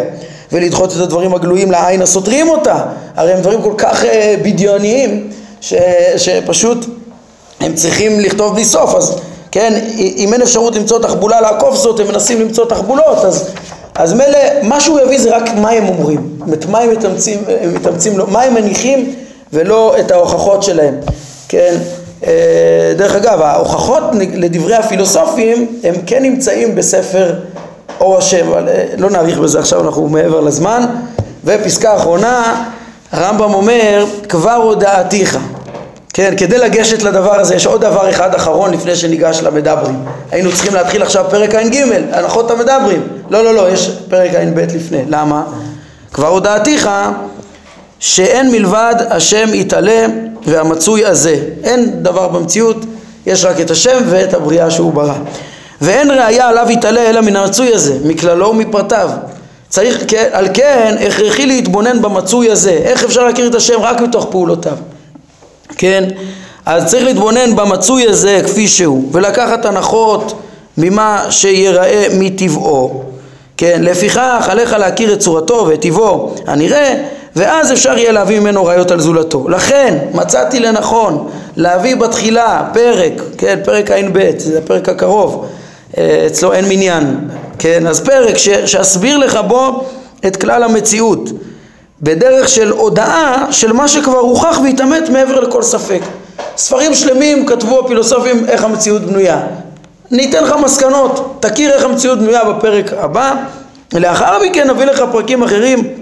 ולדחות 0.52 0.91
את 0.91 1.02
הדברים 1.02 1.34
הגלויים 1.34 1.72
לעין 1.72 2.02
הסותרים 2.02 2.50
אותה. 2.50 2.80
הרי 3.16 3.34
הם 3.34 3.41
דברים 3.41 3.62
כל 3.62 3.74
כך 3.78 4.06
אה, 4.06 4.36
בדיוניים 4.43 5.30
ש, 5.62 5.74
שפשוט 6.18 6.86
הם 7.60 7.76
צריכים 7.76 8.20
לכתוב 8.20 8.54
בלי 8.54 8.66
סוף, 8.66 8.95
אז 8.95 9.16
כן, 9.52 9.80
אם 9.97 10.34
אין 10.34 10.41
אפשרות 10.41 10.76
למצוא 10.76 11.00
תחבולה 11.00 11.41
לעקוף 11.41 11.76
זאת, 11.76 12.00
הם 12.00 12.08
מנסים 12.08 12.41
למצוא 12.41 12.66
תחבולות, 12.66 13.26
אז, 13.26 13.50
אז 13.95 14.14
מילא, 14.14 14.39
מה 14.64 14.80
שהוא 14.80 15.00
יביא 15.00 15.20
זה 15.20 15.36
רק 15.36 15.50
מה 15.56 15.70
הם 15.70 15.88
אומרים, 15.88 16.30
את 16.54 16.66
מה 16.66 16.80
הם 16.80 16.91
מתאמצים, 16.91 17.39
הם 17.62 17.74
מתאמצים, 17.74 18.14
מה 18.28 18.41
הם 18.41 18.54
מניחים 18.54 19.16
ולא 19.54 19.95
את 20.00 20.12
ההוכחות 20.12 20.64
שלהם, 20.64 20.95
כן, 21.47 21.76
אה, 22.28 22.93
דרך 22.97 23.16
אגב, 23.16 23.41
ההוכחות 23.41 24.04
לדברי 24.34 24.76
הפילוסופים 24.76 25.80
הם 25.84 25.95
כן 26.06 26.24
נמצאים 26.24 26.76
בספר 26.76 27.34
אור 28.00 28.18
השם, 28.18 28.47
אבל 28.47 28.70
אה, 28.70 28.86
לא 28.97 29.10
נאריך 29.10 29.38
בזה 29.38 29.60
עכשיו, 29.60 29.86
אנחנו 29.86 30.10
מעבר 30.10 30.39
לזמן. 30.39 30.86
ופסקה 31.45 31.95
אחרונה, 31.95 32.66
הרמב"ם 33.12 33.54
אומר, 33.54 34.06
כבר 34.30 34.54
הודעתיך. 34.54 35.38
כן, 36.14 36.34
כדי 36.38 36.58
לגשת 36.58 37.04
לדבר 37.04 37.39
הזה, 37.39 37.56
יש 37.56 37.66
עוד 37.66 37.82
דבר 37.82 38.10
אחד 38.10 38.36
אחרון 38.36 38.72
לפני 38.72 38.95
שניגש 38.95 39.39
למדברים. 39.43 40.06
היינו 40.32 40.52
צריכים 40.52 40.74
להתחיל 40.74 41.02
עכשיו 41.02 41.26
פרק 41.30 41.56
ע"ג, 41.56 41.76
הנחות 42.12 42.52
המדברים. 42.52 43.08
לא, 43.30 43.43
לא, 43.43 43.54
לא, 43.54 43.70
יש 43.70 43.91
פרק 44.10 44.36
ע"ב 44.36 44.60
לפני. 44.60 45.04
למה? 45.08 45.43
כבר 46.14 46.28
הודעתיך 46.28 46.89
שאין 48.00 48.52
מלבד 48.52 48.95
השם 49.10 49.50
יתעלה 49.54 50.06
והמצוי 50.45 51.06
הזה. 51.06 51.39
אין 51.64 52.04
דבר 52.04 52.28
במציאות, 52.28 52.78
יש 53.26 53.45
רק 53.45 53.62
את 53.62 53.72
השם 53.72 54.00
ואת 54.10 54.34
הבריאה 54.34 54.72
שהוא 54.72 54.93
ברא. 54.93 55.14
ואין 55.82 56.12
ראיה 56.12 56.50
עליו 56.50 56.66
יתעלה 56.70 57.10
אלא 57.10 57.22
מן 57.22 57.36
המצוי 57.36 57.74
הזה, 57.74 57.97
מכללו 58.06 58.50
ומפרטיו. 58.50 59.10
צריך, 59.70 60.04
על 60.32 60.47
כן, 60.54 60.95
הכרחי 61.08 61.45
להתבונן 61.45 62.02
במצוי 62.02 62.52
הזה. 62.52 62.72
איך 62.72 63.04
אפשר 63.04 63.24
להכיר 63.24 63.47
את 63.47 63.56
השם? 63.56 63.82
רק 63.82 64.02
מתוך 64.02 64.28
פעולותיו. 64.32 64.78
כן? 65.78 66.04
אז 66.66 66.86
צריך 66.86 67.04
להתבונן 67.04 67.56
במצוי 67.56 68.08
הזה 68.08 68.41
כפי 68.43 68.68
שהוא, 68.68 69.10
ולקחת 69.12 69.66
הנחות 69.66 70.41
ממה 70.78 71.26
שיראה 71.30 72.06
מטבעו. 72.14 73.04
כן? 73.58 73.82
לפיכך 73.84 74.47
עליך 74.50 74.74
להכיר 74.74 75.14
את 75.14 75.20
צורתו 75.20 75.66
ואת 75.68 75.82
טבעו 75.82 76.36
הנראה, 76.47 76.95
ואז 77.36 77.72
אפשר 77.72 77.98
יהיה 77.98 78.12
להביא 78.12 78.40
ממנו 78.40 78.66
ראיות 78.66 78.92
על 78.92 79.00
זולתו. 79.00 79.50
לכן 79.50 79.98
מצאתי 80.14 80.60
לנכון 80.60 81.30
להביא 81.56 81.96
בתחילה 81.96 82.70
פרק, 82.74 83.14
כן? 83.38 83.60
פרק 83.64 83.92
ע"ב, 83.92 84.30
זה 84.38 84.60
הפרק 84.60 84.90
הקרוב. 84.90 85.46
אה, 85.98 86.24
אצלו 86.28 86.54
אין 86.54 86.66
מניין, 86.70 87.30
כן? 87.60 87.88
אז 87.88 88.00
פרק 88.00 88.38
ש, 88.38 88.50
שאסביר 88.50 89.18
לך 89.18 89.40
בו 89.48 89.84
את 90.28 90.36
כלל 90.36 90.64
המציאות 90.64 91.30
בדרך 92.02 92.50
של 92.50 92.72
הודאה 92.72 93.46
של 93.52 93.74
מה 93.74 93.88
שכבר 93.88 94.18
הוכח 94.18 94.60
והתעמת 94.64 95.10
מעבר 95.10 95.40
לכל 95.40 95.64
ספק. 95.64 96.02
ספרים 96.58 96.94
שלמים 96.94 97.46
כתבו 97.46 97.80
הפילוסופים 97.80 98.46
איך 98.48 98.64
המציאות 98.64 99.02
בנויה. 99.02 99.40
אני 100.12 100.30
אתן 100.30 100.44
לך 100.44 100.56
מסקנות, 100.64 101.38
תכיר 101.40 101.74
איך 101.74 101.84
המציאות 101.84 102.20
בנויה 102.20 102.44
בפרק 102.44 102.94
הבא. 102.94 103.34
לאחר 103.94 104.38
מכן 104.44 104.70
נביא 104.70 104.86
לך 104.86 105.04
פרקים 105.12 105.44
אחרים 105.44 105.99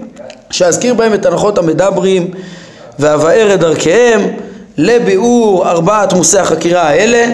שאזכיר 0.50 0.94
בהם 0.94 1.14
את 1.14 1.26
הנחות 1.26 1.58
המדברים 1.58 2.30
ואבאר 2.98 3.54
את 3.54 3.60
דרכיהם 3.60 4.20
לביאור 4.78 5.68
ארבעת 5.68 6.12
מושאי 6.12 6.40
החקירה 6.40 6.82
האלה 6.82 7.26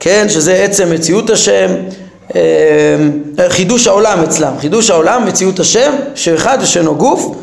כן, 0.00 0.26
שזה 0.28 0.54
עצם 0.54 0.90
מציאות 0.90 1.30
השם, 1.30 1.70
אה, 2.34 2.40
חידוש 3.48 3.86
העולם 3.86 4.22
אצלם, 4.22 4.52
חידוש 4.60 4.90
העולם, 4.90 5.26
מציאות 5.26 5.60
השם, 5.60 5.92
שאחד 6.14 6.58
ושאינו 6.60 6.94
גוף, 6.94 7.36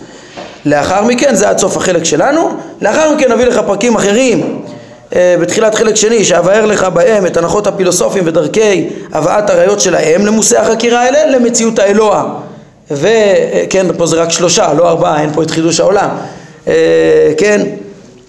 לאחר 0.65 1.03
מכן, 1.03 1.35
זה 1.35 1.49
עד 1.49 1.57
סוף 1.57 1.77
החלק 1.77 2.03
שלנו, 2.03 2.49
לאחר 2.81 3.13
מכן 3.15 3.31
נביא 3.31 3.45
לך 3.45 3.59
פרקים 3.65 3.95
אחרים. 3.95 4.61
אה, 5.15 5.35
בתחילת 5.41 5.75
חלק 5.75 5.95
שני, 5.95 6.23
שאבאר 6.23 6.65
לך 6.65 6.83
בהם 6.83 7.25
את 7.25 7.37
הנחות 7.37 7.67
הפילוסופים 7.67 8.23
ודרכי 8.27 8.87
הבאת 9.13 9.49
הראיות 9.49 9.79
שלהם 9.79 10.25
למושאי 10.25 10.57
החקירה 10.57 11.01
האלה, 11.01 11.25
למציאות 11.25 11.79
האלוה. 11.79 12.33
וכן, 12.91 13.85
פה 13.97 14.05
זה 14.05 14.21
רק 14.21 14.29
שלושה, 14.29 14.73
לא 14.73 14.89
ארבעה, 14.89 15.21
אין 15.21 15.33
פה 15.33 15.43
את 15.43 15.51
חידוש 15.51 15.79
העולם. 15.79 16.09
אה, 16.67 17.33
כן, 17.37 17.61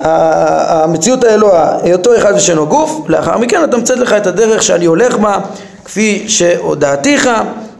המציאות 0.01 1.25
האלוה, 1.25 1.79
היותו 1.83 2.17
אחד 2.17 2.33
ושאינו 2.37 2.67
גוף, 2.67 3.01
לאחר 3.09 3.39
מכן 3.39 3.65
אתה 3.65 3.77
מצאת 3.77 3.99
לך 3.99 4.13
את 4.13 4.27
הדרך 4.27 4.63
שאני 4.63 4.85
הולך 4.85 5.17
בה, 5.17 5.39
כפי 5.85 6.25
שהודעתיך, 6.29 7.29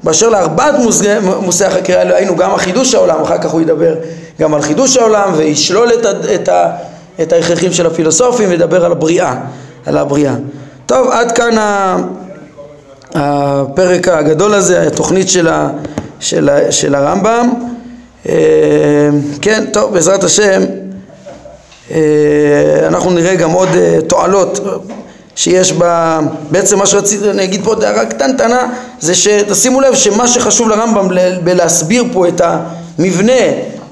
באשר 0.03 0.29
לארבעת 0.29 0.75
מושאי 1.41 1.67
החקירה 1.67 1.99
האלו 1.99 2.15
היינו 2.15 2.37
גם 2.37 2.51
החידוש 2.51 2.95
העולם, 2.95 3.23
אחר 3.23 3.39
כך 3.39 3.51
הוא 3.51 3.61
ידבר 3.61 3.95
גם 4.41 4.55
על 4.55 4.63
חידוש 4.63 4.97
העולם 4.97 5.33
וישלול 5.37 5.89
את, 5.93 6.07
את, 6.35 6.49
את 7.23 7.33
ההכרחים 7.33 7.73
של 7.73 7.87
הפילוסופים 7.87 8.49
וידבר 8.49 8.85
על 8.85 8.93
הבריאה, 8.93 9.35
על 9.87 9.99
הבריאה. 9.99 10.35
טוב, 10.87 11.11
עד 11.11 11.33
כאן 11.33 11.57
הפרק 13.15 14.09
הגדול 14.09 14.55
הזה, 14.55 14.87
התוכנית 14.87 15.29
של, 15.29 15.49
ה, 15.49 15.69
של, 16.21 16.51
של 16.71 16.95
הרמב"ם. 16.95 17.51
אה, 18.29 18.35
כן, 19.43 19.65
טוב, 19.73 19.95
בעזרת 19.95 20.25
השם 20.25 20.63
אה, 21.91 21.99
אנחנו 22.87 23.11
נראה 23.11 23.35
גם 23.35 23.51
עוד 23.51 23.69
אה, 23.75 23.99
תועלות 24.07 24.61
שיש 25.37 25.73
בה, 25.73 26.21
בעצם 26.51 26.79
מה 26.79 26.87
שרציתי, 26.87 27.31
אני 27.31 27.45
אגיד 27.45 27.65
פה 27.65 27.75
הערה 27.83 28.07
קטנטנה, 28.07 28.67
זה 29.01 29.15
שתשימו 29.15 29.81
לב 29.81 29.95
שמה 29.95 30.29
שחשוב 30.29 30.69
לרמב"ם 30.69 31.09
בלהסביר 31.45 32.05
פה 32.13 32.29
את 32.29 32.41
המבנה 32.99 33.43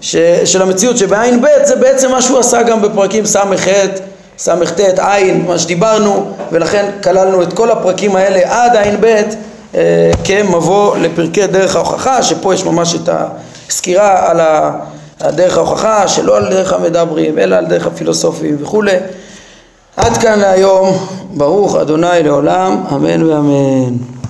ש, 0.01 0.17
של 0.45 0.63
המציאות 0.63 0.97
שבעין 0.97 1.41
ב' 1.41 1.47
זה 1.65 1.77
בעצם 1.77 2.11
מה 2.11 2.23
שהוא 2.23 2.39
עשה 2.39 2.63
גם 2.63 2.83
בפרקים 2.83 3.27
ס"ח, 3.27 3.67
ס"ט, 4.39 4.81
עין, 4.99 5.45
מה 5.47 5.59
שדיברנו, 5.59 6.33
ולכן 6.53 6.91
כללנו 7.03 7.43
את 7.43 7.53
כל 7.53 7.71
הפרקים 7.71 8.17
האלה 8.17 8.41
עד 8.45 8.77
עין 8.77 8.97
ב' 9.01 9.23
כמבוא 10.25 10.97
לפרקי 10.97 11.47
דרך 11.47 11.77
ההוכחה, 11.77 12.23
שפה 12.23 12.55
יש 12.55 12.65
ממש 12.65 12.95
את 12.95 13.09
הסקירה. 13.69 14.31
על 15.21 15.35
דרך 15.35 15.57
ההוכחה 15.57 16.09
שלא 16.09 16.37
על 16.37 16.51
דרך 16.51 16.73
המדברים 16.73 17.39
אלא 17.39 17.57
על 17.57 17.67
דרך 17.67 17.87
הפילוסופים 17.87 18.57
וכולי. 18.61 18.97
עד 19.97 20.17
כאן 20.17 20.39
להיום, 20.39 21.07
ברוך 21.35 21.77
אדוני 21.77 22.23
לעולם, 22.23 22.83
אמן 22.93 23.23
ואמן. 23.23 24.16